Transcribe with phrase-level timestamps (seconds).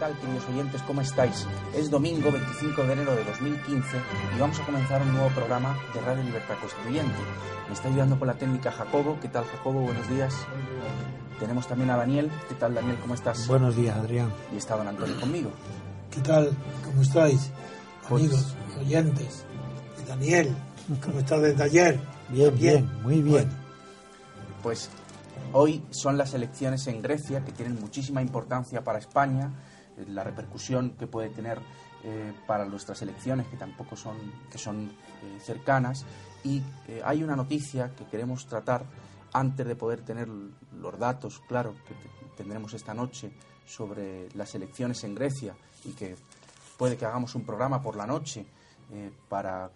[0.00, 0.82] tal, queridos oyentes?
[0.86, 1.46] ¿Cómo estáis?
[1.76, 3.96] Es domingo 25 de enero de 2015
[4.34, 7.14] y vamos a comenzar un nuevo programa de Radio Libertad Constituyente.
[7.68, 9.18] Me está ayudando con la técnica Jacobo.
[9.20, 9.82] ¿Qué tal, Jacobo?
[9.82, 10.34] Buenos días.
[11.38, 12.30] Tenemos también a Daniel.
[12.48, 12.96] ¿Qué tal, Daniel?
[13.02, 13.46] ¿Cómo estás?
[13.46, 14.32] Buenos días, Adrián.
[14.54, 15.50] Y está don Antonio conmigo.
[16.10, 16.50] ¿Qué tal?
[16.84, 17.50] ¿Cómo estáis?
[18.08, 19.44] Pues- Amigos, oyentes.
[20.02, 20.56] Y Daniel,
[21.04, 22.00] ¿cómo estás desde ayer?
[22.30, 23.26] Bien, bien, muy bien.
[23.32, 23.50] Bueno,
[24.62, 24.88] Pues
[25.52, 29.50] hoy son las elecciones en Grecia que tienen muchísima importancia para España,
[30.08, 31.58] la repercusión que puede tener
[32.04, 34.16] eh, para nuestras elecciones que tampoco son
[34.50, 36.04] que son eh, cercanas
[36.44, 38.84] y eh, hay una noticia que queremos tratar
[39.32, 43.30] antes de poder tener los datos, claro, que te- tendremos esta noche
[43.66, 46.16] sobre las elecciones en Grecia y que
[46.78, 48.46] puede que hagamos un programa por la noche
[48.92, 49.70] eh, para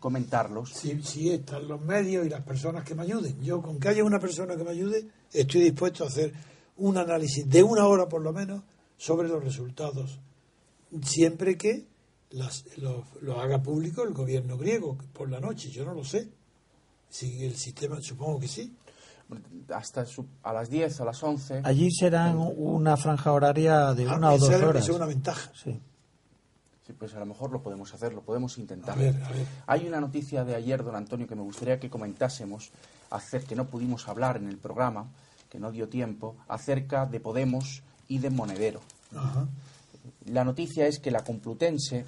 [0.00, 0.70] comentarlos.
[0.72, 3.40] sí, sí, están los medios y las personas que me ayuden.
[3.42, 6.32] Yo, con que haya una persona que me ayude, estoy dispuesto a hacer
[6.78, 8.62] un análisis de una hora por lo menos
[8.98, 10.20] sobre los resultados.
[11.02, 11.86] Siempre que
[12.30, 15.70] las, lo, lo haga público el gobierno griego por la noche.
[15.70, 16.28] Yo no lo sé.
[17.08, 18.74] Si el sistema, supongo que sí.
[19.74, 21.60] hasta su- a las 10 o a las 11.
[21.64, 24.84] Allí serán una franja horaria de Ah, una o dos horas.
[24.88, 25.50] es una ventaja.
[25.54, 25.78] Sí.
[26.86, 28.94] Sí, pues a lo mejor lo podemos hacer, lo podemos intentar.
[28.96, 29.46] A ver, a ver.
[29.66, 32.70] Hay una noticia de ayer, don Antonio, que me gustaría que comentásemos,
[33.10, 35.10] hacer que no pudimos hablar en el programa,
[35.50, 38.80] que no dio tiempo, acerca de Podemos y de Monedero.
[39.14, 39.46] Ajá.
[40.26, 42.04] La noticia es que la Complutense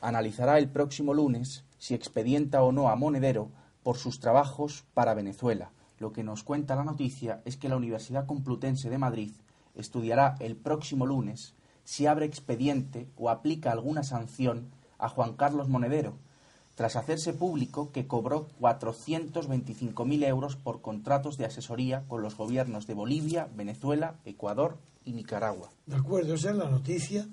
[0.00, 3.50] analizará el próximo lunes si expedienta o no a Monedero
[3.82, 5.70] por sus trabajos para Venezuela.
[5.98, 9.32] Lo que nos cuenta la noticia es que la Universidad Complutense de Madrid
[9.74, 11.54] estudiará el próximo lunes
[11.84, 16.16] si abre expediente o aplica alguna sanción a Juan Carlos Monedero,
[16.74, 22.94] tras hacerse público que cobró 425.000 euros por contratos de asesoría con los gobiernos de
[22.94, 25.70] Bolivia, Venezuela, Ecuador y Nicaragua.
[25.86, 27.28] De acuerdo, esa es la noticia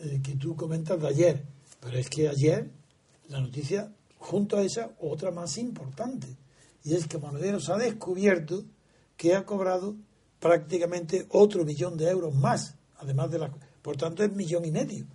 [0.00, 1.44] eh, que tú comentas de ayer.
[1.80, 2.70] Pero es que ayer
[3.28, 6.26] la noticia, junto a esa, otra más importante.
[6.82, 8.64] Y es que Monedero se ha descubierto
[9.16, 9.94] que ha cobrado
[10.40, 13.50] prácticamente otro millón de euros más, además de la...
[13.82, 15.06] Por tanto, es millón y medio.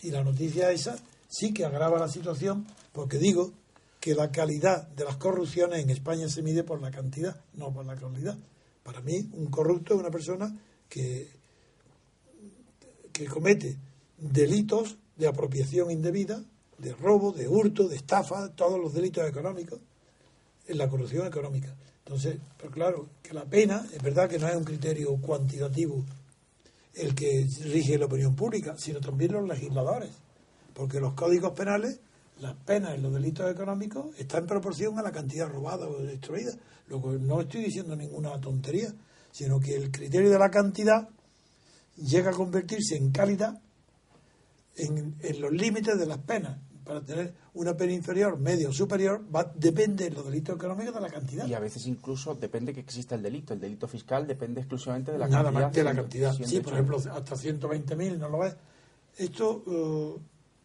[0.00, 0.96] Y la noticia esa
[1.32, 3.52] sí que agrava la situación, porque digo
[4.00, 7.86] que la calidad de las corrupciones en España se mide por la cantidad, no por
[7.86, 8.36] la calidad.
[8.82, 10.54] Para mí, un corrupto es una persona
[10.88, 11.42] que
[13.12, 13.76] que comete
[14.18, 16.42] delitos de apropiación indebida,
[16.78, 19.78] de robo, de hurto, de estafa, todos los delitos económicos,
[20.66, 21.74] en la corrupción económica.
[22.04, 26.04] Entonces, pero claro, que la pena, es verdad que no es un criterio cuantitativo
[26.94, 30.10] el que rige la opinión pública, sino también los legisladores,
[30.74, 32.00] porque los códigos penales,
[32.40, 36.52] las penas en los delitos económicos están en proporción a la cantidad robada o destruida.
[36.88, 38.92] Luego, no estoy diciendo ninguna tontería,
[39.30, 41.08] sino que el criterio de la cantidad
[41.96, 43.60] llega a convertirse en calidad
[44.76, 46.58] en, en los límites de las penas.
[46.84, 51.00] Para tener una pena inferior, media o superior, va, depende de los delitos económicos de
[51.00, 51.46] la cantidad.
[51.46, 53.54] Y a veces incluso depende que exista el delito.
[53.54, 55.62] El delito fiscal depende exclusivamente de la Nada cantidad.
[55.66, 56.32] más de la cantidad.
[56.34, 58.56] Sí, por ejemplo, hasta 120.000, ¿no lo ves?
[59.16, 60.20] Esto eh,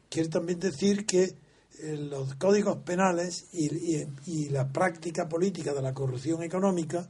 [0.10, 1.36] quiere también decir que
[1.80, 7.08] eh, los códigos penales y, la práctica política de la corrupción económica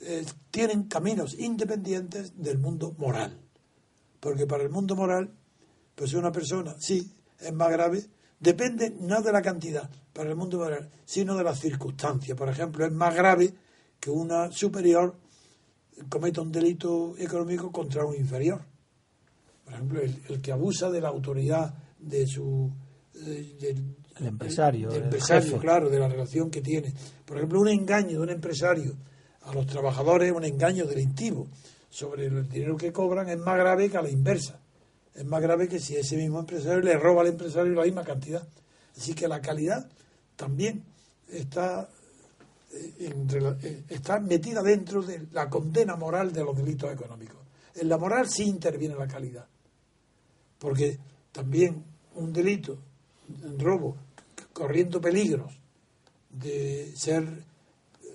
[0.00, 3.36] eh, tienen caminos independientes del mundo moral.
[4.20, 5.32] Porque para el mundo moral,
[5.96, 8.04] pues una persona, sí, es más grave,
[8.38, 12.38] depende no de la cantidad para el mundo moral, sino de las circunstancias.
[12.38, 13.52] Por ejemplo, es más grave
[13.98, 15.16] que una superior
[16.08, 18.62] cometa un delito económico contra un inferior.
[19.64, 22.70] Por ejemplo, el, el que abusa de la autoridad de su...
[23.14, 25.58] de- del- empresario, el empresario, jefe.
[25.60, 26.92] claro, de la relación que tiene.
[27.24, 28.94] Por ejemplo, un engaño de un empresario
[29.42, 31.48] a los trabajadores es un engaño delictivo
[31.90, 34.60] sobre el dinero que cobran es más grave que a la inversa.
[35.14, 38.46] Es más grave que si ese mismo empresario le roba al empresario la misma cantidad.
[38.96, 39.88] Así que la calidad
[40.36, 40.84] también
[41.28, 41.88] está,
[42.72, 47.38] eh, en rela- eh, está metida dentro de la condena moral de los delitos económicos.
[47.74, 49.46] En la moral sí interviene la calidad.
[50.58, 50.98] Porque
[51.32, 51.82] también
[52.16, 52.78] un delito,
[53.44, 53.96] un robo,
[54.52, 55.52] corriendo peligros
[56.30, 57.24] de ser
[58.02, 58.06] eh,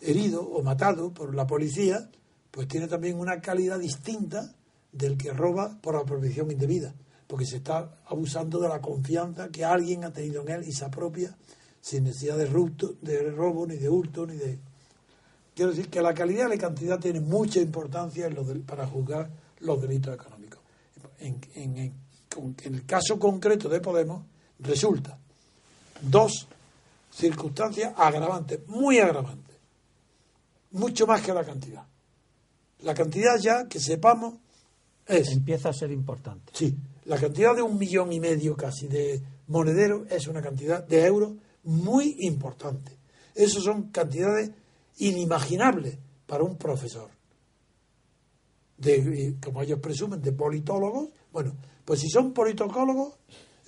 [0.00, 2.10] herido o matado por la policía,
[2.50, 4.54] pues tiene también una calidad distinta
[4.92, 6.94] del que roba por apropiación indebida,
[7.26, 10.84] porque se está abusando de la confianza que alguien ha tenido en él y se
[10.84, 11.36] apropia
[11.80, 14.58] sin necesidad de, robo, ni de hurto, ni de...
[15.54, 19.30] Quiero decir que la calidad y la cantidad tienen mucha importancia en para juzgar
[19.60, 20.60] los delitos económicos.
[21.18, 21.92] En,
[22.36, 24.24] en el caso concreto de Podemos,
[24.60, 25.18] resulta
[26.00, 26.46] dos
[27.10, 29.56] circunstancias agravantes, muy agravantes,
[30.72, 31.84] mucho más que la cantidad.
[32.80, 34.34] La cantidad ya, que sepamos,
[35.06, 36.52] es, Empieza a ser importante.
[36.54, 36.76] sí,
[37.06, 41.32] la cantidad de un millón y medio casi de monedero es una cantidad de euros
[41.64, 42.92] muy importante.
[43.34, 44.50] Esas son cantidades
[44.98, 45.96] inimaginables
[46.26, 47.08] para un profesor.
[48.76, 51.08] De, y como ellos presumen, de politólogos.
[51.38, 51.54] Bueno,
[51.84, 53.14] pues si son politólogos,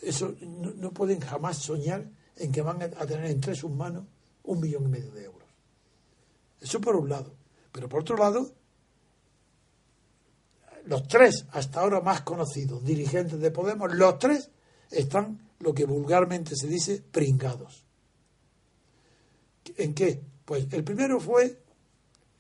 [0.02, 4.06] eso no, pueden jamás soñar en que van a tener entre sus manos
[4.42, 5.48] un millón y medio de euros.
[6.60, 7.32] Eso por un lado.
[7.70, 8.50] Pero por otro lado,
[10.86, 14.50] los tres hasta ahora más conocidos dirigentes de Podemos, los tres
[14.90, 17.84] están lo que vulgarmente se dice pringados.
[19.76, 20.20] ¿En qué?
[20.44, 21.62] Pues el primero fue,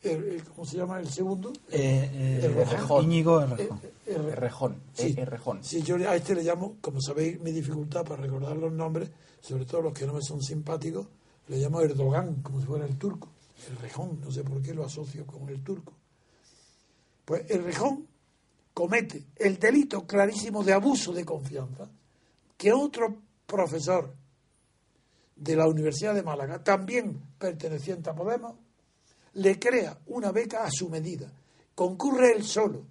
[0.02, 1.52] el- el- ¿cómo se llama el segundo?
[1.70, 3.04] Eh, eh, El Errejón.
[3.04, 3.78] Íñigo Errejón.
[3.82, 4.76] eh, eh, Errejón.
[4.94, 5.14] Sí.
[5.16, 5.64] eh, Errejón.
[5.64, 9.10] Sí, yo a este le llamo, como sabéis, mi dificultad para recordar los nombres,
[9.40, 11.06] sobre todo los que no me son simpáticos,
[11.48, 13.28] le llamo Erdogan, como si fuera el turco.
[13.68, 15.92] El rejón, no sé por qué lo asocio con el turco.
[17.24, 18.06] Pues el rejón
[18.72, 21.88] comete el delito clarísimo de abuso de confianza
[22.56, 23.16] que otro
[23.46, 24.14] profesor
[25.36, 28.54] de la Universidad de Málaga, también perteneciente a Podemos,
[29.34, 31.30] le crea una beca a su medida.
[31.74, 32.84] Concurre él solo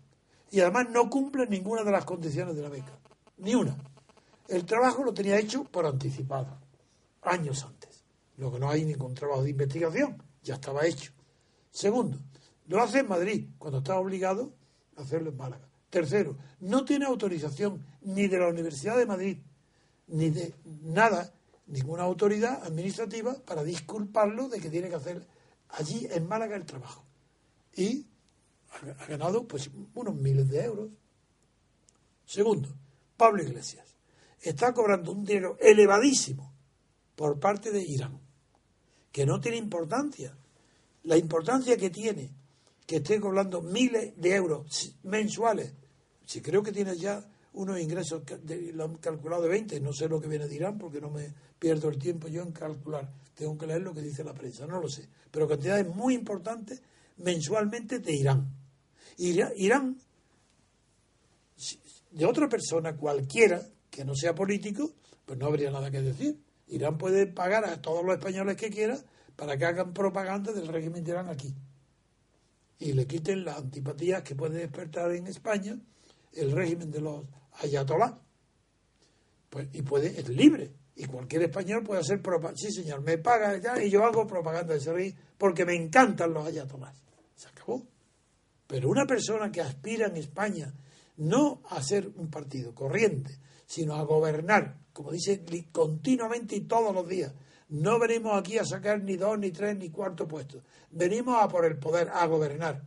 [0.52, 2.98] y además no cumple ninguna de las condiciones de la beca,
[3.38, 3.78] ni una.
[4.48, 6.58] El trabajo lo tenía hecho por anticipado,
[7.22, 8.04] años antes.
[8.38, 11.12] Lo que no hay ningún trabajo de investigación, ya estaba hecho.
[11.72, 12.18] Segundo,
[12.68, 14.54] lo hace en Madrid, cuando está obligado
[14.96, 15.68] a hacerlo en Málaga.
[15.90, 19.38] Tercero, no tiene autorización ni de la Universidad de Madrid,
[20.08, 20.54] ni de
[20.84, 21.32] nada,
[21.68, 25.26] ninguna autoridad administrativa para disculparlo de que tiene que hacer
[25.70, 27.04] allí en Málaga el trabajo.
[27.76, 28.06] Y
[29.00, 30.90] ha ganado pues unos miles de euros.
[32.26, 32.70] Segundo,
[33.18, 33.96] Pablo Iglesias
[34.42, 36.54] está cobrando un dinero elevadísimo
[37.16, 38.20] por parte de Irán,
[39.12, 40.36] que no tiene importancia.
[41.04, 42.32] La importancia que tiene
[42.86, 45.74] que esté cobrando miles de euros mensuales,
[46.26, 47.24] si creo que tiene ya
[47.54, 50.78] unos ingresos, de- lo han calculado de 20, no sé lo que viene de Irán
[50.78, 54.22] porque no me pierdo el tiempo yo en calcular, tengo que leer lo que dice
[54.22, 56.82] la prensa, no lo sé, pero cantidades muy importantes
[57.16, 58.54] mensualmente de Irán.
[59.18, 59.98] Irán,
[62.12, 64.92] de otra persona cualquiera que no sea político,
[65.26, 66.38] pues no habría nada que decir.
[66.68, 69.00] Irán puede pagar a todos los españoles que quiera
[69.38, 71.56] para que hagan propaganda del régimen de Irán aquí
[72.78, 75.80] y le quiten las antipatías que puede despertar en España
[76.34, 77.26] el régimen de los
[77.62, 78.16] ayatolás.
[79.50, 80.72] Pues, y puede, es libre.
[81.00, 82.58] Y cualquier español puede hacer propaganda.
[82.58, 86.46] Sí, señor, me paga ya y yo hago propaganda de rey porque me encantan los
[86.46, 87.02] ayatolás.
[87.36, 87.88] Se acabó.
[88.68, 90.74] Pero una persona que aspira en España
[91.16, 95.42] no a ser un partido corriente, sino a gobernar, como dice
[95.72, 97.34] continuamente y todos los días.
[97.70, 100.64] No venimos aquí a sacar ni dos, ni tres, ni cuarto puestos.
[100.92, 102.84] Venimos a por el poder, a gobernar.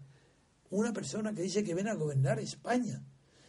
[0.69, 3.03] Una persona que dice que viene a gobernar España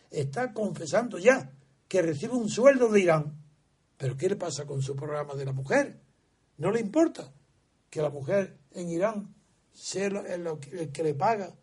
[0.10, 1.52] está confesando ya
[1.90, 3.43] que recibe un sueldo de Irán.
[4.04, 5.98] Pero ¿qué le pasa con su programa de la mujer?
[6.58, 7.32] No le importa
[7.90, 9.34] que la mujer en Irán
[9.72, 11.56] sea el, que- le paga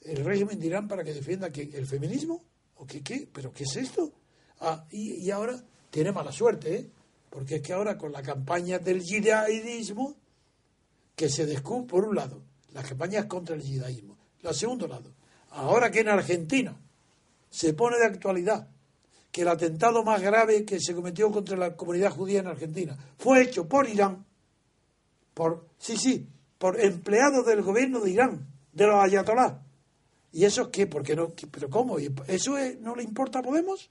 [0.00, 2.42] el régimen de Irán para que defienda el feminismo
[2.74, 4.12] o qué qué pero qué es esto
[4.58, 6.90] Ah, y, ahora tiene mala suerte ¿eh?
[7.30, 10.16] porque es que ahora con la campaña del yihadismo
[11.14, 12.42] que se descubre por un lado
[12.72, 15.14] las campañas contra el yihadismo la segundo lado
[15.50, 16.76] ahora que en Argentina
[17.50, 18.68] se pone de actualidad
[19.30, 23.42] que el atentado más grave que se cometió contra la comunidad judía en Argentina fue
[23.42, 24.24] hecho por Irán
[25.34, 26.26] por sí sí
[26.58, 29.54] por empleados del gobierno de Irán de los ayatolás.
[30.32, 33.42] Y eso es qué no qué- pero cómo ¿Y eso es- no le importa a
[33.42, 33.90] Podemos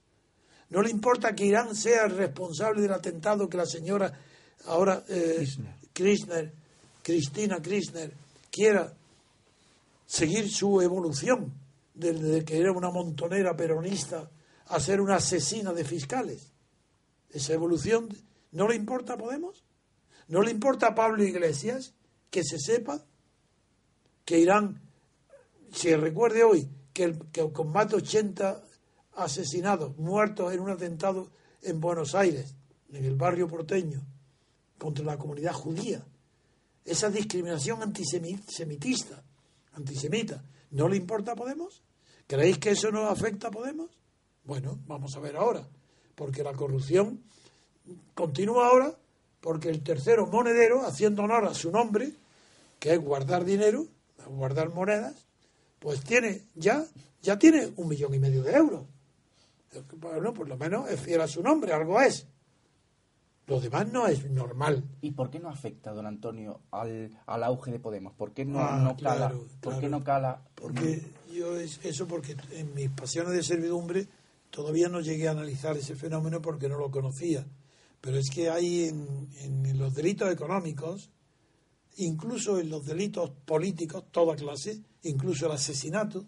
[0.70, 4.12] no le importa que Irán sea el responsable del atentado que la señora
[4.66, 5.74] ahora eh, Kirchner.
[5.92, 6.52] Kirchner,
[7.02, 8.12] Cristina Kirchner
[8.50, 8.92] quiera
[10.06, 11.52] seguir su evolución
[11.94, 14.28] desde que era una montonera peronista
[14.68, 16.52] a ser una asesina de fiscales.
[17.30, 18.08] Esa evolución
[18.52, 19.64] no le importa a Podemos,
[20.28, 21.94] no le importa a Pablo Iglesias
[22.30, 23.04] que se sepa
[24.24, 24.80] que Irán,
[25.72, 28.62] se recuerde hoy que, el- que con más de 80
[29.14, 31.30] asesinados, muertos en un atentado
[31.62, 32.54] en Buenos Aires,
[32.92, 34.02] en el barrio porteño,
[34.78, 36.04] contra la comunidad judía,
[36.84, 39.22] esa discriminación antisemitista,
[39.72, 41.82] antisemita, ¿no le importa a Podemos?
[42.26, 43.97] ¿Creéis que eso no afecta a Podemos?
[44.48, 45.62] Bueno, vamos a ver ahora,
[46.14, 47.20] porque la corrupción
[48.14, 48.94] continúa ahora,
[49.42, 52.12] porque el tercero monedero, haciendo honor a su nombre,
[52.78, 53.84] que es guardar dinero,
[54.30, 55.26] guardar monedas,
[55.78, 56.82] pues tiene ya,
[57.20, 58.84] ya tiene un millón y medio de euros.
[60.00, 62.26] Bueno, por lo menos es fiel a su nombre, algo es.
[63.48, 64.82] Lo demás no es normal.
[65.02, 68.14] ¿Y por qué no afecta, don Antonio, al, al auge de Podemos?
[68.14, 69.16] ¿Por qué no, Ah, no cala?
[69.28, 70.40] claro, ¿Por qué no cala?
[70.54, 71.02] Porque
[71.34, 74.06] yo es eso porque en mis pasiones de servidumbre
[74.50, 77.46] todavía no llegué a analizar ese fenómeno porque no lo conocía.
[78.00, 81.10] Pero es que hay en, en los delitos económicos,
[81.96, 86.26] incluso en los delitos políticos, toda clase, incluso el asesinato,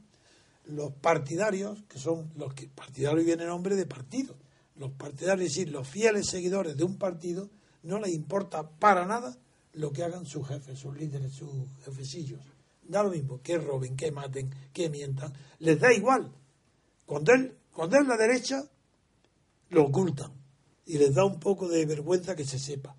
[0.66, 4.36] los partidarios, que son los que partidarios viene en nombre de partido,
[4.76, 7.50] los partidarios, es decir, los fieles seguidores de un partido,
[7.82, 9.36] no les importa para nada
[9.74, 11.50] lo que hagan sus jefes, sus líderes, sus
[11.84, 12.40] jefecillos.
[12.82, 16.32] Da lo mismo, que roben, que maten, que mientan, les da igual.
[17.06, 18.62] Cuando él, cuando es la derecha,
[19.70, 20.32] lo ocultan
[20.86, 22.94] y les da un poco de vergüenza que se sepa.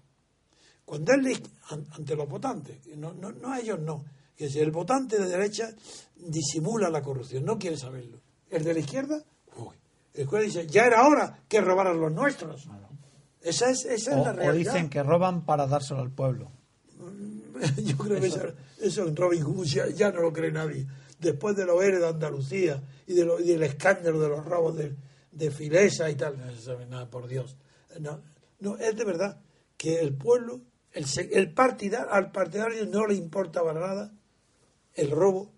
[0.86, 4.04] Cuando es an- ante los votantes, no, no, no a ellos no,
[4.36, 5.70] que si el votante de derecha
[6.18, 8.20] disimula la corrupción, no quiere saberlo.
[8.50, 9.24] El de la izquierda,
[9.58, 9.76] uy,
[10.14, 12.68] el juez dice, ya era hora que robaran los nuestros.
[13.42, 14.74] Esa es, esa es O, la o realidad.
[14.74, 16.52] dicen que roban para dárselo al pueblo.
[17.84, 18.42] Yo creo que eso,
[18.80, 20.86] eso en Robin Hood ya, ya no lo cree nadie.
[21.22, 24.76] Después de los héroes de Andalucía y, de lo- y del escándalo de los robos
[24.76, 24.96] de,
[25.32, 27.56] de Filesa y tal, no se sabe nada, por Dios.
[28.00, 28.22] No,
[28.60, 29.40] no, es de verdad
[29.78, 30.62] que el pueblo,
[30.92, 34.14] el, el partidar, al partidario no le importa para nada
[34.96, 35.52] el robo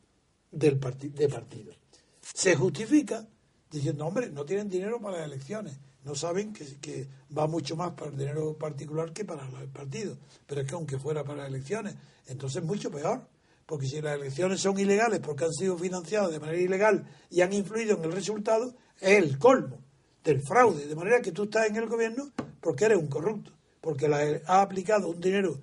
[0.51, 1.73] del parti- de partido.
[2.21, 3.27] Se justifica
[3.71, 7.91] diciendo, hombre, no tienen dinero para las elecciones, no saben que, que va mucho más
[7.93, 10.17] para el dinero particular que para el partido.
[10.45, 11.95] Pero es que aunque fuera para las elecciones,
[12.27, 13.25] entonces mucho peor,
[13.65, 17.53] porque si las elecciones son ilegales porque han sido financiadas de manera ilegal y han
[17.53, 19.79] influido en el resultado, es el colmo
[20.23, 23.51] del fraude, de manera que tú estás en el gobierno porque eres un corrupto,
[23.81, 25.59] porque has aplicado un dinero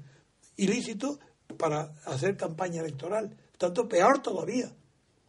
[0.56, 1.18] ilícito
[1.56, 3.36] para hacer campaña electoral.
[3.56, 4.70] Tanto, peor todavía.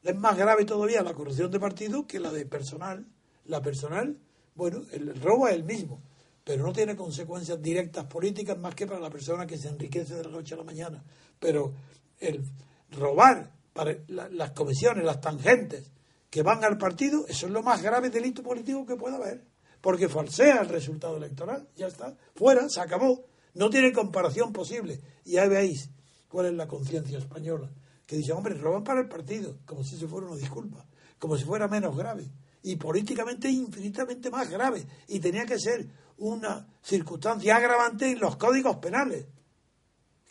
[0.04, 3.06] Es más grave todavía la corrupción de partido que la de personal.
[3.46, 4.18] La personal,
[4.56, 6.02] bueno, el robo es el mismo,
[6.44, 10.24] pero no tiene consecuencias directas políticas más que para la persona que se enriquece de
[10.24, 11.04] la noche a la mañana.
[11.40, 11.74] Pero
[12.22, 12.44] el
[12.92, 15.92] robar para la- las comisiones, las tangentes
[16.30, 19.44] que van al partido, eso es lo más grave delito político que pueda haber,
[19.82, 23.26] porque falsea el resultado electoral, ya está, fuera, se acabó,
[23.56, 25.02] no tiene comparación posible.
[25.26, 25.90] Y ahí veis
[26.30, 27.70] cuál es la conciencia española,
[28.06, 30.86] que dice, hombre, roban para el partido, como si eso fuera una disculpa,
[31.20, 32.32] como si fuera menos grave,
[32.64, 35.88] y políticamente infinitamente más grave, y tenía que ser
[36.18, 39.26] una circunstancia agravante en los códigos penales,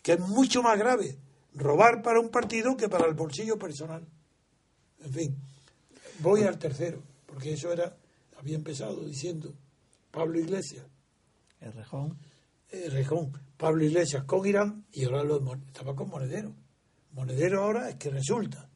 [0.01, 1.17] que es mucho más grave
[1.53, 4.05] robar para un partido que para el bolsillo personal.
[5.03, 5.35] En fin,
[6.19, 7.95] voy al tercero, porque eso era,
[8.37, 9.53] había empezado diciendo
[10.11, 10.85] Pablo Iglesias,
[11.59, 12.17] El rejón.
[12.71, 16.53] eh, Rejón, Pablo Iglesias con Irán y ahora lo, estaba con Monedero.
[17.13, 18.69] Monedero ahora es que resulta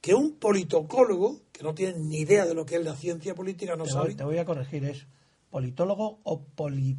[0.00, 3.76] que un politocólogo, que no tiene ni idea de lo que es la ciencia política,
[3.76, 4.06] no te, sabe.
[4.06, 5.06] voy, te voy a corregir eso.
[5.50, 6.96] ¿Politólogo o poli-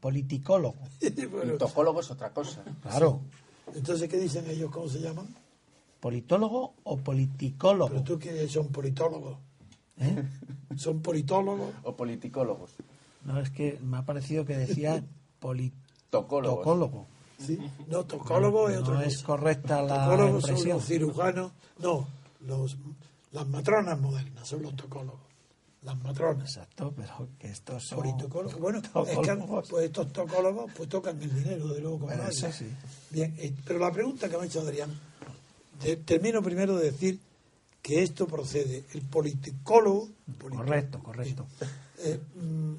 [0.00, 0.78] politicólogo?
[1.30, 1.58] Bueno, El
[2.00, 2.62] es otra cosa.
[2.82, 3.22] Claro.
[3.74, 4.70] Entonces, ¿qué dicen ellos?
[4.70, 5.26] ¿Cómo se llaman?
[6.00, 7.90] ¿Politólogo o politicólogo?
[7.90, 9.36] Pero tú que son politólogos.
[9.98, 10.24] ¿Eh?
[10.76, 11.74] Son politólogos.
[11.82, 12.70] O politicólogos.
[13.24, 15.04] No, es que me ha parecido que decía
[15.40, 17.06] politocólogo.
[17.38, 17.58] ¿sí?
[17.88, 21.52] No, tocólogo es otro No es correcta la Tocólogos son los cirujanos.
[21.78, 22.06] No,
[22.40, 22.78] los,
[23.32, 25.29] las matronas modernas son los tocólogos.
[25.82, 26.44] Las matronas.
[26.56, 28.00] Exacto, pero que estos son...
[28.58, 29.36] Bueno, es que
[29.70, 32.36] pues estos tocólogos pues tocan el dinero, de luego, como Bueno, nadie.
[32.38, 32.66] eso sí.
[33.10, 34.90] Bien, eh, pero la pregunta que me ha hecho Adrián,
[35.80, 37.18] te- termino primero de decir
[37.80, 41.46] que esto procede, el politicólogo, politi- Correcto, correcto.
[41.98, 42.74] eh, mm,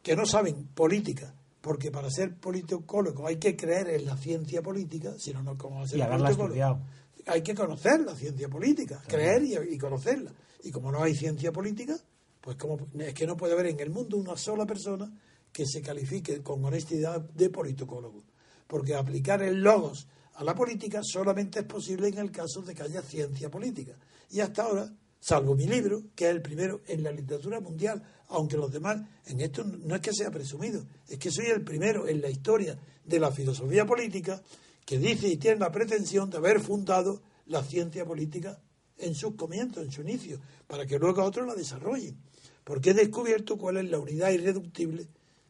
[0.00, 5.12] que no saben política, porque para ser politicólogo hay que creer en la ciencia política,
[5.18, 6.78] si no, no ¿cómo va a ser Y politicólogo?
[7.26, 10.32] Hay que conocer la ciencia política, creer y, y conocerla.
[10.64, 11.96] Y como no hay ciencia política,
[12.42, 15.10] pues como es que no puede haber en el mundo una sola persona
[15.52, 18.24] que se califique con honestidad de politicólogo.
[18.66, 22.82] Porque aplicar el logos a la política solamente es posible en el caso de que
[22.82, 23.92] haya ciencia política.
[24.30, 28.56] Y hasta ahora, salvo mi libro, que es el primero en la literatura mundial, aunque
[28.56, 32.20] los demás, en esto no es que sea presumido, es que soy el primero en
[32.20, 34.42] la historia de la filosofía política
[34.84, 38.58] que dice y tiene la pretensión de haber fundado la ciencia política
[38.98, 42.16] en sus comienzos, en su inicio, para que luego otros la desarrollen.
[42.64, 45.08] Porque he descubierto cuál es la unidad irreductible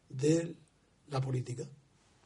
[0.09, 0.55] de
[1.09, 1.65] la política,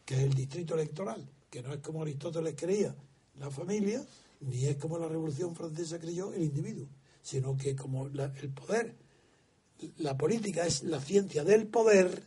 [0.04, 2.94] que es el distrito electoral, que no es como Aristóteles creía
[3.38, 4.04] la familia,
[4.40, 6.86] ni es como la Revolución Francesa creyó el individuo,
[7.22, 8.94] sino que como el poder,
[9.98, 12.22] la política es la ciencia del poder,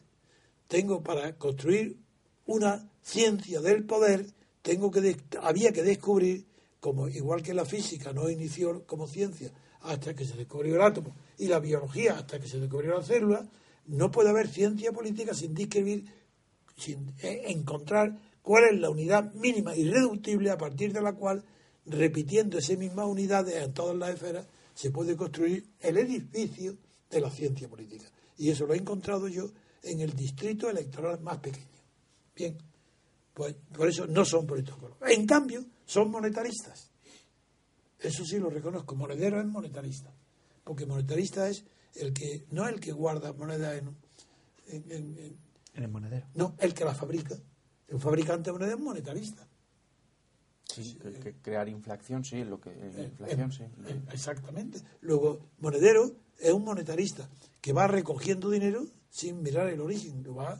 [0.68, 1.98] tengo para construir
[2.46, 4.26] una ciencia del poder,
[4.62, 6.46] tengo que había que descubrir,
[6.80, 9.52] como igual que la física no inició como ciencia
[9.82, 13.50] hasta que se descubrió el átomo y la biología hasta que se descubrió la célula,
[13.88, 16.06] no puede haber ciencia política sin describir
[16.78, 21.44] sin eh, encontrar cuál es la unidad mínima irreductible a partir de la cual,
[21.86, 26.78] repitiendo esa misma unidad en todas las esferas, se puede construir el edificio
[27.10, 28.06] de la ciencia política.
[28.38, 29.52] Y eso lo he encontrado yo
[29.84, 31.68] en el distrito electoral más pequeño.
[32.36, 32.58] Bien,
[33.34, 34.98] pues por eso no son politólogos.
[35.08, 36.90] En cambio, son monetaristas.
[38.00, 38.96] Eso sí lo reconozco.
[38.96, 40.14] Monedero es monetarista.
[40.64, 43.96] Porque monetarista es el que, no el que guarda moneda en,
[44.68, 45.38] en,
[45.74, 46.28] el monedero.
[46.36, 47.36] No, el que la fabrica.
[47.90, 49.48] Un fabricante de moneda es monetarista.
[50.66, 53.64] Sí, que, crear inflación, sí, lo que eh, inflación, sí.
[53.64, 54.80] Eh, exactamente.
[55.02, 57.28] Luego, monedero es un monetarista
[57.60, 60.24] que va recogiendo dinero sin mirar el origen.
[60.38, 60.60] va.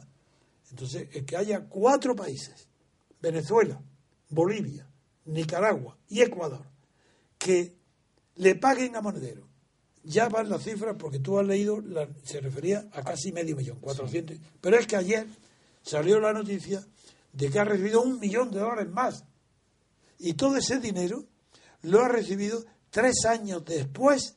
[0.70, 2.68] Entonces, el que haya cuatro países,
[3.20, 3.80] Venezuela,
[4.28, 4.88] Bolivia,
[5.26, 6.66] Nicaragua y Ecuador,
[7.38, 7.76] que
[8.36, 9.49] le paguen a monedero
[10.02, 11.82] ya van las cifras, porque tú has leído,
[12.22, 14.36] se refería a casi medio millón, 400.
[14.60, 15.26] Pero es que ayer
[15.82, 16.84] salió la noticia
[17.32, 19.24] de que ha recibido un millón de dólares más.
[20.18, 21.24] Y todo ese dinero
[21.82, 24.36] lo ha recibido tres años después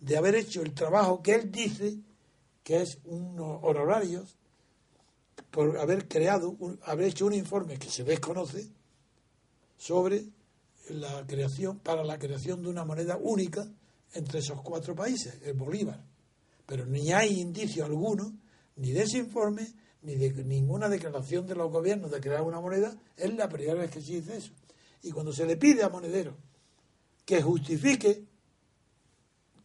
[0.00, 1.96] de haber hecho el trabajo que él dice
[2.62, 4.36] que es unos honorarios
[5.50, 8.68] por haber creado, haber hecho un informe que se desconoce
[9.76, 10.24] sobre
[10.88, 13.66] la creación, para la creación de una moneda única
[14.14, 16.02] entre esos cuatro países, el Bolívar.
[16.66, 18.32] Pero ni hay indicio alguno,
[18.76, 22.96] ni de ese informe, ni de ninguna declaración de los gobiernos de crear una moneda.
[23.16, 24.52] Es la primera vez que se dice eso.
[25.02, 26.36] Y cuando se le pide a Monedero
[27.24, 28.24] que justifique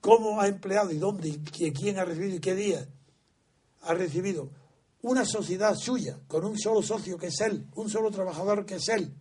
[0.01, 2.87] cómo ha empleado y dónde, y quién ha recibido y qué día
[3.81, 4.49] ha recibido
[5.01, 8.89] una sociedad suya, con un solo socio que es él, un solo trabajador que es
[8.89, 9.13] él,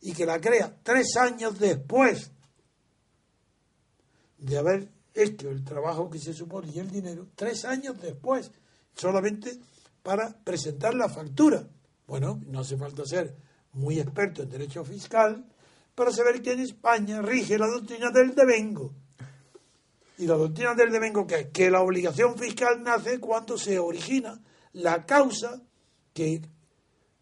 [0.00, 2.30] y que la crea tres años después
[4.44, 8.50] de haber hecho el trabajo que se supone y el dinero tres años después,
[8.94, 9.58] solamente
[10.02, 11.66] para presentar la factura.
[12.06, 13.34] Bueno, no hace falta ser
[13.72, 15.44] muy experto en derecho fiscal
[15.94, 18.92] para saber que en España rige la doctrina del devengo.
[20.18, 24.40] Y la doctrina del devengo que es que la obligación fiscal nace cuando se origina
[24.74, 25.62] la causa
[26.12, 26.42] que,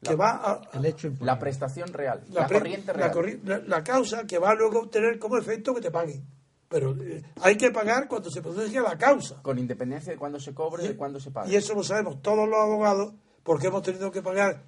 [0.03, 3.41] que va a, el hecho la prestación real, la, corriente real.
[3.45, 6.27] La, la, causa que va luego a obtener como efecto que te paguen.
[6.73, 9.43] Pero eh, hay que pagar cuando se produce la causa.
[9.43, 11.53] Con independencia de cuándo se cobre y de cuándo se pague.
[11.53, 14.63] Y eso lo sabemos todos los abogados porque hemos tenido que pagar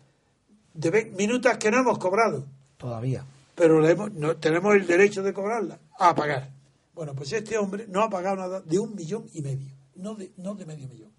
[0.75, 2.45] de minutas que no hemos cobrado.
[2.77, 3.25] Todavía.
[3.55, 6.51] Pero no, tenemos el derecho de cobrarla, a pagar.
[6.93, 10.31] Bueno, pues este hombre no ha pagado nada de un millón y medio, no de,
[10.37, 11.13] no de medio millón.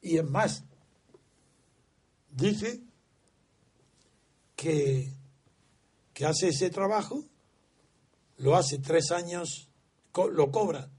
[0.00, 0.62] Y es más,
[2.30, 2.80] dice
[4.54, 5.12] que,
[6.12, 7.24] que hace ese trabajo,
[8.36, 9.69] lo hace tres años
[10.32, 10.90] lo cobra.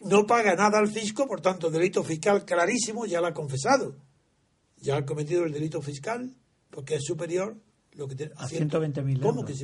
[0.00, 3.96] No paga nada al fisco, por tanto, delito fiscal clarísimo, ya lo ha confesado.
[4.78, 6.34] Ya ha cometido el delito fiscal,
[6.70, 7.56] porque es superior
[7.92, 9.54] lo que a 120.000 ¿Cómo que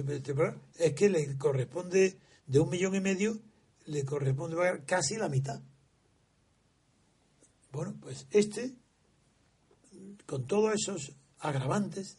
[0.76, 3.38] Es que le corresponde, de un millón y medio,
[3.86, 5.60] le corresponde pagar casi la mitad.
[7.72, 8.74] Bueno, pues este,
[10.26, 12.18] con todos esos agravantes,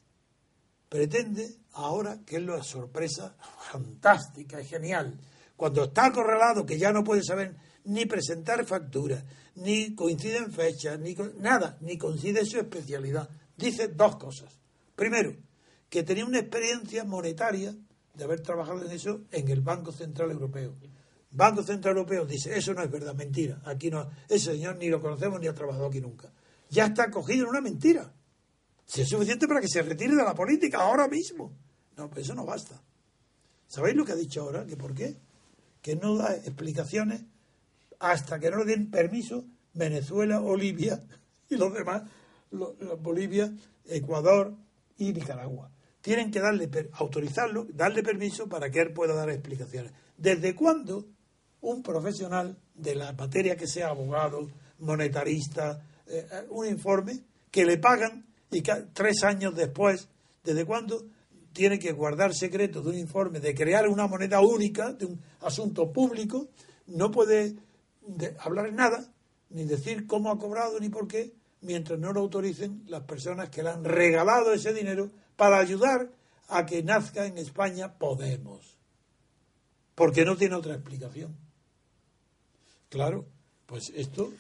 [0.92, 3.34] pretende ahora, que es la sorpresa
[3.72, 5.18] fantástica y genial,
[5.56, 9.24] cuando está acorralado, que ya no puede saber ni presentar facturas,
[9.56, 14.60] ni coincide en fechas, ni nada, ni coincide su especialidad, dice dos cosas.
[14.94, 15.34] Primero,
[15.90, 17.74] que tenía una experiencia monetaria
[18.14, 20.76] de haber trabajado en eso en el Banco Central Europeo.
[21.32, 23.62] Banco Central Europeo dice, eso no es verdad, mentira.
[23.64, 26.34] Aquí no, ese señor ni lo conocemos ni ha trabajado aquí nunca.
[26.70, 28.14] Ya está cogido en una mentira.
[28.92, 31.54] Si es suficiente para que se retire de la política ahora mismo.
[31.96, 32.84] No, pues eso no basta.
[33.66, 34.66] ¿Sabéis lo que ha dicho ahora?
[34.66, 35.16] ¿Que por qué?
[35.82, 37.22] Que no da explicaciones
[38.00, 41.02] hasta que no le den permiso Venezuela, Bolivia
[41.50, 42.04] y los demás,
[43.00, 43.50] Bolivia,
[43.86, 44.58] Ecuador
[44.98, 45.72] y Nicaragua.
[46.02, 49.94] Tienen que darle, autorizarlo, darle permiso para que él pueda dar explicaciones.
[50.18, 51.08] ¿Desde cuándo
[51.62, 54.50] un profesional de la materia que sea abogado,
[54.80, 60.10] monetarista, eh, eh, un informe que le pagan y tres años después,
[60.44, 61.06] ¿desde cuándo
[61.54, 65.92] tiene que guardar secreto de un informe de crear una moneda única, de un asunto
[65.92, 66.50] público,
[66.88, 67.56] no puede
[68.40, 69.12] hablar nada,
[69.50, 73.64] ni decir cómo ha cobrado ni por qué, mientras no lo autoricen las personas que
[73.64, 76.10] le han regalado ese dinero para ayudar
[76.48, 78.78] a que nazca en España Podemos.
[79.96, 81.36] Porque no tiene otra explicación.
[82.90, 83.26] Claro,
[83.66, 84.32] pues esto...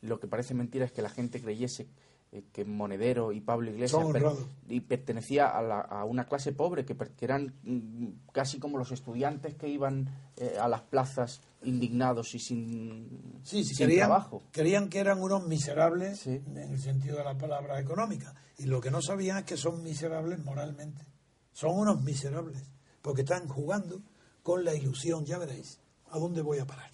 [0.00, 1.86] Lo que parece mentira es que la gente creyese
[2.32, 4.24] eh, que Monedero y Pablo Iglesias per-
[4.68, 9.54] y pertenecía a, la- a una clase pobre que, eran mm, casi como los estudiantes
[9.54, 14.42] que iban eh, a las plazas indignados y sin, Sí, sí, sin creían, trabajo.
[14.50, 16.40] creían que eran unos miserables Sí.
[16.46, 18.34] en el sentido de la palabra económica.
[18.58, 21.04] Y lo que no sabían es que son miserables moralmente.
[21.52, 22.62] Son unos miserables.
[23.02, 24.00] Porque están jugando
[24.42, 25.24] con la ilusión.
[25.26, 26.90] Ya veréis a dónde voy a parar.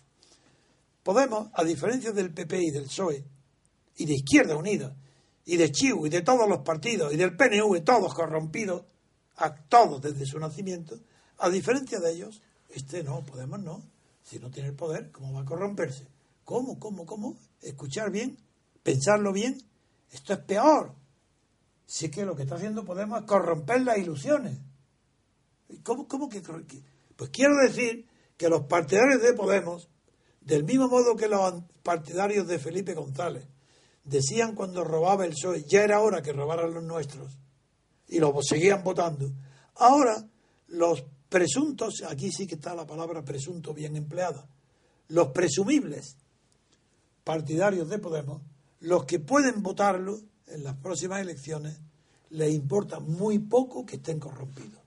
[1.03, 3.25] Podemos, a diferencia del PP y del PSOE,
[3.97, 4.95] y de Izquierda Unida,
[5.49, 8.85] y de Chiu, y de todos los partidos, y del PNV, todos corrompidos,
[9.37, 10.99] a todos desde su nacimiento,
[11.39, 13.83] a diferencia de ellos, este no, Podemos no.
[14.23, 16.07] Si no tiene el poder, ¿cómo va a corromperse?
[16.45, 17.39] ¿Cómo, cómo, cómo?
[17.63, 18.37] Escuchar bien,
[18.83, 19.63] pensarlo bien.
[20.13, 20.93] Esto es peor.
[21.89, 24.59] Es que lo que está haciendo Podemos es corromper las ilusiones.
[25.71, 26.43] ¿Y ¿Cómo, cómo que-
[27.17, 28.07] Pues quiero decir
[28.37, 29.89] que los partidarios de Podemos,
[30.43, 33.47] del mismo modo que los partidarios de Felipe González,
[34.09, 37.37] decían cuando robaba el PSOE, ya era hora que robaran los nuestros,
[38.09, 39.31] y lo seguían votando.
[39.77, 40.27] Ahora,
[40.69, 44.47] los presuntos, aquí sí que está la palabra presunto bien empleada,
[45.09, 46.17] los presumibles
[47.25, 48.43] partidarios de Podemos,
[48.81, 51.79] los que pueden votarlo en las próximas elecciones,
[52.31, 54.81] les importa muy poco que estén corrompidos.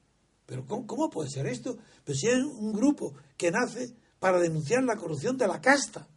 [0.46, 1.78] Pero ¿cómo, puede ser esto?
[2.04, 6.08] Pues si es un grupo que nace para denunciar la corrupción de la casta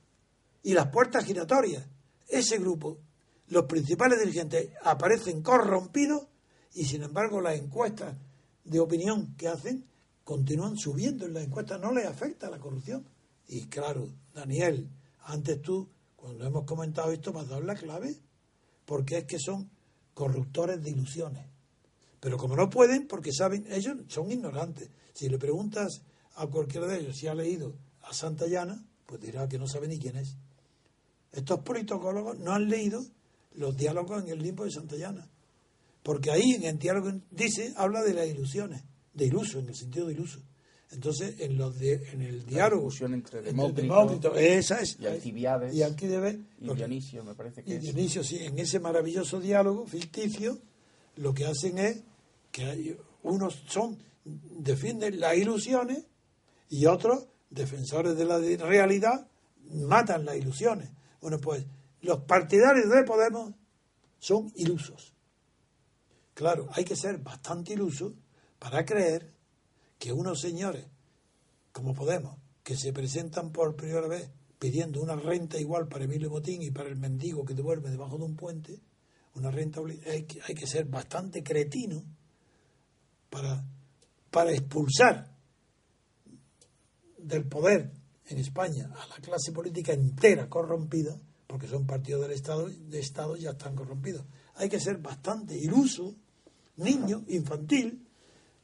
[0.62, 1.87] y las puertas giratorias.
[2.28, 2.98] Ese grupo,
[3.48, 6.26] los principales dirigentes aparecen corrompidos
[6.74, 8.16] y sin embargo las encuestas
[8.64, 9.87] de opinión que hacen
[10.24, 13.06] continúan subiendo en las encuestas, no les afecta la corrupción.
[13.46, 14.90] Y claro, Daniel,
[15.24, 18.16] antes tú, cuando hemos comentado esto, me has dado la clave,
[18.87, 19.70] porque es que son
[20.14, 21.46] corruptores de ilusiones.
[22.20, 24.88] Pero como no pueden, porque saben, ellos son ignorantes.
[25.12, 26.02] Si le preguntas
[26.37, 29.98] a cualquiera de ellos si ha leído a Santayana, pues dirá que no sabe ni
[29.98, 30.37] quién es.
[31.35, 33.05] Estos politólogos no han leído
[33.55, 35.29] los diálogos en el limbo de Santayana.
[36.03, 38.83] Porque ahí en el diálogo dice, habla de las ilusiones,
[39.14, 40.40] de iluso, en el sentido de iluso.
[40.90, 45.75] Entonces, en los de, en el diálogo discusión entre Demócrito Demócrito, esa es y Alcibiades
[45.75, 45.83] y
[46.61, 47.83] y porque- Dionisio, me parece que y es.
[47.83, 50.59] Dionisio, sí, en ese maravilloso diálogo ficticio,
[51.16, 52.03] lo que hacen es
[52.53, 56.05] que hay- unos son defienden las ilusiones
[56.68, 59.27] y otros, defensores de la realidad,
[59.73, 60.90] matan las ilusiones.
[61.24, 61.64] Bueno, pues
[62.02, 63.54] los partidarios de Podemos
[64.18, 65.14] son ilusos.
[66.34, 68.12] Claro, hay que ser bastante iluso
[68.58, 69.32] para creer
[69.98, 70.84] que unos señores
[71.72, 76.60] como Podemos, que se presentan por primera vez pidiendo una renta igual para Emilio Motín
[76.60, 78.82] y para el mendigo que duerme debajo de un puente,
[79.34, 82.04] una renta hay que, hay que ser bastante cretino
[83.30, 83.64] para,
[84.30, 85.34] para expulsar
[87.16, 92.68] del poder en España a la clase política entera corrompida, porque son partidos del Estado,
[92.68, 94.24] de Estado ya están corrompidos.
[94.56, 96.14] Hay que ser bastante iluso,
[96.76, 98.06] niño, infantil,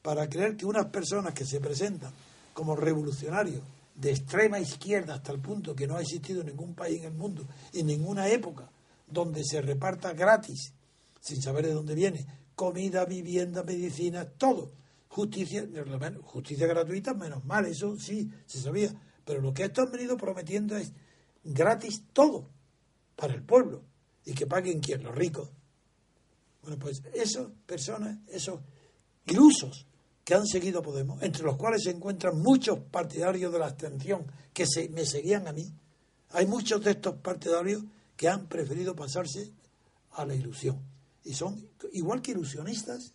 [0.02, 2.12] para creer que unas personas que se presentan
[2.54, 3.62] como revolucionarios
[3.94, 7.46] de extrema izquierda hasta el punto que no ha existido ningún país en el mundo,
[7.72, 8.70] en ninguna época,
[9.06, 10.72] donde se reparta gratis,
[11.20, 14.72] sin saber de dónde viene, comida, vivienda, medicina, todo.
[15.08, 15.66] Justicia,
[16.22, 18.94] justicia gratuita, menos mal, eso sí, se sabía.
[19.30, 20.92] Pero lo que estos han venido prometiendo es
[21.44, 22.48] gratis todo
[23.14, 23.84] para el pueblo.
[24.24, 25.48] Y que paguen quién, los ricos.
[26.62, 28.58] Bueno, pues esas personas, esos
[29.26, 29.86] ilusos
[30.24, 34.66] que han seguido Podemos, entre los cuales se encuentran muchos partidarios de la abstención que
[34.66, 35.72] se, me seguían a mí,
[36.30, 37.84] hay muchos de estos partidarios
[38.16, 39.52] que han preferido pasarse
[40.10, 40.82] a la ilusión.
[41.22, 43.12] Y son igual que ilusionistas,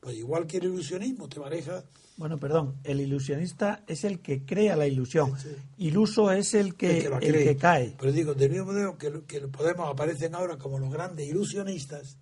[0.00, 1.84] pues igual que el ilusionismo te maneja
[2.16, 5.36] Bueno, perdón, el ilusionista es el que crea la ilusión.
[5.38, 5.48] Sí.
[5.78, 7.96] Iluso es el que, el que, el que cae.
[7.98, 12.16] Pero digo, del mismo modo que, que Podemos aparecen ahora como los grandes ilusionistas,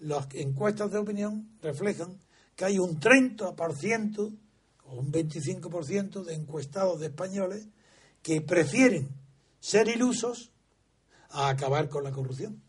[0.00, 2.18] las encuestas de opinión reflejan
[2.56, 4.38] que hay un 30%
[4.84, 7.68] o un 25% de encuestados de españoles
[8.20, 9.08] que prefieren
[9.60, 10.52] ser ilusos
[11.30, 12.62] a acabar con la corrupción.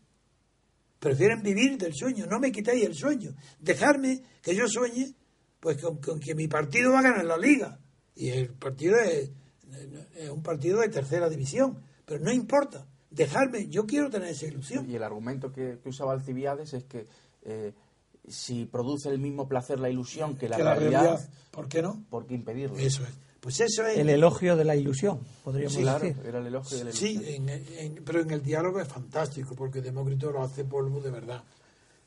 [0.98, 5.14] Prefieren vivir del sueño, no me quitéis el sueño, dejarme que yo sueñe
[5.64, 7.78] pues con, con que mi partido va a ganar la liga.
[8.14, 9.30] Y el partido es,
[10.14, 14.88] es un partido de tercera división, pero no importa, dejarme, yo quiero tener esa ilusión.
[14.90, 17.06] Y el argumento que, que usaba Alcibiades es que
[17.46, 17.72] eh,
[18.28, 21.80] si produce el mismo placer la ilusión que la, que la realidad, realidad, ¿por qué
[21.80, 22.04] no?
[22.10, 22.76] ¿por qué impedirlo?
[22.76, 23.10] Eso es.
[23.40, 23.96] Pues eso es.
[23.98, 26.22] El elogio de la ilusión, podríamos Sí, claro, decir.
[26.26, 27.48] era el elogio de la Sí, ilusión.
[27.48, 31.42] en- en- pero en el diálogo es fantástico, porque Demócrito lo hace polvo de verdad,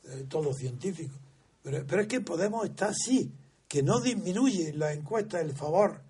[0.09, 1.15] eh, todo científico.
[1.63, 3.31] Pero, pero es que Podemos está así,
[3.67, 6.01] que no disminuye la encuesta el favor,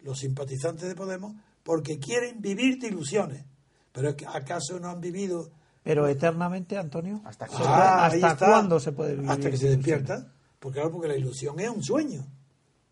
[0.00, 3.44] los simpatizantes de Podemos, porque quieren vivir de ilusiones.
[3.92, 5.50] Pero es que, ¿acaso no han vivido
[5.82, 8.46] Pero eternamente, Antonio, Hasta que- ¿se Ah, ¿hasta está.
[8.46, 9.30] cuándo se puede vivir?
[9.30, 10.32] Hasta que se despierta.
[10.58, 12.26] Porque claro, porque la ilusión es un sueño.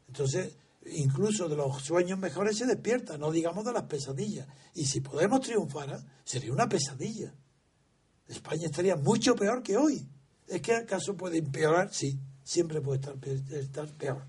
[0.09, 4.47] Entonces, incluso de los sueños mejores se despierta, no digamos de las pesadillas.
[4.75, 7.33] Y si Podemos triunfara, sería una pesadilla.
[8.29, 10.07] España estaría mucho peor que hoy.
[10.47, 11.93] ¿Es que acaso puede empeorar?
[11.95, 14.25] Sí, siempre puede estar, pe- estar peor.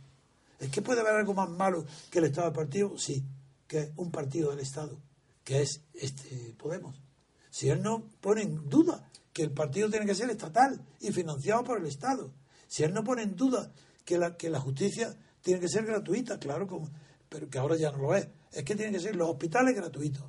[0.60, 2.98] ¿Es que puede haber algo más malo que el Estado de partido?
[2.98, 3.24] Sí,
[3.68, 4.98] que es un partido del Estado,
[5.44, 6.96] que es este Podemos.
[7.50, 11.64] Si él no pone en duda que el partido tiene que ser estatal y financiado
[11.64, 12.32] por el Estado,
[12.68, 13.72] si él no pone en duda
[14.06, 16.90] que la, que la justicia tiene que ser gratuita, claro, como,
[17.30, 20.24] pero que ahora ya no lo es, es que tienen que ser los hospitales gratuitos,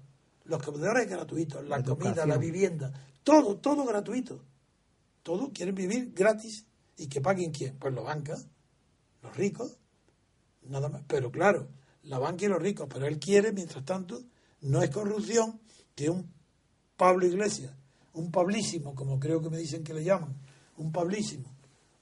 [0.44, 2.92] los comedores gratuitos, la, La comida, la vivienda,
[3.22, 4.42] todo, todo gratuito.
[5.22, 6.66] Todos quieren vivir gratis
[6.96, 8.46] y que paguen quién, pues los bancas,
[9.22, 9.78] los ricos,
[10.62, 11.02] nada más.
[11.06, 11.68] Pero claro,
[12.02, 14.22] la banca y los ricos, pero él quiere, mientras tanto,
[14.60, 15.60] no es corrupción
[15.94, 16.32] que un
[16.96, 17.74] Pablo Iglesias,
[18.12, 20.36] un Pablísimo, como creo que me dicen que le llaman,
[20.76, 21.50] un Pablísimo,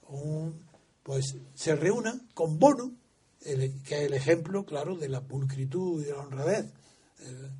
[0.09, 0.61] un,
[1.03, 2.93] pues se reúna con Bono,
[3.41, 6.67] que es el ejemplo, claro, de la pulcritud y de la honradez.
[7.21, 7.51] Eh,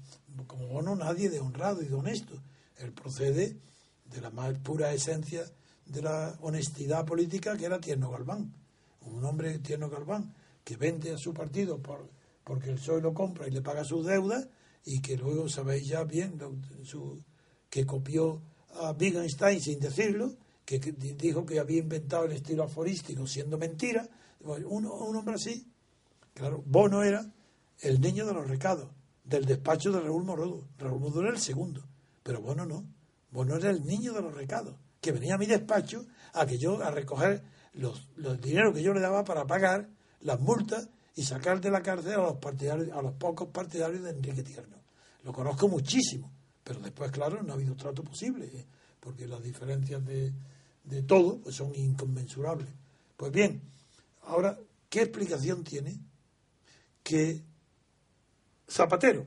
[0.47, 2.41] como Bono, nadie de honrado y de honesto.
[2.77, 3.57] Él procede
[4.05, 5.45] de la más pura esencia
[5.87, 8.53] de la honestidad política que era Tierno Galván.
[9.03, 10.33] Un hombre, Tierno Galván,
[10.65, 12.09] que vende a su partido por,
[12.45, 14.47] porque el PSOE lo compra y le paga sus deudas
[14.85, 16.39] y que luego sabéis ya bien
[17.69, 18.41] que copió
[18.75, 23.59] a Wittgenstein sin decirlo, que, que di- dijo que había inventado el estilo aforístico siendo
[23.59, 24.09] mentira.
[24.41, 25.67] Un, un hombre así,
[26.35, 27.25] claro, Bono era
[27.81, 28.89] el niño de los recados,
[29.25, 30.69] del despacho de Raúl Morodo.
[30.79, 31.83] Raúl Morodo era el segundo,
[32.23, 32.85] pero Bono no.
[33.31, 36.83] Bono era el niño de los recados, que venía a mi despacho a que yo
[36.83, 37.43] a recoger
[37.75, 39.89] los, los dineros que yo le daba para pagar
[40.21, 44.11] las multas y sacar de la cárcel a los partidarios, a los pocos partidarios de
[44.11, 44.79] Enrique Tierno.
[45.25, 46.33] Lo conozco muchísimo,
[46.65, 48.65] pero después, claro, no ha habido trato posible, ¿eh?
[49.01, 50.33] porque las diferencias de,
[50.85, 52.69] de todo pues son inconmensurables.
[53.17, 53.61] Pues bien,
[54.23, 55.99] ahora, ¿qué explicación tiene
[57.03, 57.43] que
[58.73, 59.27] Zapatero,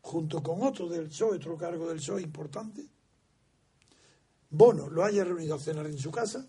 [0.00, 2.88] junto con otro del PSOE, otro cargo del PSOE importante,
[4.50, 6.46] Bono lo haya reunido a cenar en su casa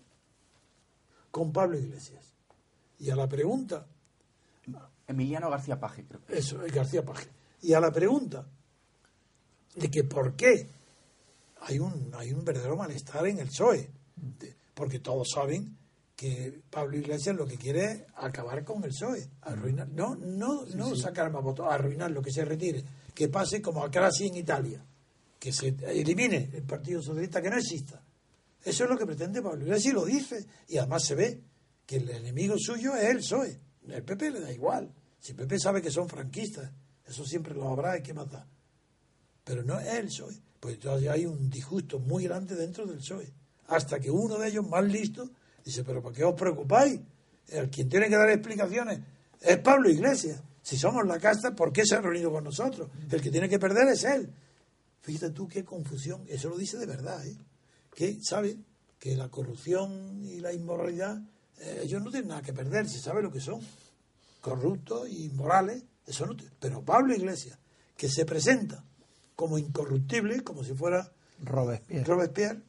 [1.30, 2.24] con Pablo Iglesias?
[2.98, 3.86] Y a la pregunta,
[5.06, 6.20] Emiliano García Paje, creo.
[6.28, 7.28] eso, es García Paje,
[7.62, 8.46] y a la pregunta
[9.74, 10.68] de que por qué
[11.62, 15.76] hay un, hay un verdadero malestar en el PSOE, de- porque todos saben
[16.16, 20.94] que Pablo Iglesias lo que quiere es acabar con el PSOE, arruinar, no, no, no
[20.96, 22.84] sacar más votos, arruinarlo, que se retire,
[23.14, 24.84] que pase como a Crasi en Italia,
[25.42, 28.00] que se elimine el Partido Socialista, que no exista.
[28.64, 31.42] Eso es lo que pretende Pablo Iglesias y lo dice, y además se ve
[31.84, 35.58] que el enemigo suyo es el PSOE, el PP le da igual, si el PP
[35.58, 36.70] sabe que son franquistas,
[37.04, 38.46] eso siempre lo habrá y qué más da
[39.42, 40.40] pero no es el PSOE.
[40.60, 43.32] Pues entonces hay un disgusto muy grande dentro del PSOE.
[43.66, 45.28] Hasta que uno de ellos, más listo,
[45.64, 47.00] dice, pero ¿por qué os preocupáis?
[47.48, 49.00] El quien tiene que dar explicaciones
[49.40, 50.40] es Pablo Iglesias.
[50.62, 52.88] Si somos la casta, ¿por qué se ha reunido con nosotros?
[53.10, 54.32] El que tiene que perder es él.
[55.02, 56.24] Fíjate tú qué confusión.
[56.28, 57.36] Eso lo dice de verdad, ¿eh?
[57.94, 58.56] Que sabe
[58.98, 61.20] que la corrupción y la inmoralidad,
[61.58, 63.60] eh, ellos no tienen nada que perder, se sabe lo que son.
[64.40, 66.36] Corruptos y inmorales, eso no.
[66.60, 67.58] Pero Pablo Iglesias,
[67.96, 68.84] que se presenta
[69.34, 72.04] como incorruptible, como si fuera Robespierre.
[72.04, 72.62] Robespierre,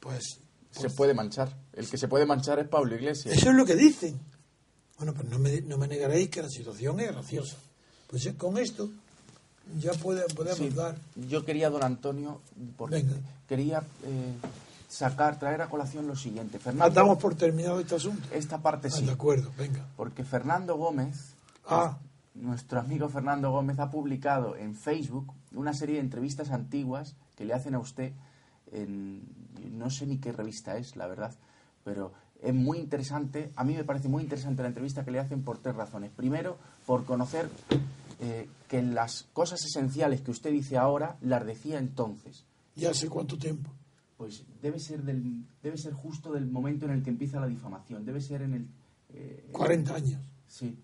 [0.00, 1.56] pues Se puede manchar.
[1.72, 3.34] El que se puede manchar es Pablo Iglesias.
[3.34, 4.20] eso es lo que dicen.
[4.98, 7.56] Bueno, pues no me, no me negaréis que la situación es graciosa.
[8.08, 8.90] Pues eh, con esto
[9.80, 10.96] ya puede, podemos Sí, dar.
[11.28, 12.40] yo quería, don Antonio,
[12.76, 13.16] porque Venga.
[13.48, 14.34] quería eh,
[14.88, 16.58] sacar, traer a colación lo siguiente.
[16.58, 18.26] Ah, Fernando, Damos por terminado este asunto.
[18.32, 19.84] esta parte Ah, sí, de acuerdo, venga.
[19.96, 21.34] porque Fernando Gómez,
[21.66, 21.96] Ah,
[22.34, 27.54] nuestro amigo Fernando Gómez, ha publicado en Facebook una serie de entrevistas antiguas que le
[27.54, 28.12] hacen a usted
[28.72, 29.22] en,
[29.72, 31.32] no sé ni qué revista es, la verdad,
[31.84, 35.42] pero es muy interesante, a mí me parece muy interesante la entrevista que le hacen
[35.42, 36.10] por tres razones.
[36.14, 37.48] Primero, por conocer
[38.20, 42.44] eh, que las cosas esenciales que usted dice ahora las decía entonces.
[42.76, 43.70] ya sé cuánto tiempo.
[44.16, 48.04] Pues debe ser del, debe ser justo del momento en el que empieza la difamación.
[48.04, 48.66] Debe ser en el
[49.10, 50.20] eh, 40 años.
[50.46, 50.76] sí,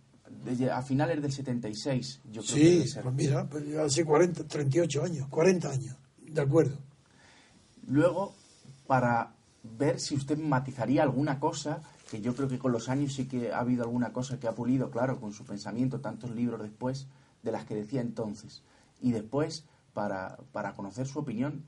[0.45, 3.03] desde- a finales del 76, yo creo que Sí, debe ser.
[3.03, 5.97] pues mira, pues hace 40, 38 años, 40 años.
[6.27, 6.77] De acuerdo.
[7.87, 8.35] Luego,
[8.87, 9.33] para
[9.79, 13.53] ver si usted matizaría alguna cosa, que yo creo que con los años sí que
[13.53, 17.07] ha habido alguna cosa que ha pulido, claro, con su pensamiento, tantos libros después,
[17.43, 18.63] de las que decía entonces.
[19.01, 21.65] Y después, para, para conocer su opinión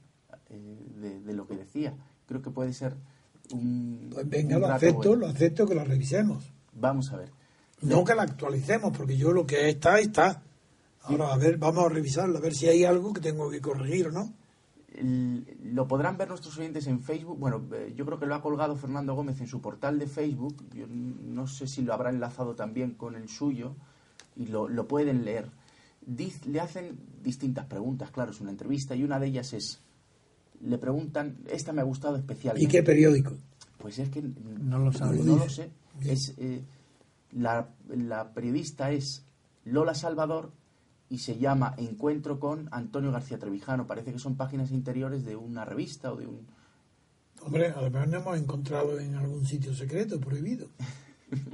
[0.51, 1.95] eh, de, de lo que decía.
[2.27, 2.97] Creo que puede ser
[3.53, 4.11] un.
[4.13, 5.17] Pues venga, un lo acepto, bueno.
[5.17, 6.53] lo acepto que la revisemos.
[6.73, 7.31] Vamos a ver.
[7.83, 10.43] No que la actualicemos, porque yo lo que está, está.
[11.03, 14.07] Ahora, a ver, vamos a revisarlo, a ver si hay algo que tengo que corregir
[14.07, 14.33] o no.
[14.95, 17.39] El- lo podrán ver nuestros oyentes en Facebook.
[17.39, 20.55] Bueno, eh, yo creo que lo ha colgado Fernando Gómez en su portal de Facebook.
[20.75, 23.75] Yo no sé si lo habrá enlazado también con el suyo
[24.37, 25.51] y lo, lo pueden leer.
[26.07, 29.81] Diz- le hacen distintas preguntas, claro, es una entrevista y una de ellas es,
[30.61, 32.65] le preguntan, esta me ha gustado especialmente.
[32.69, 33.33] ¿Y qué periódico?
[33.79, 35.71] Pues es que No lo no lo sé.
[36.05, 36.63] Es, eh,
[37.33, 39.25] la, la periodista es
[39.65, 40.53] Lola Salvador
[41.09, 43.87] y se llama Encuentro con Antonio García Trevijano.
[43.87, 46.47] Parece que son páginas interiores de una revista o de un...
[47.43, 50.69] Hombre, además nos hemos encontrado en algún sitio secreto, prohibido.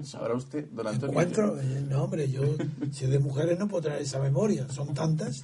[0.02, 1.10] Sabrá usted, don Antonio.
[1.12, 2.42] Encuentro, eh, no hombre, yo,
[2.92, 5.42] si es de mujeres no puedo traer esa memoria, son tantas.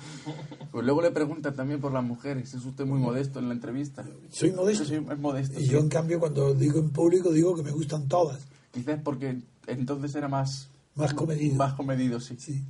[0.70, 2.54] Pues luego le preguntan también por las mujeres.
[2.54, 4.04] Es usted muy modesto en la entrevista.
[4.30, 4.84] Soy modesto.
[4.84, 5.60] Es modesto.
[5.60, 5.70] Y sí.
[5.70, 8.40] yo, en cambio, cuando digo en público, digo que me gustan todas,
[8.72, 10.68] Quizás porque entonces era más...
[10.96, 11.54] más comedido.
[11.56, 12.36] Más comedido, sí.
[12.38, 12.64] Sí.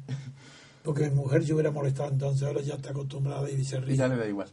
[0.83, 3.97] Porque mi mujer yo hubiera molestado entonces, ahora ya está acostumbrada y se Y ríe.
[3.97, 4.51] ya le da igual.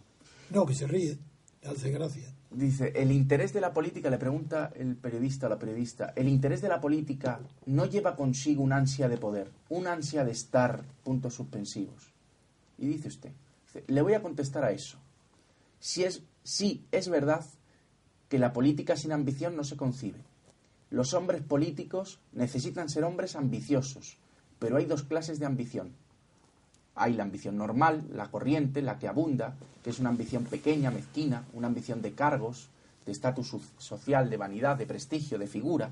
[0.49, 1.17] No, que se ríe,
[1.61, 2.33] le hace gracia.
[2.51, 6.61] Dice, el interés de la política, le pregunta el periodista o la periodista, el interés
[6.61, 11.33] de la política no lleva consigo un ansia de poder, un ansia de estar, puntos
[11.35, 12.11] suspensivos.
[12.77, 13.31] Y dice usted,
[13.87, 14.97] le voy a contestar a eso.
[15.79, 17.45] Si es, sí, es verdad
[18.27, 20.19] que la política sin ambición no se concibe.
[20.89, 24.17] Los hombres políticos necesitan ser hombres ambiciosos,
[24.59, 25.93] pero hay dos clases de ambición.
[27.01, 31.43] Hay la ambición normal, la corriente, la que abunda, que es una ambición pequeña, mezquina,
[31.53, 32.67] una ambición de cargos,
[33.05, 35.89] de estatus so- social, de vanidad, de prestigio, de figura.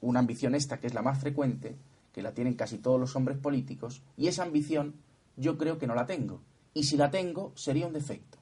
[0.00, 1.74] Una ambición esta que es la más frecuente,
[2.14, 4.94] que la tienen casi todos los hombres políticos, y esa ambición
[5.36, 6.40] yo creo que no la tengo.
[6.74, 8.38] Y si la tengo, sería un defecto.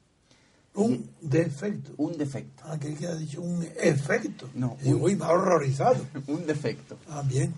[0.75, 1.93] Un defecto.
[1.99, 2.63] Un defecto.
[2.67, 4.49] Ah, que ha dicho un efecto.
[4.55, 6.05] No, Y un- horrorizado.
[6.27, 6.97] Un defecto.
[7.09, 7.55] Ah, bien.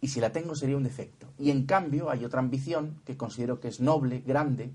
[0.00, 1.26] Y si la tengo sería un defecto.
[1.38, 4.72] Y en cambio hay otra ambición que considero que es noble, grande,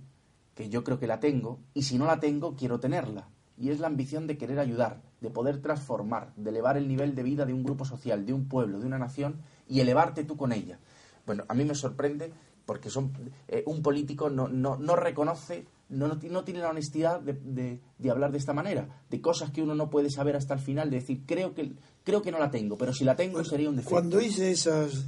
[0.53, 3.27] que yo creo que la tengo, y si no la tengo, quiero tenerla.
[3.57, 7.23] Y es la ambición de querer ayudar, de poder transformar, de elevar el nivel de
[7.23, 10.51] vida de un grupo social, de un pueblo, de una nación, y elevarte tú con
[10.51, 10.79] ella.
[11.25, 12.31] Bueno, a mí me sorprende
[12.65, 13.11] porque son,
[13.47, 17.33] eh, un político no, no, no reconoce, no, no, ti- no tiene la honestidad de,
[17.33, 20.59] de- de hablar de esta manera, de cosas que uno no puede saber hasta el
[20.59, 23.69] final, de decir, creo que, creo que no la tengo, pero si la tengo sería
[23.69, 23.95] un defecto.
[23.95, 25.05] Cuando hice esas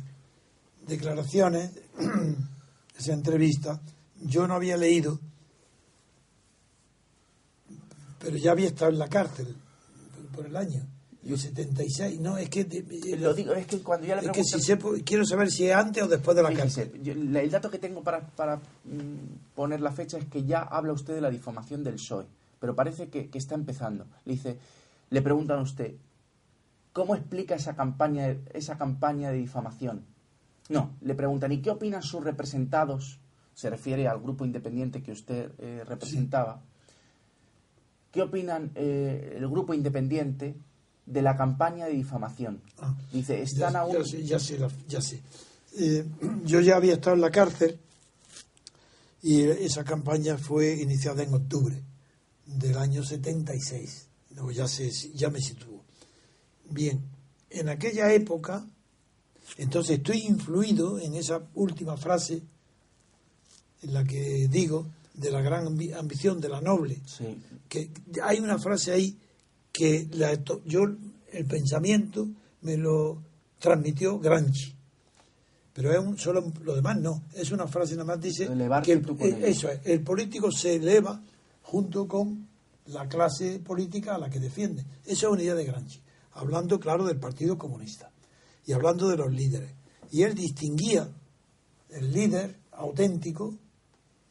[0.88, 1.72] declaraciones,
[2.98, 3.82] esa entrevista,
[4.22, 5.20] yo no había leído,
[8.20, 9.56] pero ya había estado en la cárcel
[10.36, 10.86] por el año.
[11.26, 12.64] El 76, no, es que...
[12.64, 14.60] de- Lo digo, es que cuando ya le es que si
[15.04, 16.92] quiero saber si es antes o después de la cárcel.
[17.04, 20.94] yo- el dato que tengo para, para, mm, poner la fecha es que ya habla
[20.94, 22.26] usted de la difamación del PSOE,
[22.60, 24.06] pero parece que, que está empezando.
[24.26, 24.58] Le dice,
[25.10, 25.96] le preguntan a usted,
[26.94, 30.06] ¿cómo explica esa campaña, de- esa campaña de difamación?
[30.70, 33.20] No, le preguntan, ¿y qué opinan sus representados?
[33.54, 36.62] Se refiere al grupo independiente que usted eh, representaba.
[38.12, 40.56] ¿Qué opinan eh, el grupo independiente
[41.08, 42.62] de la campaña de difamación?
[42.80, 43.94] Ah, Dice, están ya, aún...
[43.98, 45.22] ya sé, ya sé, la- ya sé.
[45.80, 46.06] Eh,
[46.46, 47.80] yo ya había estado en la cárcel
[49.24, 51.82] y esa campaña fue iniciada en octubre
[52.46, 54.06] del año 76.
[54.36, 55.82] Luego ya, sé, ya me sitúo.
[56.70, 57.02] Bien,
[57.50, 58.66] en aquella época,
[59.58, 62.42] entonces estoy influido en esa última frase
[63.82, 67.26] en la que digo de la gran ambi- ambición, de la noble, Sí,
[67.70, 67.90] que
[68.22, 69.18] hay una frase ahí
[69.78, 70.34] que la,
[70.66, 70.88] yo
[71.32, 72.28] el pensamiento
[72.62, 73.22] me lo
[73.60, 74.74] transmitió Gramsci.
[75.72, 77.22] Pero es un, solo lo demás no.
[77.36, 78.48] Es una frase nada más dice
[78.84, 81.22] que el, eh, eso es, el político se eleva
[81.62, 82.48] junto con
[82.88, 84.84] la clase política a la que defiende.
[85.06, 86.02] Esa es una idea de Gramsci
[86.34, 88.12] hablando claro del Partido Comunista
[88.66, 89.72] y hablando de los líderes.
[90.12, 91.08] Y él distinguía
[91.90, 93.54] el líder auténtico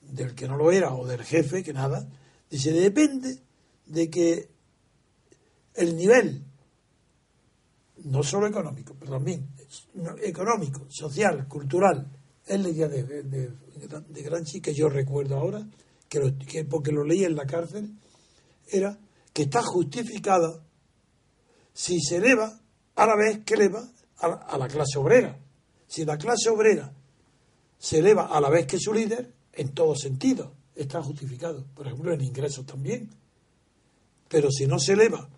[0.01, 2.09] del que no lo era o del jefe, que nada,
[2.51, 3.39] dice, depende
[3.87, 4.56] de que
[5.77, 6.43] el nivel,
[8.05, 9.49] no solo económico, pero también
[10.23, 12.07] económico, social, cultural,
[12.47, 15.67] es la idea de, de, Gramsci que yo recuerdo ahora,
[16.09, 17.91] que porque lo leí en la cárcel,
[18.69, 18.99] era
[19.33, 20.63] que está justificada
[21.73, 22.61] si se eleva
[22.95, 23.87] a la vez que eleva
[24.19, 25.39] a la, a la clase obrera.
[25.87, 26.93] Si la clase obrera
[27.79, 31.67] se eleva a la vez que su líder, en todo sentido, está justificado.
[31.75, 33.11] Por ejemplo, en ingresos también.
[34.29, 35.29] Pero si no se eleva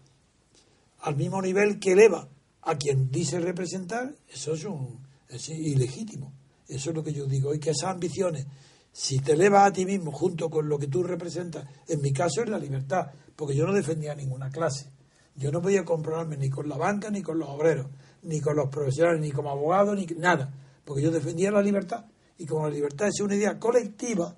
[1.01, 2.29] al mismo nivel que eleva
[2.63, 6.33] a quien dice representar, eso es, un, es ilegítimo.
[6.69, 7.55] Eso es lo que yo digo.
[7.55, 8.47] Y que esas ambiciones,
[8.93, 12.43] si te elevas a ti mismo junto con lo que tú representas, en mi caso
[12.43, 14.91] es la libertad, porque yo no defendía ninguna clase.
[15.35, 17.87] Yo no podía compararme ni con la banca, ni con los obreros,
[18.23, 20.53] ni con los profesionales, ni como abogado, ni nada.
[20.85, 22.05] porque yo defendía la libertad.
[22.39, 24.37] Y como la libertad es una idea colectiva,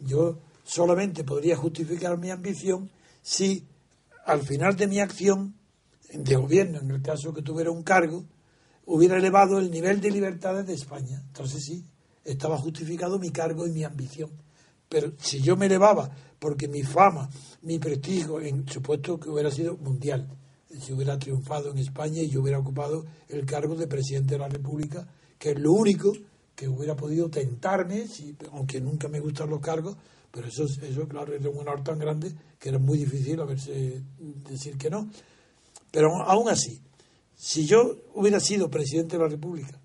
[0.00, 3.66] yo solamente podría justificar mi ambición si
[4.24, 5.54] al final de mi acción
[6.12, 8.24] de gobierno, en el caso que tuviera un cargo,
[8.86, 11.22] hubiera elevado el nivel de libertades de España.
[11.26, 11.84] Entonces sí,
[12.24, 14.30] estaba justificado mi cargo y mi ambición.
[14.88, 17.30] Pero si yo me elevaba porque mi fama,
[17.62, 20.28] mi prestigio, en supuesto que hubiera sido mundial,
[20.80, 24.48] si hubiera triunfado en España y yo hubiera ocupado el cargo de presidente de la
[24.48, 25.06] República,
[25.38, 26.12] que es lo único
[26.54, 28.06] que hubiera podido tentarme,
[28.52, 29.96] aunque nunca me gustan los cargos,
[30.30, 34.02] pero eso, eso claro, de un honor tan grande que era muy difícil a verse
[34.48, 35.10] decir que no.
[35.92, 36.82] Pero aún así,
[37.36, 39.78] si yo hubiera sido presidente de la República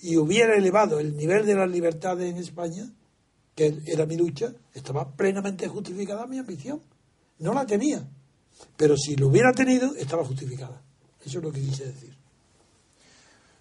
[0.00, 2.90] y hubiera elevado el nivel de las libertades en España,
[3.54, 6.80] que era mi lucha, estaba plenamente justificada mi ambición.
[7.40, 8.08] No la tenía,
[8.76, 10.80] pero si lo hubiera tenido, estaba justificada.
[11.24, 12.16] Eso es lo que quise decir.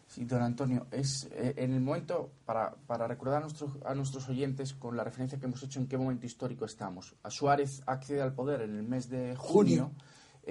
[0.07, 4.27] Sí, don Antonio, es eh, en el momento, para, para recordar a nuestros, a nuestros
[4.27, 7.15] oyentes con la referencia que hemos hecho en qué momento histórico estamos.
[7.23, 9.91] A Suárez accede al poder en el mes de junio.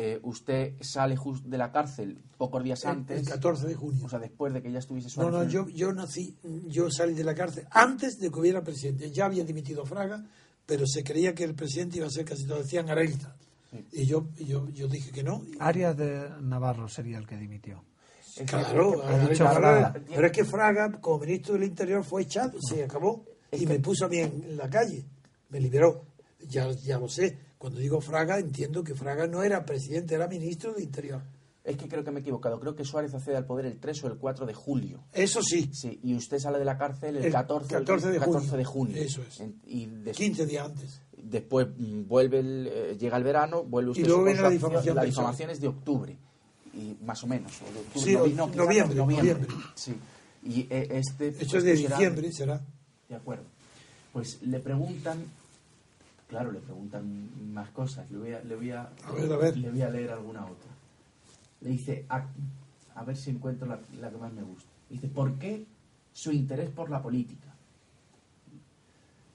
[0.00, 3.18] Eh, usted sale de la cárcel pocos días antes.
[3.18, 4.06] El 14 de junio.
[4.06, 5.32] O sea, después de que ya estuviese Suárez.
[5.32, 6.36] No, no, yo, yo nací,
[6.68, 9.10] yo salí de la cárcel antes de que hubiera presidente.
[9.10, 10.24] Ya había dimitido Fraga,
[10.64, 13.34] pero se creía que el presidente iba a ser casi todo, decían Arelita.
[13.90, 15.44] Y yo, yo, yo dije que no.
[15.58, 17.82] Arias de Navarro sería el que dimitió.
[18.46, 23.24] Claro, pero es que Fraga, como ministro del Interior, fue echado, se acabó.
[23.50, 25.04] y me puso a mí en la calle.
[25.48, 26.04] Me liberó.
[26.48, 27.47] Ya, ya lo sé.
[27.58, 31.22] Cuando digo Fraga, entiendo que Fraga no era presidente, era ministro del Interior.
[31.64, 32.58] Es que creo que me he equivocado.
[32.60, 35.04] Creo que Suárez accede al poder el 3 o el 4 de julio.
[35.12, 35.68] Eso sí.
[35.74, 37.76] Sí, y usted sale de la cárcel el, 14,
[38.10, 38.96] de, 14 de junio.
[38.96, 39.42] Eso es.
[39.66, 41.02] y 15 días antes.
[41.22, 44.96] Después mm, vuelve eh, llega el verano, vuelve usted y luego viene la difamación.
[44.96, 46.16] La difamación es de octubre,
[46.72, 47.52] y más o menos.
[47.60, 49.94] O de octubre, sí, no, noviembre, noviembre, Sí.
[50.44, 51.28] Y eh, este.
[51.28, 52.62] Esto es de diciembre, será.
[53.08, 53.44] De acuerdo.
[54.12, 55.22] Pues le preguntan
[56.28, 58.10] Claro, le preguntan más cosas.
[58.10, 58.90] Le voy a, le voy a,
[59.56, 60.70] Le voy a leer alguna otra.
[61.62, 64.68] Le dice, a, ver si encuentro la, que más me gusta.
[64.90, 65.64] Dice, ¿por qué
[66.12, 67.48] su interés por la política?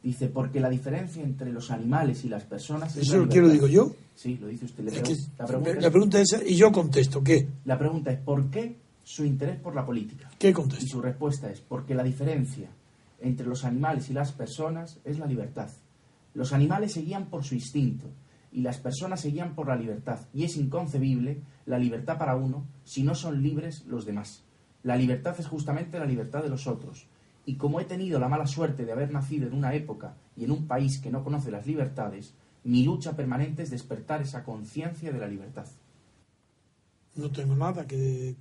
[0.04, 2.96] Dice, porque la diferencia entre los animales y las personas...
[2.96, 3.91] ¿Eso lo quiero digo yo?
[4.16, 4.84] Sí, lo dice usted.
[4.84, 7.48] la, pregunta, es, y yo contesto, ¿qué?
[7.66, 10.30] La pregunta es, ¿por qué su interés por la política?
[10.38, 10.86] ¿Qué contesto?
[10.86, 12.70] Y su respuesta es, porque la diferencia
[13.22, 15.70] entre los animales y las personas es la libertad.
[16.34, 18.07] Los animales seguían por su instinto
[18.51, 20.19] y las personas seguían por la libertad.
[20.34, 24.43] Y es inconcebible la libertad para uno si no son libres los demás.
[24.84, 27.07] La libertad es justamente la libertad de los otros.
[27.45, 30.51] Y como he tenido la mala suerte de haber nacido en una época y en
[30.51, 35.19] un país que no conoce las libertades, mi lucha permanente es despertar esa conciencia de
[35.19, 35.67] la libertad.
[37.15, 38.36] No tengo nada que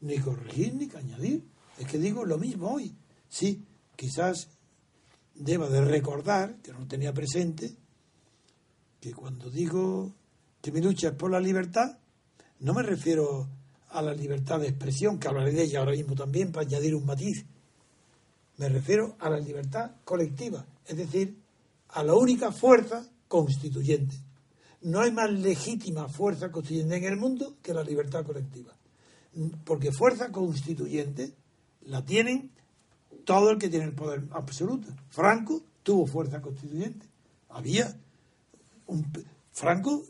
[0.00, 1.44] ni corregir ni que añadir.
[1.78, 2.94] Es que digo lo mismo hoy.
[3.28, 3.64] Sí,
[3.96, 4.55] quizás
[5.38, 7.74] deba de recordar, que no tenía presente,
[9.00, 10.14] que cuando digo
[10.60, 11.98] que mi lucha es por la libertad,
[12.60, 13.48] no me refiero
[13.90, 17.06] a la libertad de expresión, que hablaré de ella ahora mismo también para añadir un
[17.06, 17.44] matiz.
[18.56, 21.38] Me refiero a la libertad colectiva, es decir,
[21.88, 24.16] a la única fuerza constituyente.
[24.82, 28.72] No hay más legítima fuerza constituyente en el mundo que la libertad colectiva.
[29.64, 31.34] Porque fuerza constituyente
[31.82, 32.50] la tienen
[33.26, 34.88] todo el que tiene el poder absoluto.
[35.10, 37.06] Franco tuvo fuerza constituyente.
[37.50, 37.94] Había
[39.52, 40.04] Franco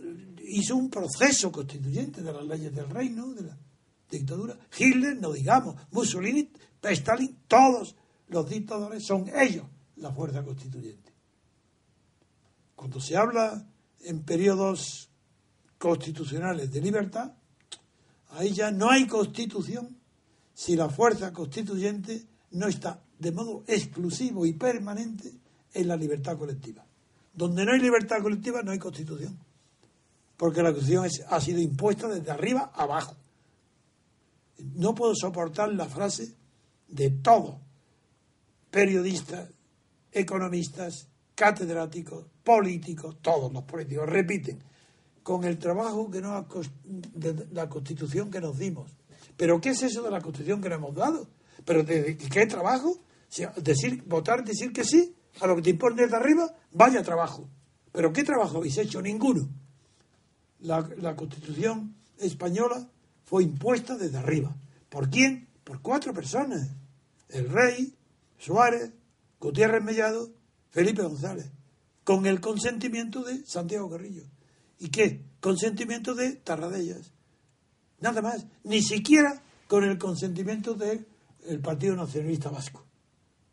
[0.44, 3.56] hizo un proceso constituyente de las leyes del reino, de la
[4.10, 4.56] dictadura.
[4.78, 6.50] Hitler, no digamos, Mussolini,
[6.82, 7.96] Stalin, todos
[8.28, 9.64] los dictadores son ellos
[9.96, 11.12] la fuerza constituyente.
[12.74, 13.66] Cuando se habla
[14.00, 15.08] en periodos
[15.78, 17.32] constitucionales de libertad,
[18.30, 19.96] ahí ya no hay constitución
[20.52, 25.32] si la fuerza constituyente no está de modo exclusivo y permanente
[25.72, 26.84] en la libertad colectiva.
[27.32, 29.38] Donde no hay libertad colectiva no hay constitución,
[30.36, 33.14] porque la constitución ha sido impuesta desde arriba abajo.
[34.74, 36.34] No puedo soportar la frase
[36.88, 37.56] de todos,
[38.70, 39.50] periodistas,
[40.12, 44.62] economistas, catedráticos, políticos, todos los políticos, repiten,
[45.22, 46.46] con el trabajo que nos,
[47.14, 48.90] de la constitución que nos dimos.
[49.36, 51.28] ¿Pero qué es eso de la constitución que nos hemos dado?
[51.64, 52.96] ¿Pero de qué trabajo?
[53.56, 57.48] Decir, votar, decir que sí a lo que te impone desde arriba, vaya trabajo.
[57.92, 59.00] ¿Pero qué trabajo habéis hecho?
[59.02, 59.48] Ninguno.
[60.60, 62.88] La, Constitución española
[63.24, 64.56] fue impuesta desde arriba.
[64.88, 65.48] ¿Por quién?
[65.64, 66.70] Por cuatro personas.
[67.28, 67.94] El rey,
[68.38, 68.92] Suárez,
[69.40, 70.30] Gutiérrez Mellado,
[70.70, 71.50] Felipe González.
[72.04, 74.24] Con el consentimiento de Santiago Carrillo.
[74.78, 75.22] ¿Y qué?
[75.40, 77.12] Consentimiento de Tarradellas.
[78.00, 78.46] Nada más.
[78.64, 81.04] Ni siquiera con el consentimiento de
[81.48, 82.85] el Partido Nacionalista Vasco,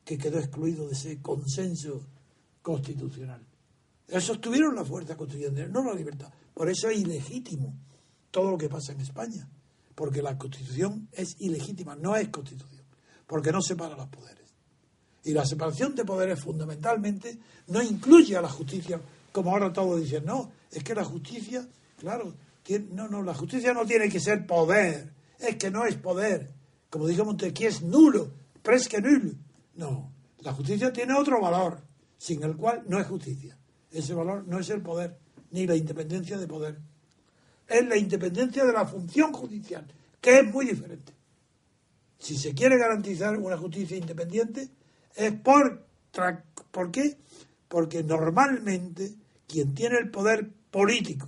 [0.05, 2.05] que quedó excluido de ese consenso
[2.61, 3.41] constitucional.
[4.07, 6.31] Esos tuvieron la fuerza constituyente, no la libertad.
[6.53, 7.73] Por eso es ilegítimo
[8.31, 9.47] todo lo que pasa en España,
[9.95, 12.83] porque la constitución es ilegítima, no es constitución,
[13.27, 14.53] porque no separa los poderes.
[15.23, 18.99] Y la separación de poderes fundamentalmente no incluye a la justicia,
[19.31, 22.33] como ahora todos dicen, no, es que la justicia, claro,
[22.91, 26.51] no, no, la justicia no tiene que ser poder, es que no es poder.
[26.89, 28.31] Como dijo Montesquieu, es nulo,
[28.61, 29.33] presque nulo.
[29.75, 31.81] No, la justicia tiene otro valor,
[32.17, 33.57] sin el cual no es justicia.
[33.91, 35.17] Ese valor no es el poder,
[35.51, 36.79] ni la independencia de poder.
[37.67, 39.85] Es la independencia de la función judicial,
[40.19, 41.13] que es muy diferente.
[42.19, 44.69] Si se quiere garantizar una justicia independiente,
[45.15, 45.85] es por,
[46.71, 47.17] ¿por qué?
[47.67, 49.15] Porque normalmente
[49.47, 51.27] quien tiene el poder político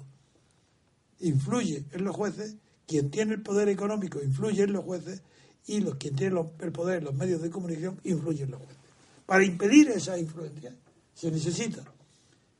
[1.19, 2.55] influye en los jueces,
[2.87, 5.21] quien tiene el poder económico influye en los jueces
[5.67, 8.77] y los quien tiene el poder, los medios de comunicación, influyen en los jueces.
[9.25, 10.75] Para impedir esa influencia
[11.13, 11.83] se necesita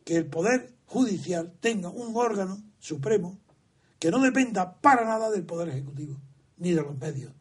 [0.04, 3.38] que el poder judicial tenga un órgano supremo
[4.00, 6.18] que no dependa para nada del poder ejecutivo
[6.58, 7.32] ni de los medios.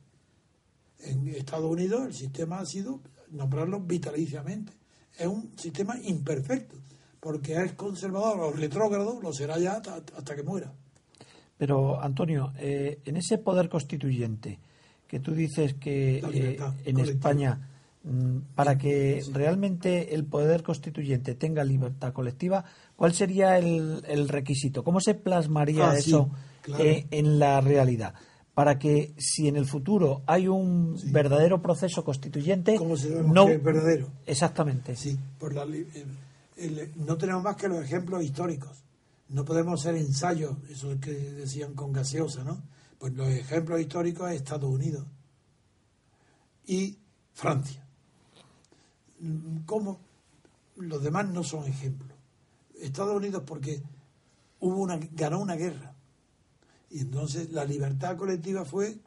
[1.01, 3.01] En Estados Unidos el sistema ha sido
[3.31, 4.73] nombrarlo vitaliciamente.
[5.19, 6.77] Es un sistema imperfecto,
[7.21, 10.73] porque es conservador o retrógrado, lo será ya hasta, que muera.
[11.57, 14.59] Pero, Antonio, eh, en ese poder constituyente
[15.09, 17.69] que tú dices que eh, en España,
[18.03, 22.65] mm, para que realmente el poder constituyente tenga libertad colectiva,
[22.97, 24.83] ¿cuál sería el, requisito?
[24.83, 26.31] ¿Cómo se plasmaría ah, eso
[26.79, 28.15] eh, en la realidad?
[28.55, 34.07] para que si en el futuro hay un verdadero proceso constituyente ¿Cómo se no verdadero.
[34.27, 34.95] Exactamente.
[34.95, 35.67] Sí por la,
[36.95, 38.85] no tenemos más que los ejemplos históricos.
[39.29, 42.63] No podemos hacer ensayos eso que decían con gaseosa no
[42.99, 45.07] pues los ejemplos históricos es Estados Unidos
[46.67, 46.99] y
[47.33, 47.87] Francia
[49.67, 50.01] ¿cómo?
[50.77, 52.17] los demás no son ejemplos
[52.81, 53.83] Estados Unidos porque
[54.61, 55.95] hubo una ganó una guerra
[56.91, 58.99] y entonces la libertad colectiva fue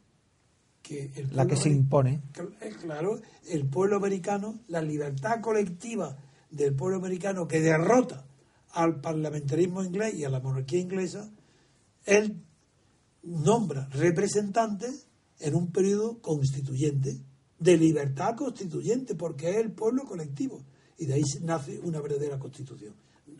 [0.81, 2.21] que el la que se impone.
[2.61, 3.19] Eh, claro,
[3.49, 6.17] el pueblo americano, la libertad colectiva
[6.49, 8.25] del pueblo americano que derrota
[8.71, 11.29] al parlamentarismo inglés y a la monarquía inglesa,
[12.05, 12.43] él
[13.27, 15.07] nombra representantes
[15.39, 17.19] en un periodo constituyente,
[17.59, 20.63] de libertad constituyente, porque es el pueblo colectivo.
[20.97, 22.93] Y de ahí nace una verdadera constitución.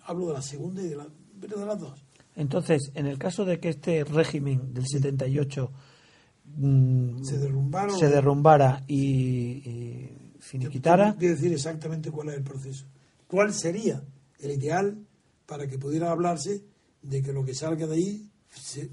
[0.05, 2.03] Hablo de la segunda y de, la, de las dos.
[2.35, 5.71] Entonces, en el caso de que este régimen del 78
[6.55, 10.09] mm, se, derrumbara, se derrumbara y,
[10.39, 11.15] finiquitara.
[11.17, 12.85] Quiero decir exactamente cuál es el proceso.
[13.27, 14.03] ¿Cuál sería
[14.39, 14.99] el ideal
[15.45, 16.63] para que pudiera hablarse
[17.01, 18.29] de que lo que salga de ahí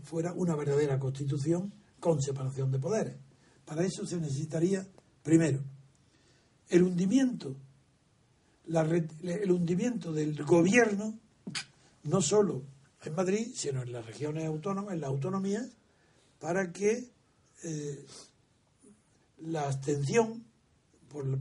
[0.02, 3.16] fuera una verdadera constitución con separación de poderes?
[3.64, 4.86] Para eso se necesitaría,
[5.22, 5.60] primero,
[6.68, 7.56] el hundimiento,
[8.66, 11.18] el hundimiento del gobierno,
[12.04, 12.62] no solo
[13.04, 15.66] en Madrid, sino en las regiones autónomas, en la autonomía,
[16.38, 17.10] para que
[17.62, 18.06] eh,
[19.38, 20.44] la abstención
[21.08, 21.38] por,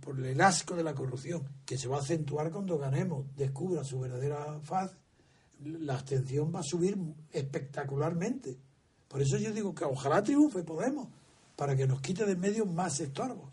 [0.00, 4.00] por, el asco de la corrupción, que se va a acentuar cuando ganemos, descubra su
[4.00, 4.90] verdadera faz,
[5.64, 6.96] la abstención va a subir
[7.32, 8.58] espectacularmente.
[9.08, 11.08] Por eso yo digo que ojalá triunfe Podemos,
[11.56, 13.50] para que nos quite de medio más estorbos,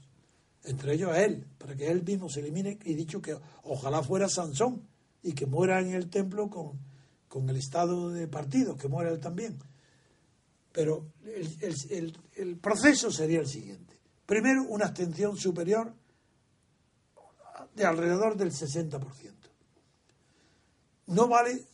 [0.64, 4.30] entre ellos a él, para que él mismo se elimine, y dicho que ojalá fuera
[4.30, 4.84] Sansón
[5.22, 6.80] y que muera en el templo con,
[7.28, 9.60] con el estado de partido, que muere él también.
[10.72, 11.08] Pero
[12.36, 13.98] el, proceso sería el siguiente.
[14.26, 15.94] Primero, una abstención superior
[17.76, 19.00] de alrededor del 60%.
[21.08, 21.66] No vale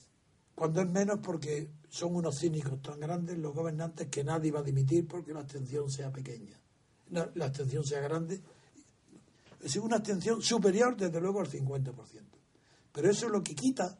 [0.56, 4.64] cuando es menos porque son unos cínicos tan grandes los gobernantes que nadie va a
[4.64, 6.58] dimitir porque la abstención sea pequeña.
[7.12, 8.41] La, la abstención sea grande.
[9.62, 11.93] Es una abstención superior, desde luego, al 50%.
[12.91, 13.99] Pero eso es lo que quita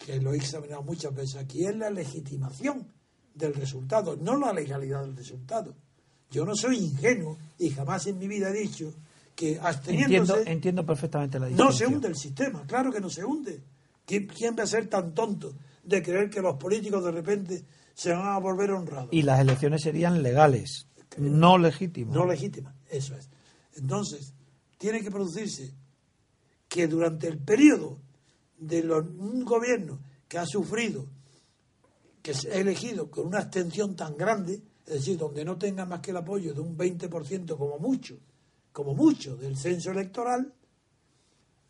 [0.00, 2.86] que lo he examinado muchas veces aquí, es la legitimación
[3.34, 5.76] del resultado, no la legalidad del resultado.
[6.30, 8.94] Yo no soy ingenuo y jamás en mi vida he dicho
[9.34, 10.32] que absteniéndose...
[10.32, 13.60] Entiendo, entiendo perfectamente la No se hunde el sistema, claro que no se hunde.
[14.06, 17.64] ¿Quién, ¿Quién, va a ser tan tonto de creer que los políticos de repente
[17.94, 19.10] se van a volver honrados?
[19.12, 20.86] Y las elecciones serían legales,
[21.18, 22.14] no legítimas.
[22.14, 23.28] No legítimas, eso es.
[23.76, 24.34] Entonces,
[24.78, 25.74] tiene que producirse
[26.68, 27.98] que durante el periodo
[28.58, 31.06] de un gobierno que ha sufrido,
[32.22, 36.00] que se ha elegido con una abstención tan grande, es decir, donde no tenga más
[36.00, 38.18] que el apoyo de un 20% como mucho,
[38.72, 40.52] como mucho del censo electoral,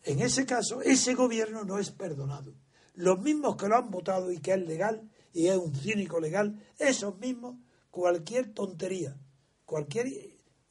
[0.02, 2.52] en ese caso ese gobierno no es perdonado.
[3.00, 6.60] Los mismos que lo han votado y que es legal y es un cínico legal,
[6.78, 7.56] esos mismos,
[7.90, 9.16] cualquier tontería,
[9.64, 10.06] cualquier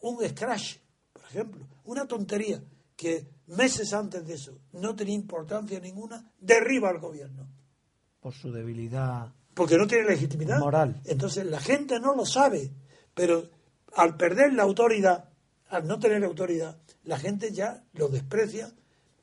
[0.01, 0.77] un scratch
[1.29, 2.61] ejemplo, una tontería
[2.95, 7.47] que meses antes de eso no tenía importancia ninguna, derriba al gobierno.
[8.19, 9.33] Por su debilidad.
[9.53, 10.59] Porque no tiene legitimidad.
[10.59, 11.01] Moral.
[11.05, 12.71] Entonces la gente no lo sabe,
[13.13, 13.49] pero
[13.95, 15.29] al perder la autoridad,
[15.69, 18.71] al no tener autoridad, la gente ya lo desprecia,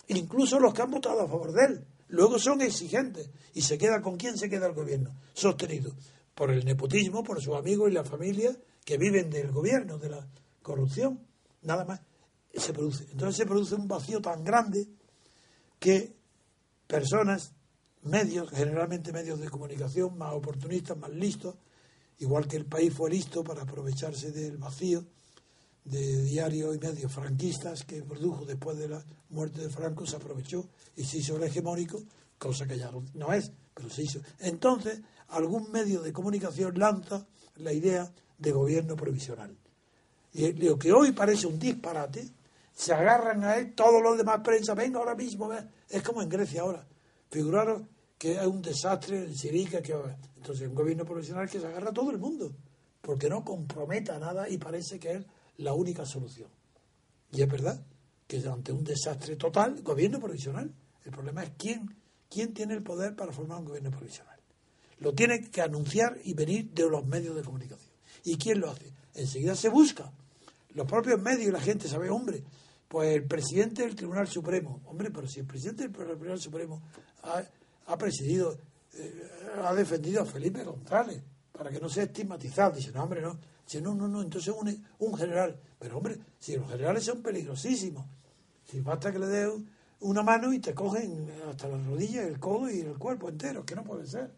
[0.09, 1.87] incluso los que han votado a favor de él.
[2.09, 3.31] Luego son exigentes.
[3.55, 5.93] Y se queda con quién se queda el gobierno, sostenido
[6.35, 8.55] por el nepotismo, por sus amigos y la familia
[8.85, 10.29] que viven del gobierno, de la
[10.63, 11.27] corrupción,
[11.63, 12.01] nada más.
[12.55, 13.05] Se produce.
[13.11, 14.87] Entonces se produce un vacío tan grande
[15.79, 16.15] que
[16.87, 17.53] personas,
[18.03, 21.57] medios, generalmente medios de comunicación más oportunistas, más listos,
[22.19, 25.05] igual que el país fue listo para aprovecharse del vacío
[25.87, 30.69] de diarios y medios franquistas que produjo después de la muerte de Franco, se aprovechó
[30.97, 32.03] y se hizo el hegemónico,
[32.39, 34.21] cosa que ya no es, pero se hizo.
[34.41, 37.27] Entonces, algún medio de comunicación lanza
[37.57, 39.57] la idea de gobierno provisional.
[40.33, 42.29] Y lo que hoy parece un disparate,
[42.75, 45.51] se agarran a él todos los demás prensa, venga ahora mismo,
[45.89, 46.87] es como en Grecia ahora.
[47.31, 47.83] Figuraros
[48.19, 49.95] que es un desastre en Sirica, que
[50.37, 52.53] entonces un gobierno provisional que se agarra a todo el mundo,
[53.01, 55.27] porque no comprometa nada y parece que es
[55.59, 56.51] la única solución.
[57.33, 57.85] Y es verdad
[58.27, 60.73] que ante un desastre total, gobierno provisional.
[61.05, 61.95] El problema es quién,
[62.29, 64.39] quién tiene el poder para formar un gobierno provisional.
[64.99, 67.93] Lo tiene que anunciar y venir de los medios de comunicación.
[68.25, 68.93] ¿Y quién lo hace?
[69.15, 70.11] Enseguida se busca.
[70.75, 72.43] Los propios medios y la gente sabe, hombre,
[72.89, 76.83] pues el presidente del Tribunal Supremo, hombre, pero si el presidente del Tribunal Supremo
[77.23, 78.59] ha, presidido,
[78.95, 79.29] eh,
[79.63, 83.81] ha defendido a Felipe González para que no sea estigmatizado, dice, no, hombre, no, Dice,
[83.81, 85.59] no, no, no, entonces un, un general.
[85.77, 88.07] Pero hombre, si los generales son peligrosísimos,
[88.65, 89.53] si basta que le dé
[90.01, 93.75] una mano y te cogen hasta las rodillas, el codo y el cuerpo entero, que
[93.75, 94.33] no puede ser.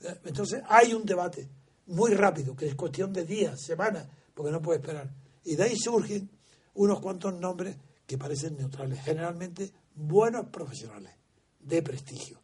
[0.00, 1.48] Eh, entonces hay un debate
[1.86, 5.10] muy rápido, que es cuestión de días, semanas, porque no puede esperar.
[5.44, 6.30] Y de ahí surgen
[6.74, 7.76] unos cuantos nombres
[8.06, 11.12] que parecen neutrales, generalmente buenos profesionales,
[11.58, 12.38] de prestigio.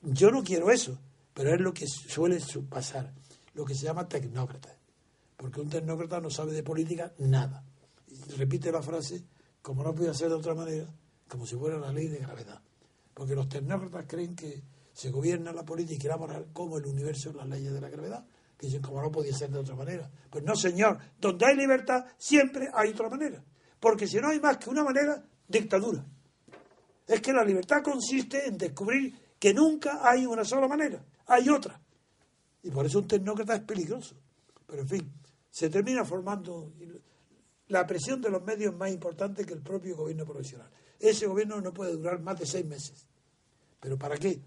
[0.00, 0.98] Yo no quiero eso,
[1.34, 3.12] pero es lo que suele pasar,
[3.52, 4.75] lo que se llama tecnócrata
[5.36, 7.64] porque un tecnócrata no sabe de política nada.
[8.08, 9.24] Y repite la frase,
[9.60, 10.86] como no puede ser de otra manera,
[11.28, 12.60] como si fuera la ley de gravedad.
[13.12, 14.62] Porque los tecnócratas creen que
[14.92, 18.24] se gobierna la política y la moral como el universo las leyes de la gravedad,
[18.56, 20.10] que dicen como no podía ser de otra manera.
[20.30, 23.44] Pues no, señor, donde hay libertad siempre hay otra manera.
[23.78, 26.04] Porque si no hay más que una manera, dictadura.
[27.06, 31.80] Es que la libertad consiste en descubrir que nunca hay una sola manera, hay otra.
[32.62, 34.16] Y por eso un tecnócrata es peligroso.
[34.66, 35.12] Pero en fin,
[35.50, 36.72] se termina formando
[37.68, 40.70] la presión de los medios más importante que el propio gobierno profesional.
[40.98, 43.06] Ese gobierno no puede durar más de seis meses.
[43.80, 44.40] ¿Pero para qué?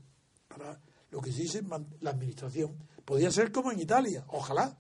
[0.48, 0.80] Para
[1.12, 1.64] lo que se dice
[2.02, 2.78] la administración.
[3.06, 4.78] Podría ser como en Italia, ojalá.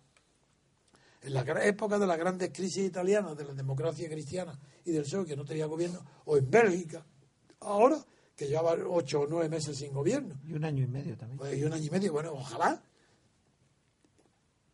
[1.22, 5.26] En la época de las grandes crisis italianas, de la democracia cristiana y del PSOE,
[5.26, 7.06] que no tenía gobierno, o en Bélgica,
[7.60, 8.04] ahora,
[8.36, 10.40] que lleva ocho o nueve meses sin gobierno.
[10.46, 11.38] Y un año y medio también.
[11.38, 12.82] Pues, y un año y medio, bueno, ojalá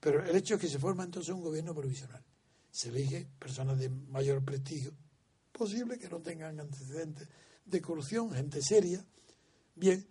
[0.05, 2.23] pero el hecho es que se forma entonces un gobierno provisional.
[2.69, 4.93] Se elige personas de mayor prestigio,
[5.51, 7.27] posible que no tengan antecedentes
[7.65, 9.03] de corrupción, gente seria.
[9.73, 10.05] Bien,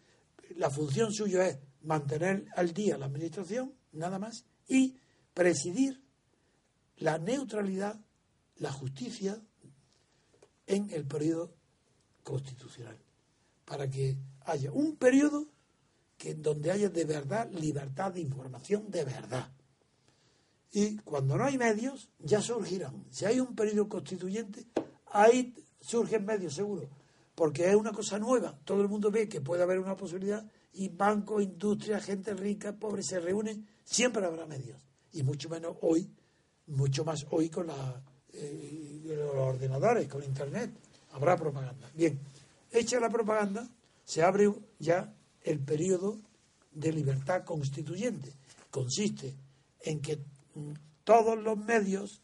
[0.56, 4.98] la función suya es mantener al día la administración, nada más, y
[5.32, 6.02] presidir
[6.96, 7.94] la neutralidad,
[8.56, 9.40] la justicia
[10.66, 11.54] en el periodo
[12.24, 12.98] constitucional,
[13.64, 15.46] para que haya un periodo
[16.18, 19.52] que donde haya de verdad libertad de información de verdad
[20.76, 23.04] y cuando no hay medios, ya surgirán.
[23.08, 24.66] Si hay un periodo constituyente,
[25.12, 26.88] ahí surgen medios, seguro.
[27.36, 28.58] Porque es una cosa nueva.
[28.64, 33.04] Todo el mundo ve que puede haber una posibilidad y bancos, industria, gente rica, pobre
[33.04, 34.84] se reúnen, siempre habrá medios.
[35.12, 36.10] Y mucho menos hoy,
[36.66, 37.70] mucho más hoy con
[38.32, 40.72] eh, los ordenadores, con Internet.
[41.12, 41.88] Habrá propaganda.
[41.94, 42.18] Bien,
[42.72, 43.68] hecha la propaganda,
[44.04, 46.18] se abre ya el periodo
[46.72, 48.32] de libertad constituyente.
[48.72, 49.36] Consiste
[49.80, 50.18] en que
[51.04, 52.22] todos los medios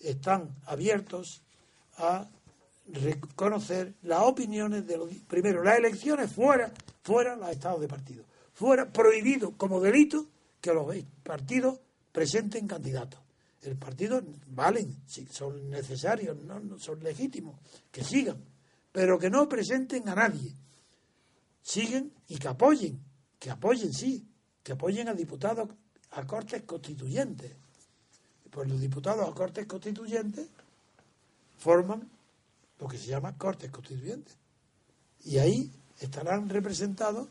[0.00, 1.42] están abiertos
[1.96, 2.28] a
[2.86, 6.72] reconocer las opiniones de los primero las elecciones fuera
[7.02, 8.24] fuera los estados de partido.
[8.52, 10.26] Fuera prohibido como delito
[10.60, 11.80] que los partidos
[12.12, 13.20] presenten candidatos.
[13.62, 17.58] El partido valen si son necesarios no, son legítimos
[17.90, 18.44] que sigan
[18.92, 20.54] pero que no presenten a nadie.
[21.62, 23.00] Siguen y que apoyen
[23.38, 24.26] que apoyen sí
[24.62, 25.68] que apoyen a diputados
[26.12, 27.56] a cortes constituyentes
[28.54, 30.46] pues los diputados a Cortes Constituyentes
[31.58, 32.08] forman
[32.78, 34.36] lo que se llama Cortes Constituyentes.
[35.24, 37.28] Y ahí estarán representados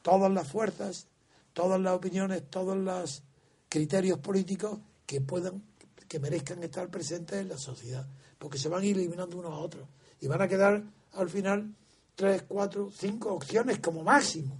[0.00, 1.08] todas las fuerzas,
[1.52, 3.22] todas las opiniones, todos los
[3.68, 5.62] criterios políticos que puedan,
[6.08, 8.08] que merezcan estar presentes en la sociedad,
[8.38, 9.86] porque se van eliminando unos a otros
[10.22, 11.74] y van a quedar al final
[12.14, 14.58] tres, cuatro, cinco opciones como máximo.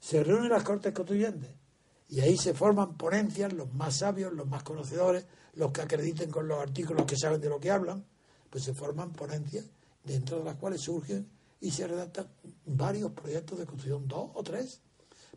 [0.00, 1.61] Se reúnen las Cortes Constituyentes
[2.12, 6.46] y ahí se forman ponencias, los más sabios, los más conocedores, los que acrediten con
[6.46, 8.04] los artículos que saben de lo que hablan,
[8.50, 9.64] pues se forman ponencias
[10.04, 11.26] dentro de las cuales surgen
[11.58, 12.28] y se redactan
[12.66, 14.82] varios proyectos de constitución, dos o tres,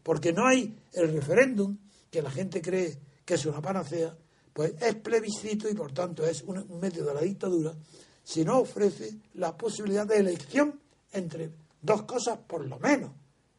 [0.04, 1.78] porque no hay el referéndum
[2.12, 4.14] que la gente cree que es una panacea,
[4.52, 7.74] pues es plebiscito y por tanto es un medio de la dictadura,
[8.22, 10.82] si no ofrece la posibilidad de elección
[11.14, 11.52] entre
[11.82, 13.12] dos cosas por lo menos,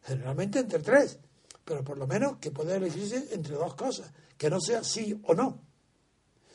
[0.03, 1.19] generalmente entre tres,
[1.67, 5.35] pero por lo menos que pueda elegirse entre dos cosas, que no sea sí o
[5.35, 5.61] no,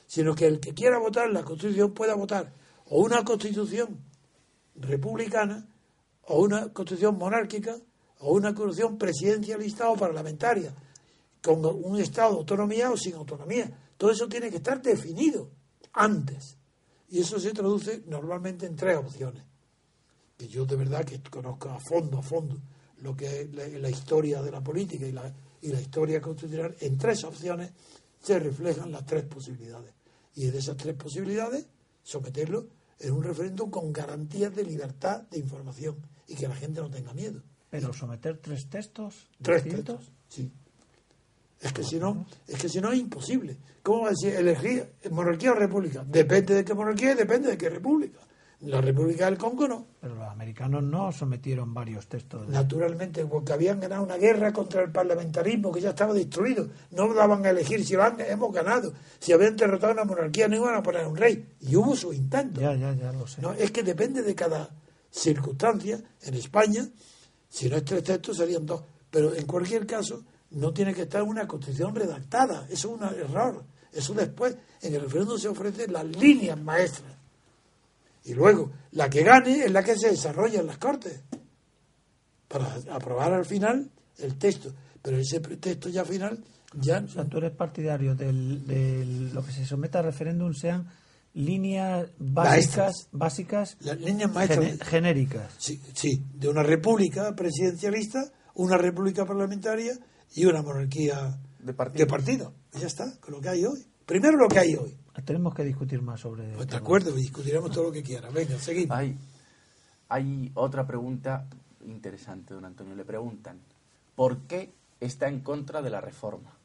[0.07, 2.51] sino que el que quiera votar la Constitución pueda votar
[2.85, 3.99] o una Constitución
[4.75, 5.67] republicana,
[6.23, 7.77] o una Constitución monárquica,
[8.19, 10.73] o una Constitución presidencialista o parlamentaria,
[11.43, 13.69] con un Estado de autonomía o sin autonomía.
[13.97, 15.49] Todo eso tiene que estar definido
[15.93, 16.57] antes.
[17.09, 19.43] Y eso se traduce normalmente en tres opciones
[20.41, 22.57] que yo de verdad que conozco a fondo, a fondo,
[23.01, 25.31] lo que es la, historia de la política y la,
[25.61, 27.71] y la historia constitucional, en tres opciones
[28.21, 29.93] se reflejan las tres posibilidades.
[30.35, 31.65] Y de esas tres posibilidades,
[32.03, 32.67] someterlo
[32.99, 35.97] en un referéndum con garantías de libertad de información
[36.27, 37.41] y que la gente no tenga miedo.
[37.69, 39.27] Pero someter tres textos.
[39.41, 40.51] Tres textos, sí.
[41.59, 43.57] Es que si no, es que si no es imposible.
[43.83, 46.03] ¿Cómo va a decir elegir monarquía o república?
[46.03, 48.19] Depende de qué monarquía y depende de qué república.
[48.63, 49.87] La República del Congo no.
[49.99, 52.47] Pero los americanos no sometieron varios textos.
[52.47, 56.67] Naturalmente, porque habían ganado una guerra contra el parlamentarismo que ya estaba destruido.
[56.91, 58.93] No daban a elegir si van, hemos ganado.
[59.19, 61.43] Si habían derrotado una monarquía, no iban a poner un rey.
[61.61, 62.61] Y hubo su intento.
[62.61, 63.41] Ya, ya, ya lo sé.
[63.41, 64.69] No, es que depende de cada
[65.09, 65.99] circunstancia.
[66.21, 66.87] En España,
[67.49, 68.83] si no es tres textos, serían dos.
[69.09, 72.67] Pero en cualquier caso, no tiene que estar una constitución redactada.
[72.69, 73.63] Eso es un error.
[73.91, 77.20] Eso después, en el referéndum se ofrecen las líneas maestras
[78.23, 81.21] y luego, la que gane es la que se desarrolla en las Cortes
[82.47, 84.73] para aprobar al final el texto.
[85.01, 86.43] Pero ese texto ya final
[86.73, 86.99] ya...
[86.99, 90.87] O sea, tú eres partidario de lo que se someta a referéndum sean
[91.33, 95.53] líneas básicas, básicas Las líneas maestras, genéricas.
[95.57, 98.19] Sí, sí, de una república presidencialista,
[98.55, 99.93] una república parlamentaria
[100.35, 102.05] y una monarquía de partido.
[102.05, 102.53] de partido.
[102.79, 103.85] Ya está, con lo que hay hoy.
[104.05, 104.97] Primero lo que hay hoy.
[105.25, 106.53] Tenemos que discutir más sobre.
[106.53, 108.29] Pues de acuerdo, discutiremos todo lo que quiera.
[108.29, 108.97] Venga, seguimos.
[108.97, 109.17] Hay,
[110.07, 111.47] hay otra pregunta
[111.85, 112.95] interesante, don Antonio.
[112.95, 113.59] Le preguntan:
[114.15, 116.57] ¿por qué está en contra de la reforma?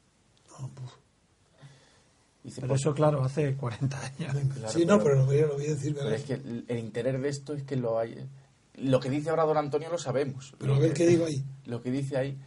[2.43, 4.37] Dice, pero eso, claro, hace 40 años.
[4.69, 5.93] sí, no, pero, lo, voy, a decir.
[5.93, 8.25] Pero es que el, interés de esto es que lo hay.
[8.75, 10.55] Lo que dice ahora don Antonio lo sabemos.
[10.57, 11.43] Pero a ver qué digo ahí.
[11.65, 12.39] Lo que dice ahí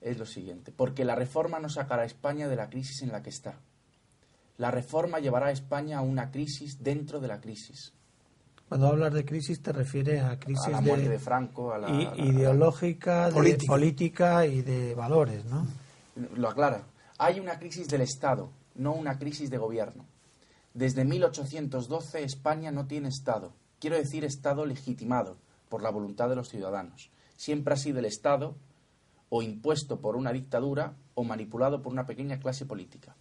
[0.00, 3.22] es lo siguiente: porque la reforma no sacará a España de la crisis en la
[3.22, 3.60] que está
[4.56, 7.92] la reforma llevará a España a una crisis dentro de la crisis.
[8.68, 13.30] Cuando hablas de crisis te refieres a crisis a la de, Franco, a la, ideológica,
[13.32, 14.46] política.
[14.46, 15.66] y de valores, ¿no?
[16.36, 16.82] Lo aclara.
[17.18, 20.06] Hay una crisis del Estado, no una crisis de gobierno.
[20.72, 23.52] Desde 1812 España no tiene Estado.
[23.78, 25.36] Quiero decir Estado legitimado
[25.68, 27.10] por la voluntad de los ciudadanos.
[27.36, 28.56] Siempre ha sido el Estado
[29.28, 33.14] o impuesto por una dictadura o manipulado por una pequeña clase política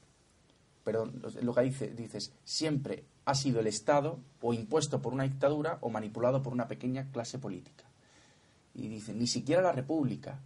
[0.84, 5.78] perdón, lo que dice, dices, siempre ha sido el Estado o impuesto por una dictadura
[5.82, 7.86] o manipulado por una pequeña clase política.
[8.74, 10.40] Y dice, ni siquiera la República,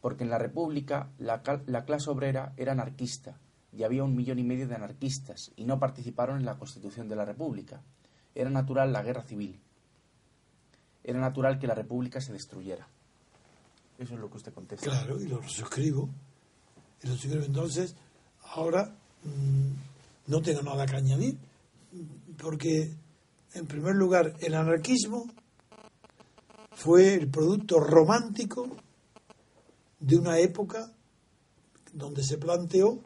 [0.00, 3.38] porque en la República la, la clase obrera era anarquista
[3.72, 7.16] y había un millón y medio de anarquistas y no participaron en la constitución de
[7.16, 7.82] la República.
[8.34, 9.60] Era natural la guerra civil.
[11.04, 12.88] Era natural que la República se destruyera.
[13.98, 14.90] Eso es lo que usted contesta.
[14.90, 16.08] Claro, y lo suscribo.
[17.02, 17.44] Y lo suscribo.
[17.44, 17.94] Entonces,
[18.42, 18.96] ahora
[20.26, 21.36] no tengo nada que añadir,
[22.36, 22.92] porque
[23.54, 25.26] en primer lugar el anarquismo
[26.72, 28.68] fue el producto romántico
[29.98, 30.92] de una época
[31.92, 33.00] donde se planteó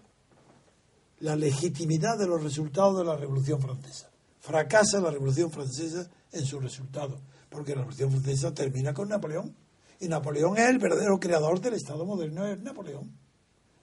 [1.21, 4.11] la legitimidad de los resultados de la Revolución Francesa.
[4.41, 9.55] Fracasa la Revolución Francesa en sus resultados, porque la Revolución Francesa termina con Napoleón,
[10.01, 13.11] y Napoleón es el verdadero creador del Estado moderno, Napoleón.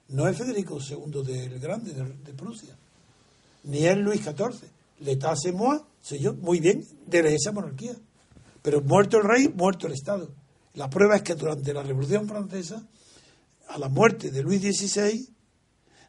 [0.09, 2.75] No es Federico II del Grande de, Prusia,
[3.63, 4.69] ni es Luis XIV.
[4.99, 7.95] L'état c'est moi, soy yo, muy bien, de esa monarquía.
[8.63, 10.29] Pero muerto el rey, muerto el Estado.
[10.73, 12.87] La prueba es que durante la Revolución Francesa,
[13.67, 15.27] a la muerte de Luis XVI,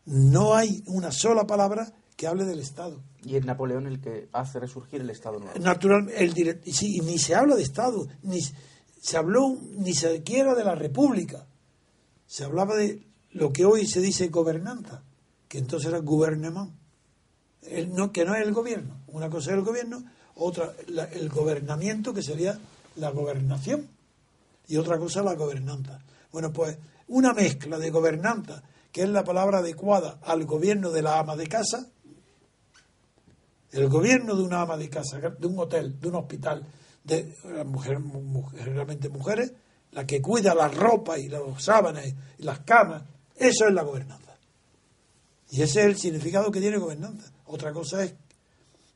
[0.07, 3.03] no hay una sola palabra que hable del Estado.
[3.25, 5.59] Y es Napoleón el que hace resurgir el Estado nuevo.
[5.59, 6.35] Natural, el
[6.73, 11.47] sí, ni se habla de Estado, ni se habló ni siquiera de la República.
[12.27, 15.03] Se hablaba de lo que hoy se dice gobernanza,
[15.49, 16.73] que entonces era gouvernement.
[17.63, 19.03] El, no, que no es el gobierno.
[19.09, 20.05] Una cosa es el gobierno,
[20.37, 20.73] otra
[21.13, 22.59] el gobernamiento, que sería
[22.97, 23.89] la gobernación,
[24.69, 26.01] y otra cosa la gobernanza.
[26.31, 28.63] Bueno, pues una mezcla de gobernanza,
[28.93, 31.87] que es la palabra adecuada al gobierno de la ama de casa,
[33.73, 36.65] el gobierno de una ama de casa, de un hotel, de un hospital,
[37.05, 37.35] de
[37.67, 38.03] mujeres,
[38.57, 39.53] generalmente mujeres,
[39.93, 43.03] la que cuida la ropa y los sábanas y las camas,
[43.39, 44.37] eso es la gobernanza.
[45.51, 47.33] Y ese es el significado que tiene gobernanza.
[47.47, 48.15] Otra cosa es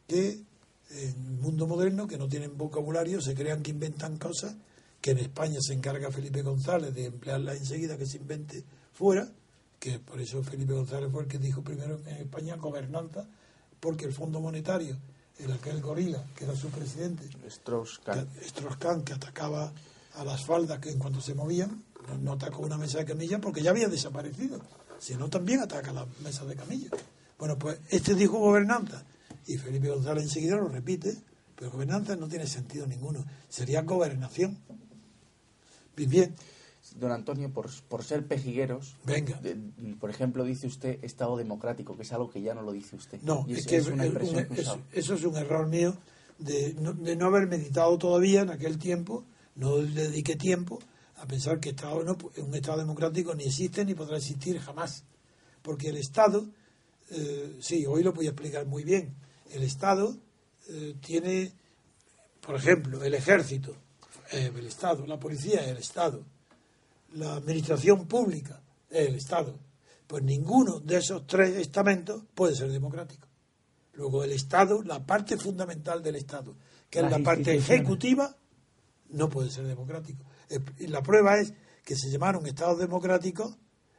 [0.06, 0.42] que
[0.90, 4.54] en el mundo moderno, que no tienen vocabulario, se crean que inventan cosas
[5.00, 8.62] que en España se encarga Felipe González de emplearlas enseguida que se invente
[8.92, 9.28] fuera,
[9.80, 13.26] que por eso Felipe González fue el que dijo primero en España gobernanza,
[13.80, 14.96] porque el Fondo Monetario,
[15.38, 19.72] el aquel gorila, que era su presidente, Strauss-Kahn, que atacaba
[20.14, 21.82] a las faldas que en cuanto se movían,
[22.20, 24.60] no atacó una mesa de camilla porque ya había desaparecido,
[24.98, 26.88] sino también ataca la mesa de camilla.
[27.38, 29.04] Bueno, pues este dijo gobernanza
[29.46, 31.16] y Felipe González enseguida lo repite,
[31.56, 34.58] pero gobernanza no tiene sentido ninguno, sería gobernación.
[35.96, 36.34] Bien,
[36.96, 39.40] Don Antonio, por, por ser pejigueros, Venga.
[40.00, 43.20] por ejemplo, dice usted Estado democrático, que es algo que ya no lo dice usted.
[43.22, 45.96] No, es, que es una eso es un error mío
[46.38, 49.24] de no, de no haber meditado todavía en aquel tiempo
[49.54, 50.80] no le dedique tiempo
[51.22, 55.04] a pensar que Estado no, un Estado democrático ni existe ni podrá existir jamás.
[55.62, 56.44] Porque el Estado,
[57.10, 59.14] eh, sí, hoy lo voy a explicar muy bien,
[59.52, 60.16] el Estado
[60.68, 61.52] eh, tiene,
[62.40, 63.76] por ejemplo, el ejército,
[64.32, 66.24] eh, el Estado, la policía, el Estado,
[67.14, 68.60] la administración pública,
[68.90, 69.56] el Estado.
[70.08, 73.28] Pues ninguno de esos tres estamentos puede ser democrático.
[73.92, 76.56] Luego el Estado, la parte fundamental del Estado,
[76.90, 78.36] que es la parte ejecutiva,
[79.10, 80.24] no puede ser democrático.
[80.78, 83.56] Y la prueba es que se llamaron estados democráticos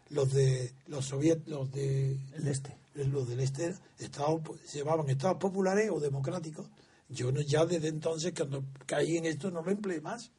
[0.09, 2.77] los de los soviet, los de este.
[2.93, 6.69] los del este estados se llamaban estados populares o democráticos.
[7.09, 10.31] Yo no, ya desde entonces cuando caí en esto no lo empleé más.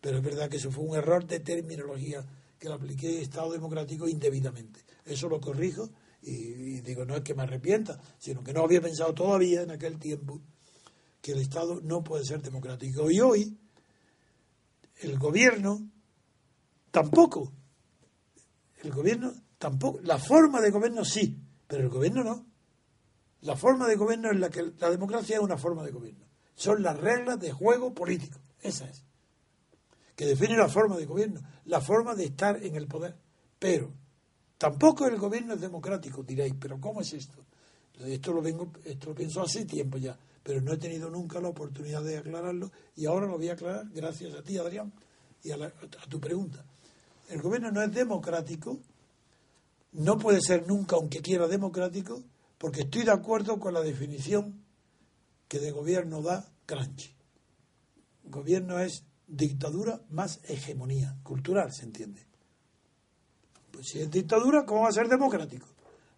[0.00, 2.24] Pero es verdad que eso fue un error de terminología
[2.58, 4.80] que lo apliqué estado democrático indebidamente.
[5.04, 5.90] Eso lo corrijo
[6.22, 9.70] y, y digo no es que me arrepienta sino que no había pensado todavía en
[9.70, 10.40] aquel tiempo
[11.20, 13.08] que el estado no puede ser democrático.
[13.10, 13.56] Y hoy
[15.02, 15.90] el gobierno
[16.90, 17.52] tampoco.
[18.82, 20.00] El gobierno tampoco.
[20.02, 22.46] La forma de gobierno sí, pero el gobierno no.
[23.42, 26.24] La forma de gobierno es la que la democracia es una forma de gobierno.
[26.54, 28.38] Son las reglas de juego político.
[28.60, 29.04] Esa es.
[30.14, 33.16] Que define la forma de gobierno, la forma de estar en el poder.
[33.58, 33.92] Pero
[34.58, 37.44] tampoco el gobierno es democrático, diréis, pero ¿cómo es esto?
[37.98, 41.48] Esto lo vengo, esto lo pienso hace tiempo ya pero no he tenido nunca la
[41.48, 44.92] oportunidad de aclararlo y ahora lo voy a aclarar gracias a ti, Adrián,
[45.42, 45.72] y a,
[46.08, 46.64] tu pregunta.
[47.28, 48.80] El gobierno no es democrático,
[49.92, 52.22] no puede ser nunca, aunque quiera democrático,
[52.58, 54.64] porque estoy de acuerdo con la definición
[55.48, 57.14] que de gobierno da Gramsci.
[58.24, 62.26] Gobierno es dictadura más hegemonía cultural, ¿se entiende?
[63.70, 65.66] Pues si es dictadura, ¿cómo va a ser democrático?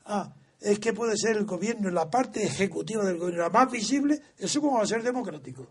[0.05, 0.35] Ah,
[0.65, 4.63] es que puede ser el gobierno, la parte ejecutiva del gobierno, la más visible, eso
[4.63, 5.67] cómo va a ser democrático.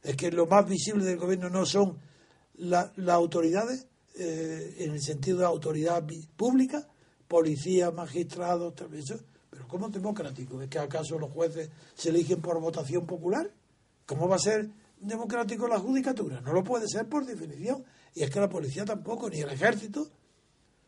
[0.00, 1.98] Es que lo más visible del gobierno no son
[2.54, 6.86] las autoridades, eh, en el sentido de autoridad pública,
[7.26, 9.18] policía, magistrados, eso,
[9.50, 10.62] pero ¿cómo democrático?
[10.62, 13.50] ¿Es que acaso los jueces se eligen por votación popular?
[14.06, 16.40] ¿Cómo va a ser democrático la judicatura?
[16.42, 17.84] No lo puede ser por definición.
[18.14, 20.08] Y es que la policía tampoco, ni el ejército,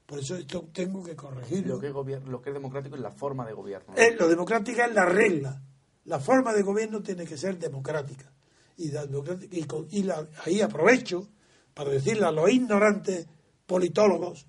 [0.09, 1.75] por eso esto tengo que corregirlo.
[1.75, 3.95] Lo que, es lo que es democrático es la forma de gobierno.
[3.95, 5.63] Eh, lo democrática es la regla.
[6.07, 8.33] La forma de gobierno tiene que ser democrática.
[8.79, 10.09] Y, y,
[10.47, 11.29] ahí aprovecho
[11.75, 13.27] para decirle a los ignorantes
[13.67, 14.47] politólogos,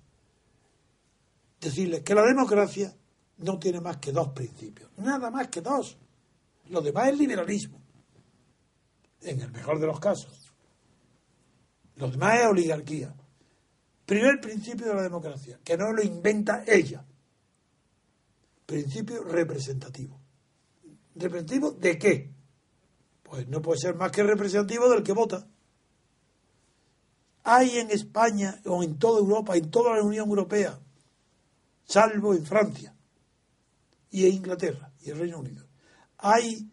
[1.60, 2.96] decirles que la democracia
[3.36, 4.90] no tiene más que dos principios.
[4.96, 5.98] Nada más que dos.
[6.70, 7.82] Lo demás es liberalismo.
[9.20, 10.54] En el mejor de los casos.
[11.96, 13.14] Lo demás es oligarquía.
[14.10, 17.06] Primer principio de la democracia, que no lo inventa ella.
[18.66, 20.20] Principio representativo.
[21.14, 22.34] ¿Representativo de qué?
[23.22, 25.46] Pues no puede ser más que representativo del que vota.
[27.44, 30.76] Hay en España o en toda Europa, en toda la Unión Europea,
[31.84, 32.92] salvo en Francia
[34.10, 35.68] y en Inglaterra y el Reino Unido,
[36.18, 36.68] hay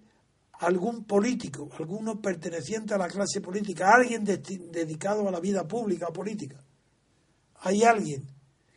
[0.53, 6.13] algún político, alguno perteneciente a la clase política, alguien dedicado a la vida pública o
[6.13, 6.63] política,
[7.61, 8.27] ¿Hay alguien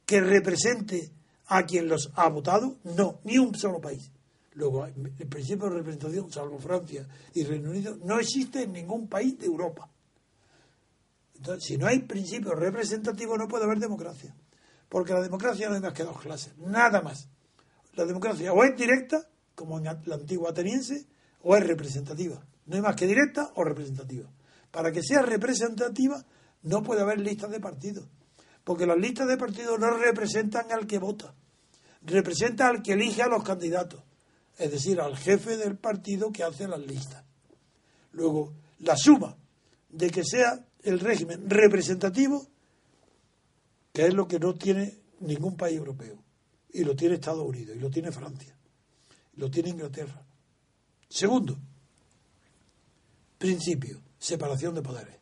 [0.06, 1.12] que represente
[1.46, 2.78] a quien los ha votado?
[2.84, 4.10] No, ni un solo país.
[4.54, 9.38] Luego, el principio de representación, salvo Francia y Reino Unido, no existe en ningún país
[9.38, 9.88] de Europa.
[11.36, 14.34] Entonces, si no hay principio representativo, no puede haber democracia.
[14.88, 17.28] Porque la democracia no hay más que dos clases, nada más.
[17.94, 21.06] La democracia o es directa, como en la antigua ateniense,
[21.42, 22.44] o es representativa.
[22.66, 24.28] No hay más que directa o representativa.
[24.70, 26.24] Para que sea representativa,
[26.62, 28.06] no puede haber listas de partidos.
[28.70, 31.34] Porque las listas de partidos no representan al que vota.
[32.02, 34.00] Representan al que elige a los candidatos.
[34.56, 37.24] Es decir, al jefe del partido que hace las listas.
[38.12, 39.36] Luego, la suma
[39.88, 42.46] de que sea el régimen representativo,
[43.92, 46.22] que es lo que no tiene ningún país europeo,
[46.72, 48.56] y lo tiene Estados Unidos, y lo tiene Francia,
[49.36, 50.22] y lo tiene Inglaterra.
[51.08, 51.58] Segundo,
[53.36, 55.19] principio, separación de poderes.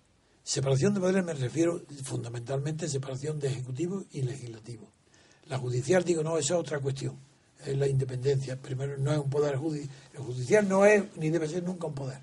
[0.49, 4.90] Separación de poderes me refiero fundamentalmente a separación de ejecutivo y legislativo.
[5.46, 7.18] La judicial, digo, no, esa es otra cuestión.
[7.66, 8.57] Es la independencia.
[8.57, 9.90] Primero, no es un poder judicial.
[10.14, 12.22] El judicial no es ni debe ser nunca un poder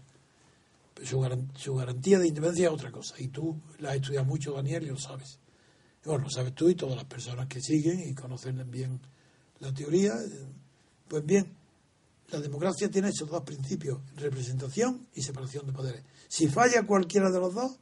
[1.04, 3.16] su, garantía de independencia es otra cosa.
[3.18, 5.40] Y tú la has estudiado mucho, Daniel, y lo sabes.
[6.06, 9.00] bueno, lo sabes tú y todas las personas que siguen y conocen bien
[9.60, 10.14] la teoría.
[11.08, 11.54] Pues bien,
[12.30, 16.04] la democracia tiene esos dos principios, representación y separación de poderes.
[16.28, 17.80] Si falla cualquiera de los dos,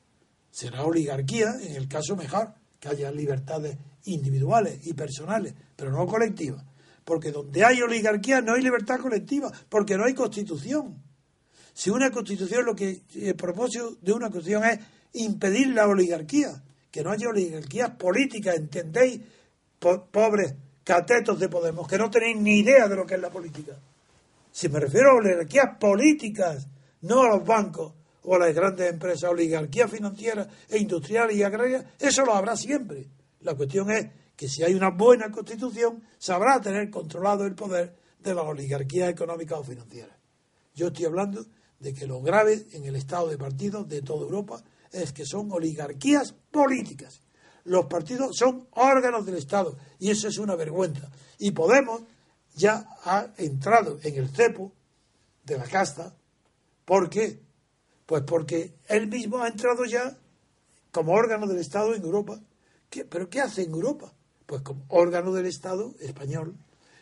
[0.53, 3.75] será oligarquía, en el caso mejor, que haya libertades
[4.05, 6.63] individuales y personales, pero no colectivas.
[7.03, 11.01] Porque donde hay oligarquía no hay libertad colectiva, porque no hay constitución.
[11.73, 14.79] Si una constitución, lo que el propósito de una constitución es
[15.13, 19.21] impedir la oligarquía, que no haya oligarquías políticas, ¿entendéis?
[19.79, 23.73] pobres catetos de Podemos, que no tenéis ni idea de lo que es la política.
[24.51, 26.67] Si me refiero a oligarquías políticas,
[27.01, 27.93] no a los bancos
[28.23, 33.07] o las grandes empresas, oligarquías financieras e industriales y agrarias, eso lo habrá siempre.
[33.41, 38.33] La cuestión es que si hay una buena constitución, sabrá tener controlado el poder de
[38.33, 40.17] las oligarquías económicas o financieras.
[40.73, 41.45] Yo estoy hablando
[41.79, 45.51] de que lo grave en el estado de partidos de toda Europa es que son
[45.51, 47.21] oligarquías políticas.
[47.65, 51.09] Los partidos son órganos del Estado y eso es una vergüenza.
[51.39, 52.01] Y Podemos
[52.55, 54.71] ya ha entrado en el cepo
[55.43, 56.15] de la casta.
[56.85, 57.41] ¿Por qué?
[58.05, 60.17] Pues porque él mismo ha entrado ya
[60.91, 62.39] como órgano del Estado en Europa.
[63.09, 64.13] ¿Pero qué hace en Europa?
[64.45, 66.55] Pues como órgano del Estado español.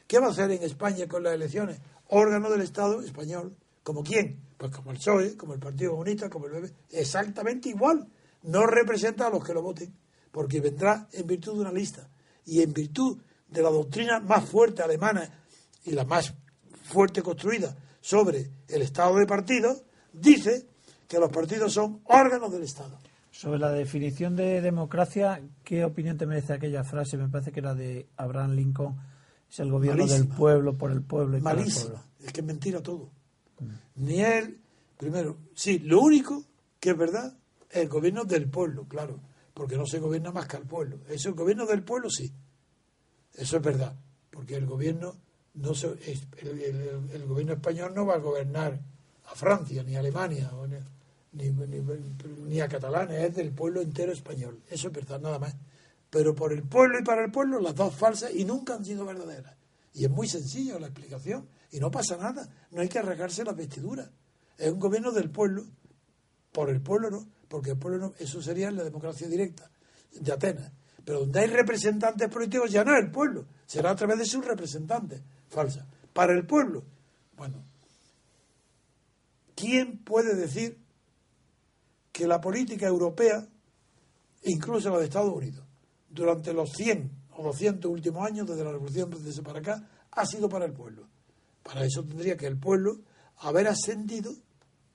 [0.08, 1.80] ¿Qué va a hacer en España con las elecciones?
[2.08, 3.56] Órgano del Estado español.
[3.84, 4.40] ¿Como quién?
[4.58, 8.08] Pues como el PSOE, como el Partido Comunista, como el BB, exactamente igual.
[8.44, 9.94] No representa a los que lo voten,
[10.32, 12.08] porque vendrá en virtud de una lista.
[12.46, 15.44] Y en virtud de la doctrina más fuerte alemana
[15.84, 16.34] y la más
[16.84, 19.84] fuerte construida sobre el Estado de partidos,
[20.14, 20.68] dice
[21.12, 22.98] que los partidos son órganos del Estado.
[23.32, 27.18] Sobre la definición de democracia, ¿qué opinión te merece aquella frase?
[27.18, 28.96] Me parece que era de Abraham Lincoln,
[29.50, 32.02] es el gobierno del pueblo, por el pueblo y para el pueblo.
[32.24, 33.10] Es que es mentira todo.
[33.96, 34.62] Ni él,
[34.96, 36.46] primero, sí, lo único
[36.80, 37.36] que es verdad
[37.70, 39.20] es el gobierno del pueblo, claro,
[39.54, 41.00] porque no se gobierna más que al pueblo.
[41.10, 42.32] Eso, el gobierno del pueblo, sí.
[43.34, 43.98] Eso es verdad,
[44.30, 45.18] porque el gobierno
[45.56, 48.80] no se, el, gobierno español no va a gobernar
[49.26, 50.50] a Francia, ni a Alemania,
[51.34, 54.62] ni, ni, a catalanes, es del pueblo entero español.
[54.70, 55.56] Eso es verdad, nada más.
[56.10, 59.06] Pero por el pueblo y para el pueblo, las dos falsas y nunca han sido
[59.06, 59.56] verdaderas.
[59.94, 61.48] Y es muy sencillo la explicación.
[61.72, 64.10] Y no pasa nada, no hay que arreglarse las vestiduras.
[64.58, 65.66] Es un gobierno del pueblo,
[66.52, 69.72] por el pueblo no, porque el pueblo no, eso sería la democracia directa
[70.12, 70.72] de Atenas.
[71.06, 74.46] Pero donde hay representantes políticos ya no es el pueblo, será a través de sus
[74.46, 75.22] representantes.
[75.48, 75.88] Falsa.
[76.14, 76.84] Para el pueblo,
[77.38, 77.64] bueno,
[79.56, 80.81] ¿quién puede decir
[82.12, 83.48] que la política europea,
[84.44, 85.66] incluso la de Estados Unidos,
[86.10, 90.50] durante los 100 o 200 últimos años, desde la Revolución Francesa para acá, ha sido
[90.50, 91.08] para el pueblo?
[91.64, 93.00] Para eso tendría que el pueblo
[93.38, 94.34] haber ascendido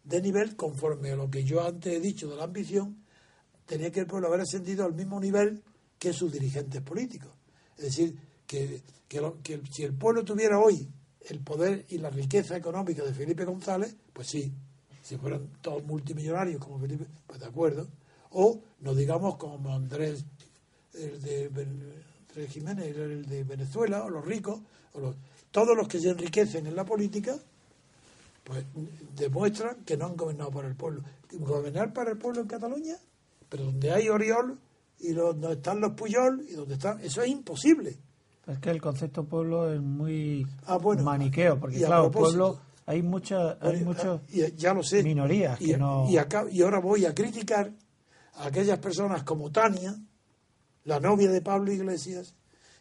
[0.05, 3.05] de nivel conforme a lo que yo antes he dicho de la ambición,
[3.67, 5.62] tenía que el pueblo haber ascendido al mismo nivel
[5.99, 7.33] que sus dirigentes políticos.
[7.77, 8.83] Es decir, que,
[9.73, 10.89] si el pueblo tuviera hoy
[11.21, 14.53] el poder y la riqueza económica de Felipe González, pues sí,
[15.07, 17.86] si fueran todos multimillonarios como Felipe, pues de acuerdo.
[18.30, 20.24] O no digamos como Andrés,
[20.94, 21.46] el de,
[22.28, 24.59] Andrés Jiménez, el de Venezuela, o los ricos,
[24.94, 25.14] o los,
[25.52, 27.36] todos los que se enriquecen en la política,
[28.42, 28.64] pues
[29.14, 31.02] demuestran que no han gobernado para el pueblo.
[31.38, 32.96] Gobernar para el pueblo en Cataluña,
[33.48, 34.59] pero donde hay Oriol
[34.98, 37.96] y donde están los Puyol y donde están, eso es imposible.
[38.48, 43.84] Es que el concepto pueblo es muy ah, maniqueo, porque claro, pueblo hay muchas hay
[43.84, 44.20] muchas
[44.57, 46.09] ya lo sé, minorías y, que no...
[46.09, 47.72] y, acá, y ahora voy a criticar
[48.34, 49.97] a aquellas personas como Tania,
[50.84, 52.34] la novia de Pablo Iglesias,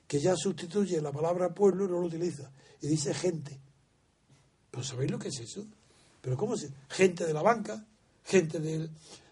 [0.07, 2.51] que ya sustituye la palabra pueblo y no lo utiliza
[2.81, 3.59] y dice gente.
[4.69, 5.65] ¿Pero sabéis lo que es eso?
[6.21, 6.69] ¿Pero cómo se?
[6.89, 7.85] Gente de la banca,
[8.23, 8.89] gente de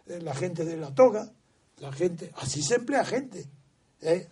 [0.07, 1.31] eh, la gente de la toga,
[1.77, 3.45] la gente, así se emplea gente.
[4.01, 4.27] ¿eh?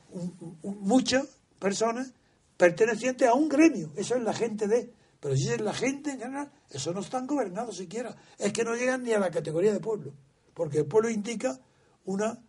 [0.64, 1.28] muchas
[1.60, 2.14] personas
[2.58, 6.20] pertenecientes a un gremio, eso es la gente de, Pero si es la gente en
[6.20, 8.18] general, eso no están gobernados siquiera.
[8.38, 10.14] Es que no llegan ni a la categoría de pueblo,
[10.54, 11.62] porque el pueblo indica
[12.06, 12.44] una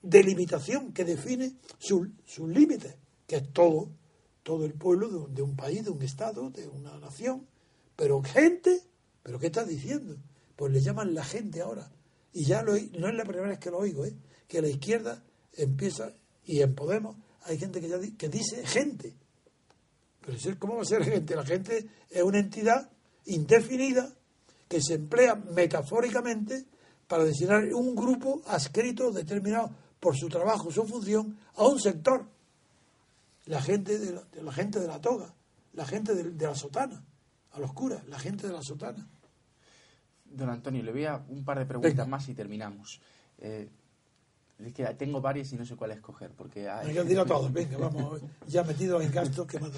[0.00, 2.08] delimitación que define sus
[2.48, 2.96] límites,
[3.26, 3.90] que es todo,
[4.44, 7.48] todo el pueblo de, un país, de un estado, de una nación.
[7.96, 8.80] Pero gente,
[9.24, 10.16] ¿pero qué estás diciendo?
[10.54, 11.90] Pues le llaman la gente ahora.
[12.32, 14.16] Y ya lo, no es la primera vez que lo oigo, ¿eh?
[14.46, 16.14] que la izquierda empieza,
[16.44, 19.16] y en Podemos hay gente que ya que dice gente.
[20.24, 21.34] Pero ¿cómo va a ser gente?
[21.34, 22.90] La gente es una entidad
[23.26, 24.14] indefinida
[24.68, 26.66] que se emplea metafóricamente
[27.06, 29.70] para designar un grupo adscrito, determinado
[30.00, 32.26] por su trabajo, su función, a un sector.
[33.46, 35.34] La gente de la, gente de la toga,
[35.72, 37.04] la gente de, la sotana,
[37.50, 39.06] a los curas, la gente de la sotana.
[40.24, 43.00] Don Antonio, le voy a un par de preguntas más y terminamos.
[43.38, 43.68] Eh,
[44.66, 46.30] es que tengo varias y no sé cuál escoger.
[46.30, 46.92] Porque hay...
[46.92, 49.70] que a todos, venga, vamos, ya metido en gastos que más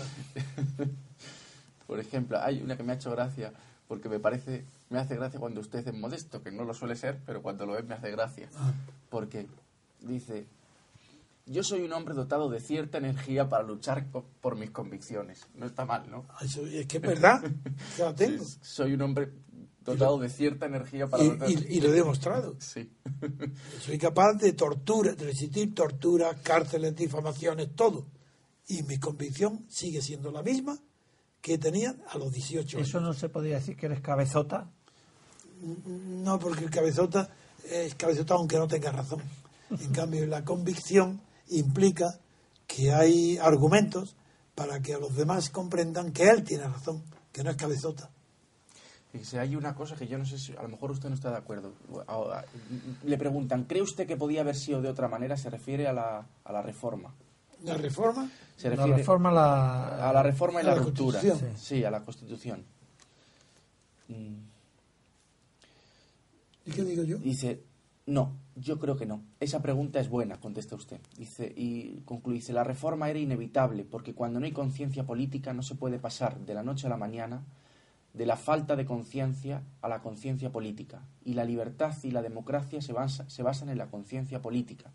[1.87, 3.53] Por ejemplo, hay una que me ha hecho gracia,
[3.87, 7.21] porque me parece, me hace gracia cuando usted es modesto, que no lo suele ser,
[7.27, 8.49] pero cuando lo es me hace gracia.
[8.57, 8.73] Ah.
[9.11, 9.47] Porque
[10.01, 10.47] dice,
[11.47, 14.07] yo soy un hombre dotado de cierta energía para luchar
[14.41, 15.47] por mis convicciones.
[15.55, 16.25] No está mal, ¿no?
[16.41, 17.43] Es que es verdad,
[17.99, 18.45] ya tengo.
[18.63, 19.31] Soy un hombre
[19.85, 21.25] dotado de cierta energía para...
[21.25, 22.57] Y, y, lo he demostrado.
[22.59, 22.91] Sí.
[23.81, 28.07] Soy capaz de tortura, de resistir tortura, cárceles, difamaciones, todo.
[28.69, 30.79] Y mi convicción sigue siendo la misma
[31.41, 32.89] que tenía a los 18 años.
[32.89, 34.71] ¿Eso no se podría decir que eres cabezota?
[35.87, 37.29] No, porque el cabezota
[37.71, 39.23] es cabezota aunque no tenga razón.
[39.71, 42.19] En cambio, la convicción implica
[42.67, 44.17] que hay argumentos
[44.55, 48.11] para que a los demás comprendan que él tiene razón, que no es cabezota.
[49.15, 51.31] Fíjese, hay una cosa que yo no sé si a lo mejor usted no está
[51.31, 51.73] de acuerdo.
[53.05, 55.37] Le preguntan, ¿cree usted que podía haber sido de otra manera?
[55.37, 57.15] Se refiere a la, a la reforma.
[57.63, 58.29] ¿La reforma?
[58.57, 60.11] Se refiere la reforma la...
[60.11, 61.21] a la reforma y la, ruptura.
[61.55, 62.65] Sí, a la Constitución.
[64.09, 64.35] Mm.
[66.67, 67.19] ¿Y qué digo yo?
[67.19, 67.63] Dice,
[68.07, 69.23] no, yo creo que no.
[69.39, 70.99] Esa pregunta es buena, contesta usted.
[71.17, 75.63] Dice, y concluye, dice, la reforma era inevitable porque cuando no hay conciencia política no
[75.63, 77.45] se puede pasar de la noche a la mañana
[78.15, 82.81] de la falta de conciencia a la conciencia política, y la libertad y la democracia
[82.81, 82.95] se,
[83.27, 84.91] se basan en la conciencia política.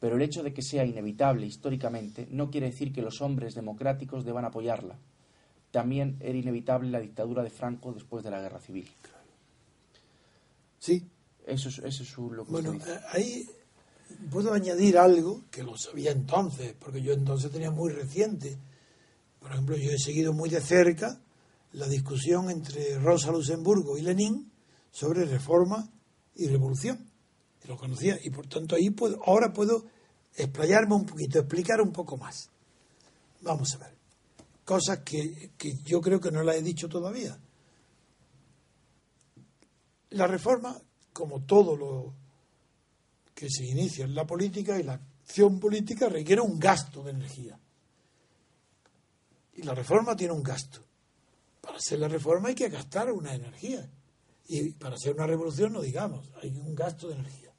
[0.00, 4.24] Pero el hecho de que sea inevitable históricamente no quiere decir que los hombres democráticos
[4.24, 4.96] deban apoyarla.
[5.72, 8.88] También era inevitable la dictadura de Franco después de la guerra civil.
[10.78, 11.04] Sí.
[11.44, 13.46] Eso es, eso es lo que Bueno, eh, ahí
[14.30, 18.56] puedo añadir algo que lo sabía entonces, porque yo entonces tenía muy reciente.
[19.40, 21.18] Por ejemplo, yo he seguido muy de cerca
[21.72, 24.50] la discusión entre Rosa Luxemburgo y Lenin
[24.90, 25.88] sobre reforma
[26.34, 27.10] y revolución.
[27.66, 29.84] Lo conocía y por tanto ahí puedo, ahora puedo
[30.34, 32.50] explayarme un poquito, explicar un poco más.
[33.42, 33.96] Vamos a ver.
[34.64, 37.38] Cosas que, que yo creo que no las he dicho todavía.
[40.10, 40.80] La reforma,
[41.12, 42.14] como todo lo
[43.34, 47.58] que se inicia en la política y la acción política, requiere un gasto de energía.
[49.54, 50.87] Y la reforma tiene un gasto.
[51.60, 53.88] Para hacer la reforma hay que gastar una energía.
[54.48, 57.52] Y para hacer una revolución, no digamos, hay un gasto de energía.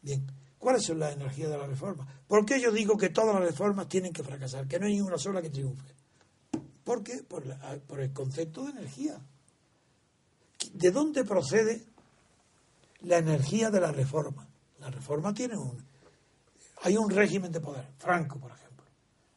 [0.00, 0.26] Bien,
[0.58, 2.06] ¿cuáles son las energías de la reforma?
[2.26, 5.18] ¿Por qué yo digo que todas las reformas tienen que fracasar, que no hay una
[5.18, 5.94] sola que triunfe?
[6.84, 7.22] ¿Por qué?
[7.22, 7.44] Por,
[7.86, 9.20] por el concepto de energía.
[10.72, 11.84] ¿De dónde procede
[13.00, 14.48] la energía de la reforma?
[14.80, 15.84] La reforma tiene un...
[16.82, 18.84] Hay un régimen de poder, Franco, por ejemplo.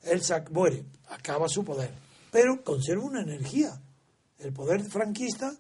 [0.04, 0.22] Él
[0.52, 1.92] muere, acaba su poder,
[2.32, 3.80] pero conserva una energía
[4.40, 5.54] el poder franquista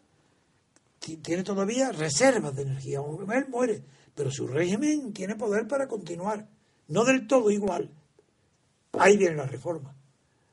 [1.00, 3.00] tiene todavía reservas de energía.
[3.00, 3.84] Él muere,
[4.16, 6.48] pero su régimen tiene poder para continuar.
[6.88, 7.91] No del todo igual.
[8.94, 9.96] Ahí viene la reforma.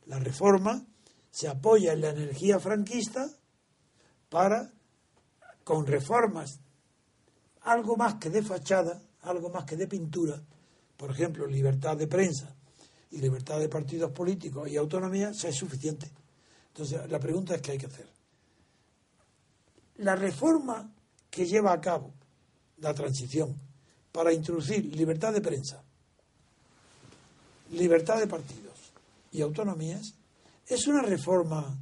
[0.06, 0.84] La reforma
[1.30, 3.28] se apoya en la energía franquista
[4.28, 4.72] para,
[5.64, 6.60] con reformas,
[7.62, 10.40] algo más que de fachada, algo más que de pintura,
[10.96, 12.55] por ejemplo, libertad de prensa
[13.10, 16.10] y libertad de partidos políticos y autonomía, sea suficiente.
[16.68, 18.16] Entonces, la pregunta es qué hay que hacer
[19.98, 20.90] la reforma
[21.30, 22.12] que lleva a cabo
[22.78, 23.58] la transición
[24.12, 25.82] para introducir libertad de prensa,
[27.72, 28.92] libertad de partidos
[29.32, 30.14] y autonomías,
[30.66, 31.78] ¿es una reforma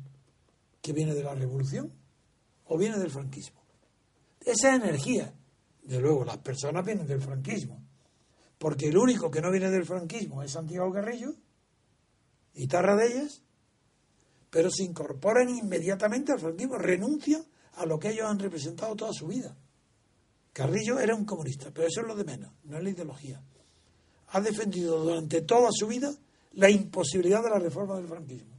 [0.81, 1.93] que viene de la revolución
[2.67, 3.61] o viene del franquismo?
[4.41, 5.33] Esa energía,
[5.83, 7.83] de luego, las personas vienen del franquismo,
[8.65, 11.35] porque el único que no viene del franquismo es Santiago Carrillo
[12.55, 13.43] y Tarra de ellas,
[14.49, 19.27] pero se incorporan inmediatamente al franquismo, renuncian a lo que ellos han representado toda su
[19.27, 19.55] vida.
[20.55, 23.43] Carrillo era un comunista, pero eso es lo de menos, no es la ideología.
[24.29, 26.17] Ha defendido durante toda su vida
[26.53, 28.57] la imposibilidad de la reforma del franquismo.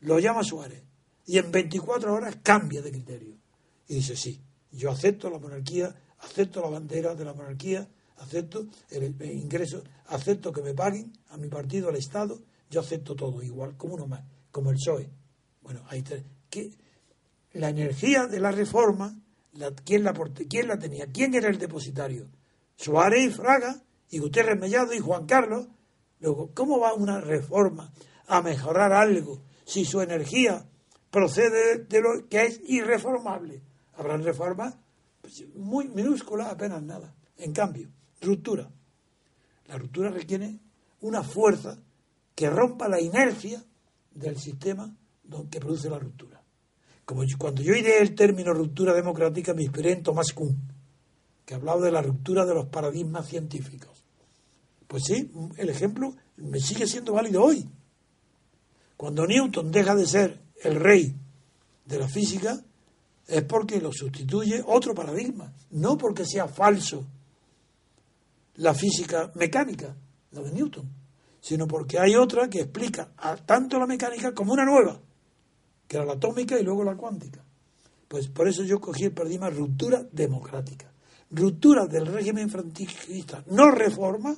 [0.00, 0.82] Lo llama Suárez.
[1.24, 3.38] y en 24 horas cambia de criterio.
[3.88, 7.88] Y dice, sí, yo acepto la monarquía, acepto la bandera de la monarquía,
[8.18, 12.40] acepto el, ingreso, acepto que me paguen a mi partido, al Estado,
[12.70, 15.10] yo acepto todo igual, como uno más, como el PSOE.
[15.62, 16.02] Bueno, ahí
[16.50, 16.72] que
[17.52, 19.18] la energía de la reforma,
[19.54, 20.12] la, ¿quién, la,
[20.48, 21.06] ¿quién la tenía?
[21.06, 22.28] ¿Quién era el depositario?
[22.76, 25.66] Suárez y Fraga, y Gutiérrez Mellado y Juan Carlos.
[26.20, 27.92] Luego, ¿cómo va una reforma
[28.26, 30.66] a mejorar algo si su energía
[31.10, 33.62] procede de lo que es irreformable?
[33.94, 34.76] Habrán reformas
[35.20, 37.14] pues, muy minúsculas, apenas nada.
[37.38, 37.90] En cambio,
[38.20, 38.68] ruptura.
[39.66, 40.58] La ruptura requiere
[41.00, 41.78] una fuerza
[42.34, 43.62] que rompa la inercia
[44.14, 44.94] del sistema
[45.50, 46.40] que produce la ruptura.
[47.04, 50.56] Como cuando yo ideé el término ruptura democrática, me inspiré en Thomas Kuhn,
[51.44, 54.04] que hablaba de la ruptura de los paradigmas científicos.
[54.86, 57.68] Pues sí, el ejemplo me sigue siendo válido hoy.
[58.96, 61.14] Cuando Newton deja de ser el rey
[61.84, 62.60] de la física,
[63.28, 67.06] es porque lo sustituye otro paradigma, no porque sea falso
[68.56, 69.94] la física mecánica,
[70.32, 70.88] la de Newton,
[71.40, 73.10] sino porque hay otra que explica
[73.44, 75.00] tanto la mecánica como una nueva,
[75.86, 77.42] que era la atómica y luego la cuántica.
[78.08, 80.92] Pues por eso yo cogí el paradigma ruptura democrática,
[81.30, 84.36] ruptura del régimen franquista, no reforma,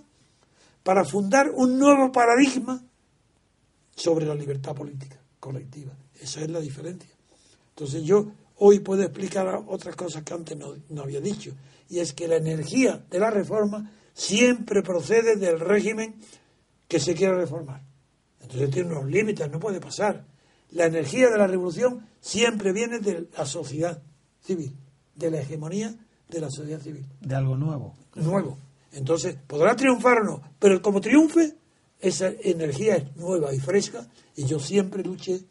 [0.82, 2.82] para fundar un nuevo paradigma
[3.94, 5.92] sobre la libertad política colectiva.
[6.20, 7.10] Esa es la diferencia.
[7.70, 11.52] Entonces yo hoy puedo explicar otras cosas que antes no, no había dicho,
[11.88, 16.16] y es que la energía de la reforma siempre procede del régimen
[16.88, 17.82] que se quiere reformar.
[18.40, 20.26] Entonces tiene unos límites, no puede pasar.
[20.72, 24.02] La energía de la revolución siempre viene de la sociedad
[24.40, 24.76] civil,
[25.14, 25.94] de la hegemonía
[26.28, 27.06] de la sociedad civil.
[27.20, 27.94] De algo nuevo.
[28.16, 28.58] Nuevo.
[28.92, 31.54] Entonces, podrá triunfar o no, pero como triunfe,
[32.00, 35.42] esa energía es nueva y fresca, y yo siempre luché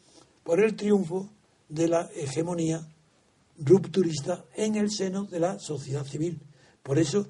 [0.42, 1.30] por el triunfo
[1.68, 2.86] de la hegemonía
[3.58, 6.40] rupturista en el seno de la sociedad civil.
[6.82, 7.28] Por eso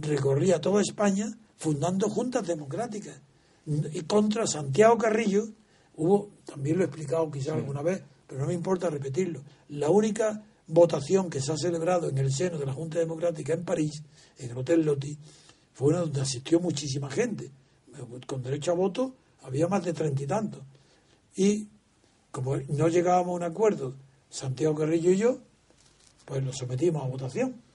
[0.00, 3.20] recorría toda España fundando juntas democráticas.
[3.66, 5.48] Y contra Santiago Carrillo
[5.96, 10.42] hubo, también lo he explicado quizás alguna vez, pero no me importa repetirlo, la única
[10.66, 14.02] votación que se ha celebrado en el seno de la Junta Democrática en París,
[14.38, 15.16] en el Hotel Loti,
[15.72, 17.50] fue una donde asistió muchísima gente.
[18.26, 20.62] Con derecho a voto había más de treinta y tantos.
[21.36, 21.68] Y
[22.30, 23.94] como no llegábamos a un acuerdo,
[24.28, 25.38] Santiago Carrillo y yo,
[26.24, 27.69] pues lo sometimos a votación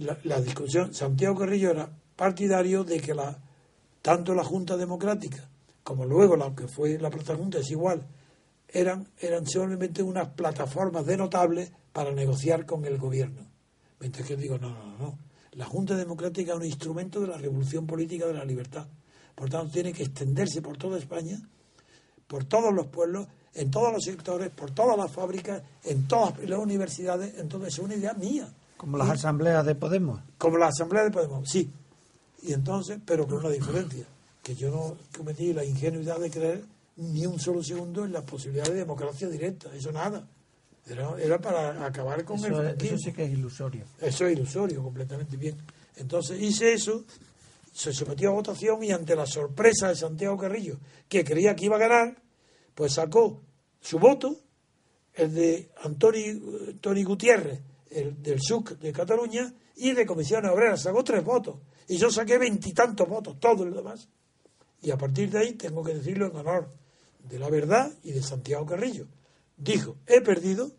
[0.00, 3.38] la, discusión, Santiago Carrillo era partidario de que la,
[4.02, 5.48] tanto la Junta Democrática
[5.86, 8.04] como luego la que fue la Plata Junta es igual,
[8.66, 13.46] eran, eran simplemente unas plataformas de notables para negociar con el gobierno.
[14.00, 15.18] Mientras que yo digo, no, no, no.
[15.52, 18.88] La Junta Democrática es un instrumento de la revolución política de la libertad.
[19.36, 21.40] Por tanto, tiene que extenderse por toda España,
[22.26, 26.58] por todos los pueblos, en todos los sectores, por todas las fábricas, en todas las
[26.58, 27.38] universidades.
[27.38, 28.52] Entonces, es una idea mía.
[28.76, 30.20] Como las asambleas de Podemos.
[30.38, 31.70] Como las asambleas de Podemos, sí.
[32.42, 34.06] Y entonces, pero con una diferencia,
[34.42, 36.64] que yo no cometí la ingenuidad de creer
[36.96, 40.26] ni un solo segundo en la posibilidad de democracia directa, eso nada.
[40.86, 43.84] Era, para acabar con el Eso sí que es ilusorio.
[44.00, 45.56] Eso es ilusorio, completamente bien.
[45.96, 47.04] Entonces hice eso,
[47.72, 50.78] se sometió a votación y ante la sorpresa de Santiago Carrillo,
[51.08, 52.16] que creía que iba a ganar,
[52.74, 53.40] pues sacó
[53.80, 54.36] su voto,
[55.14, 56.40] el de Antonio,
[56.80, 60.82] Tony Gutiérrez, el, del SUC de Cataluña y de Comisiones Obreras.
[60.82, 61.56] Sacó tres votos.
[61.88, 64.08] Y yo saqué veintitantos votos, todo lo demás.
[64.82, 66.70] Y a partir de ahí tengo que decirlo en honor
[67.18, 69.06] de la verdad y de Santiago Carrillo.
[69.56, 70.72] Dijo, he perdido.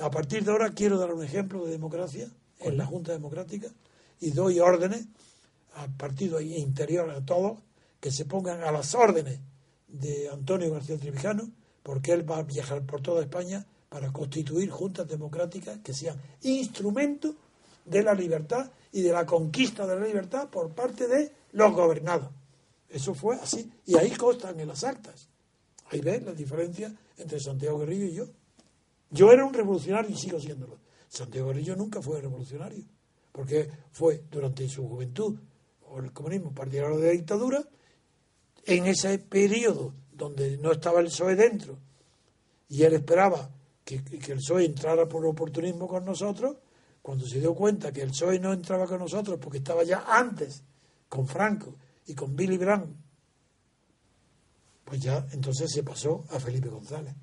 [0.00, 2.30] A partir de ahora quiero dar un ejemplo de democracia
[2.60, 3.68] en la Junta Democrática
[4.20, 5.06] y doy órdenes
[5.74, 7.58] al partido interior a todos
[8.00, 9.40] que se pongan a las órdenes
[9.88, 11.50] de Antonio García Trevijano,
[11.82, 17.34] porque él va a viajar por toda España para constituir juntas democráticas que sean instrumentos
[17.84, 22.30] de la libertad y de la conquista de la libertad por parte de los gobernados.
[22.88, 23.70] Eso fue así.
[23.84, 25.28] Y ahí constan en las actas.
[25.90, 28.24] Ahí ves la diferencia entre Santiago Guerrillo y yo.
[29.10, 30.78] Yo era un revolucionario y sigo siéndolo.
[31.10, 32.84] Santiago Guerrillo nunca fue revolucionario,
[33.30, 35.38] porque fue durante su juventud
[35.90, 37.62] o el comunismo partidario de la dictadura,
[38.64, 41.76] en ese periodo donde no estaba el PSOE dentro
[42.70, 43.50] y él esperaba
[43.84, 46.56] que, el PSOE entrara por oportunismo con nosotros,
[47.00, 50.62] cuando se dio cuenta que el PSOE no entraba con nosotros porque estaba ya antes
[51.08, 51.74] con Franco
[52.06, 52.96] y con Billy Brandt,
[54.84, 57.14] pues ya entonces se pasó a Felipe González.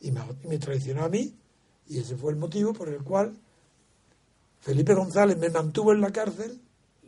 [0.00, 1.34] Y me, traicionó a mí,
[1.86, 3.38] y ese fue el motivo por el cual
[4.60, 6.60] Felipe González me mantuvo en la cárcel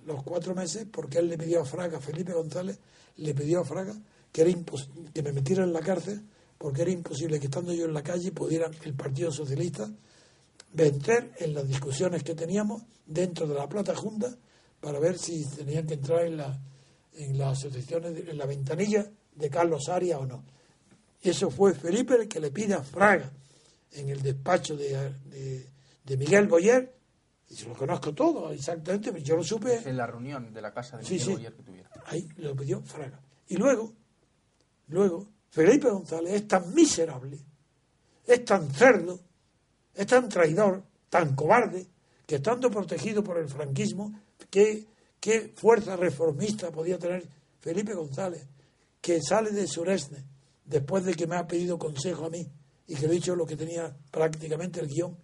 [0.06, 2.78] los cuatro meses porque él le pidió a Fraga, Felipe González
[3.16, 3.94] le pidió a Fraga
[4.30, 4.50] que, era
[5.12, 6.22] que me metiera en la cárcel
[6.58, 9.90] porque era imposible que estando yo en la calle pudiera el Partido Socialista
[10.84, 14.36] entrar en las discusiones que teníamos dentro de la plata junta
[14.80, 16.60] para ver si tenían que entrar en, la,
[17.14, 20.44] en las asociaciones, en la ventanilla de Carlos Arias o no.
[21.22, 23.32] Eso fue Felipe el que le pide a Fraga
[23.92, 25.14] en el despacho de,
[26.04, 26.94] de, Miguel Boyer,
[27.48, 29.88] y yo lo conozco todo exactamente, yo lo supe.
[29.88, 31.92] En la reunión de la casa de Miguel Boyer que tuvieron.
[32.04, 33.20] Ahí lo pidió Fraga.
[33.48, 33.94] Y luego,
[34.88, 37.38] luego, Felipe González es tan miserable,
[38.26, 39.18] es tan cerdo,
[39.94, 41.86] es tan traidor, tan cobarde,
[42.26, 44.12] que estando protegido por el franquismo,
[44.50, 44.84] ¿qué,
[45.20, 47.26] qué fuerza reformista podía tener
[47.60, 48.46] Felipe González,
[49.00, 50.24] que sale de Suresne
[50.64, 52.46] después de que me ha pedido consejo a mí
[52.88, 55.16] y que le he dicho lo que tenía prácticamente el guion?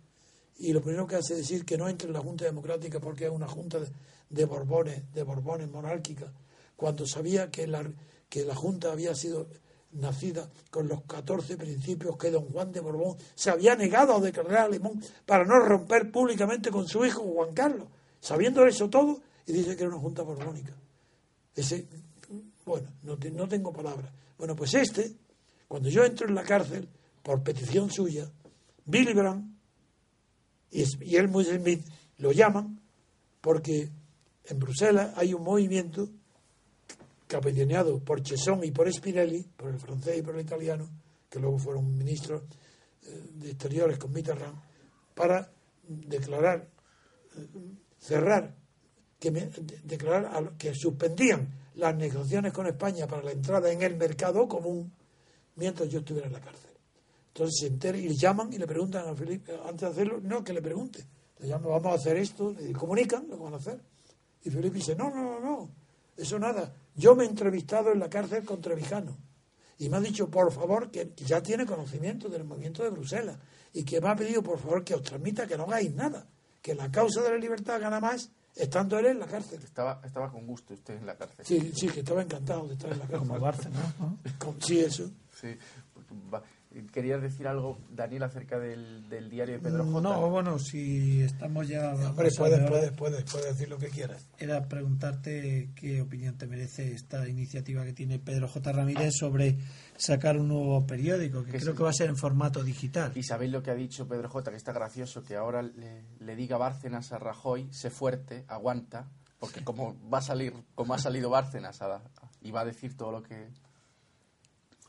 [0.58, 3.24] Y lo primero que hace es decir que no entre en la Junta Democrática porque
[3.24, 3.80] es una Junta
[4.30, 6.32] de, Borbones, de Borbones monárquica,
[6.76, 7.90] cuando sabía que la,
[8.28, 9.48] que la Junta había sido
[9.92, 14.66] nacida con los 14 principios que don Juan de Borbón se había negado a declarar
[14.66, 17.88] a Limón para no romper públicamente con su hijo Juan Carlos,
[18.20, 20.74] sabiendo eso todo, y dice que era una junta borbónica.
[21.54, 21.86] Ese,
[22.64, 24.12] bueno, no, no tengo palabras.
[24.38, 25.12] Bueno, pues este,
[25.68, 26.88] cuando yo entro en la cárcel,
[27.22, 28.30] por petición suya,
[28.84, 29.56] Billy Brown
[30.70, 31.84] y, y Elmo Smith
[32.18, 32.80] lo llaman
[33.40, 33.90] porque
[34.44, 36.08] en Bruselas hay un movimiento
[37.32, 40.86] capitaneado por Chesson y por Spinelli, por el francés y por el italiano,
[41.30, 42.42] que luego fueron ministros
[43.04, 44.54] eh, de Exteriores con Mitterrand,
[45.14, 45.50] para
[45.88, 46.68] declarar,
[47.36, 47.46] eh,
[47.98, 48.54] cerrar,
[49.18, 49.30] que
[49.82, 54.92] declarar que suspendían las negociaciones con España para la entrada en el mercado común
[55.56, 56.70] mientras yo estuviera en la cárcel.
[57.28, 60.44] Entonces se entera y le llaman y le preguntan a Felipe, antes de hacerlo, no
[60.44, 61.06] que le pregunte,
[61.38, 63.80] le llaman, vamos a hacer esto, le comunican lo van a hacer.
[64.44, 65.70] Y Felipe dice, no, no, no, no,
[66.14, 69.16] eso nada, yo me he entrevistado en la cárcel con Trevijano
[69.78, 73.38] y me ha dicho, por favor, que ya tiene conocimiento del movimiento de Bruselas
[73.72, 76.26] y que me ha pedido, por favor, que os transmita que no hagáis nada,
[76.60, 79.60] que la causa de la libertad gana más estando él en la cárcel.
[79.62, 81.44] Estaba, estaba con gusto usted en la cárcel.
[81.44, 83.28] Sí, sí, que estaba encantado de estar en la cárcel.
[83.28, 84.18] Como Bárcenas, ¿no?
[84.60, 85.10] Sí, eso.
[85.40, 85.56] Sí,
[86.92, 90.00] ¿Querías decir algo, Daniel, acerca del, diario de Pedro J?
[90.00, 91.94] No, bueno, si estamos ya...
[92.14, 94.26] puedes, puedes, puedes, decir lo que quieras.
[94.38, 98.72] Era preguntarte qué opinión te merece esta iniciativa que tiene Pedro J.
[98.72, 99.58] Ramírez sobre
[99.96, 103.12] sacar un nuevo periódico, que, creo que va a ser en formato digital.
[103.14, 106.36] Y sabéis lo que ha dicho Pedro J., que está gracioso, que ahora le, le
[106.36, 109.08] diga Bárcenas a Rajoy, sé fuerte, aguanta,
[109.42, 112.00] porque como va a salir, como ha salido Bárcenas a,
[112.42, 113.48] y va a decir todo lo que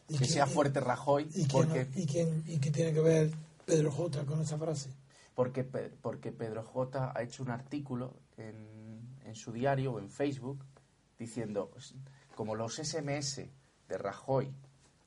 [0.08, 1.30] que sea fuerte Rajoy.
[1.34, 3.32] ¿Y, porque, ¿y, quién, ¿Y qué tiene que ver
[3.66, 4.90] Pedro J con esa frase?
[5.34, 10.64] Porque, porque Pedro J ha hecho un artículo en, en su diario o en Facebook
[11.18, 11.72] diciendo,
[12.36, 13.42] como los SMS
[13.88, 14.54] de Rajoy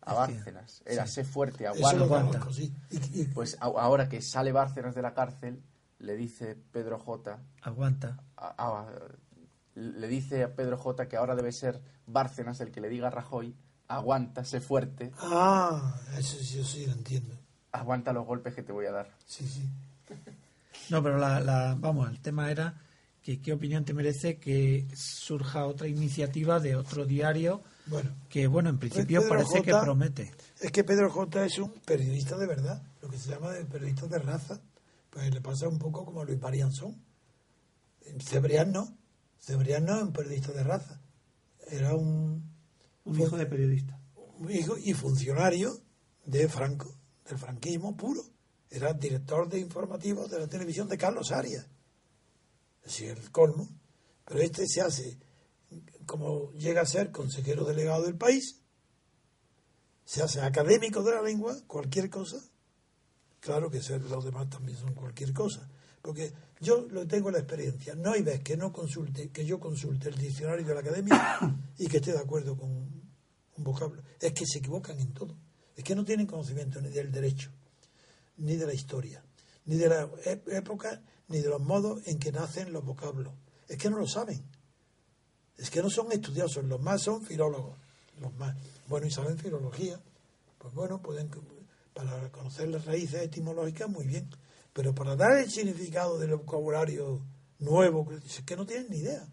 [0.02, 2.47] a Bárcenas era sé fuerte, aguanta.
[3.35, 5.62] Pues ahora que sale Bárcenas de la cárcel,
[5.98, 7.39] le dice Pedro J.
[7.62, 8.23] Aguanta.
[9.74, 13.10] le dice a Pedro J que ahora debe ser Bárcenas el que le diga a
[13.10, 13.55] Rajoy
[13.88, 15.12] aguanta, sé fuerte.
[15.18, 17.34] Ah, eso sí, yo sí lo entiendo.
[17.72, 19.10] Aguanta los golpes que te voy a dar.
[19.26, 19.68] Sí, sí.
[20.88, 22.80] No, pero la, vamos, el tema era
[23.20, 28.70] que qué opinión te merece que surja otra iniciativa de otro diario bueno, que, bueno,
[28.70, 30.32] en principio parece que promete.
[30.60, 34.06] Es que Pedro J es un periodista de verdad, lo que se llama de periodista
[34.06, 34.60] de raza.
[35.10, 37.02] Pues le pasa un poco como a Luis Marianzón.
[38.20, 38.96] Cebrián no.
[39.40, 41.00] Cebrián no es un periodista de raza.
[41.68, 42.56] Era un,
[43.07, 43.99] un hijo de periodista.
[44.39, 45.81] Un hijo y funcionario
[46.24, 48.23] de Franco, del franquismo puro.
[48.69, 51.66] Era director de informativos de la televisión de Carlos Arias.
[52.85, 53.69] Es el colmo.
[54.24, 55.19] Pero este se hace,
[56.05, 58.61] como llega a ser consejero delegado del país,
[60.05, 62.39] se hace académico de la lengua, cualquier cosa.
[63.39, 63.81] Claro que
[64.11, 65.70] los demás también son cualquier cosa.
[66.07, 67.97] Porque yo lo tengo la experiencia.
[67.97, 71.41] No hay vez que no consulte, que yo consulte el diccionario de la academia
[71.78, 74.01] y que esté de acuerdo con, un vocablo.
[74.20, 75.37] Es que se equivocan en todo.
[75.74, 77.51] Es que no tienen conocimiento ni del derecho,
[78.37, 79.20] ni de la historia,
[79.65, 83.35] ni de la época, ni de los modos en que nacen los vocablos.
[83.66, 84.45] Es que no lo saben.
[85.59, 86.65] Es que no son estudiosos.
[86.66, 87.77] Los más son filólogos.
[88.20, 88.57] Los más.
[88.87, 90.01] Bueno, y saben filología.
[90.59, 91.28] Pues bueno, pueden.
[91.93, 94.28] Para conocer las raíces etimológicas, muy bien.
[94.77, 97.23] Pero para dar el significado del vocabulario
[97.61, 99.27] nuevo, es que no tienen ni idea.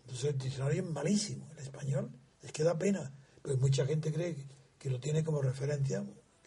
[0.00, 1.46] Entonces el diccionario es malísimo.
[1.52, 3.12] El español es que da pena
[3.42, 4.36] pues mucha gente cree
[4.78, 6.02] que, lo tiene como referencia,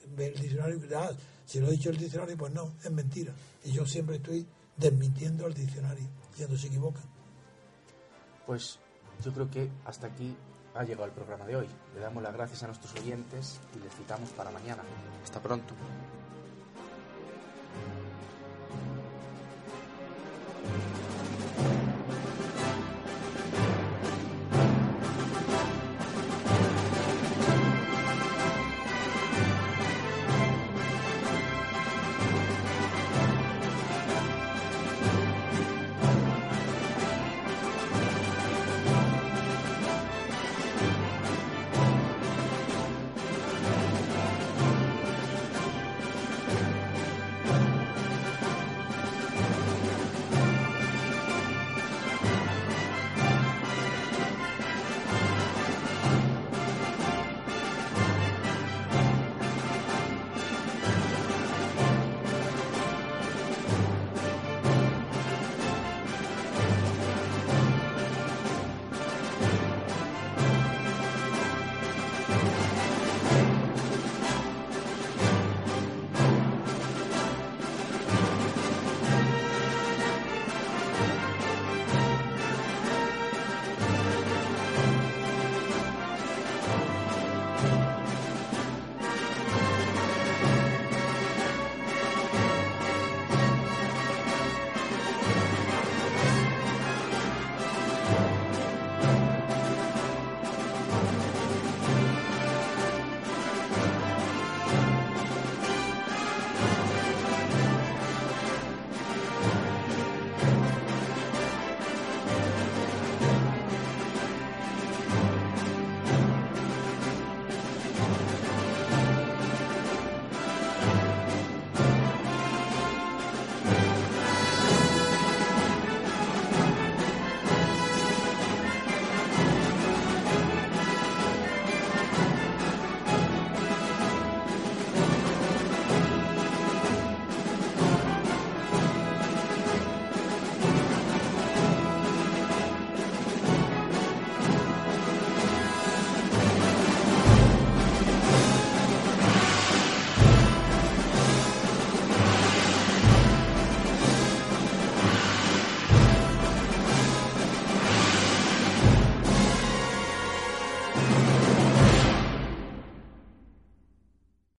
[0.07, 1.11] ve el diccionario y ah,
[1.45, 3.34] si lo ha dicho el diccionario, pues no, es mentira.
[3.64, 7.03] Y yo siempre estoy desmintiendo al diccionario, diciendo se equivocan.
[8.47, 8.80] Pues
[9.23, 10.35] yo creo que hasta aquí
[10.73, 11.68] ha llegado el programa de hoy.
[11.93, 14.84] Le damos las gracias a nuestros oyentes y les citamos para mañana.
[15.23, 15.73] Hasta pronto.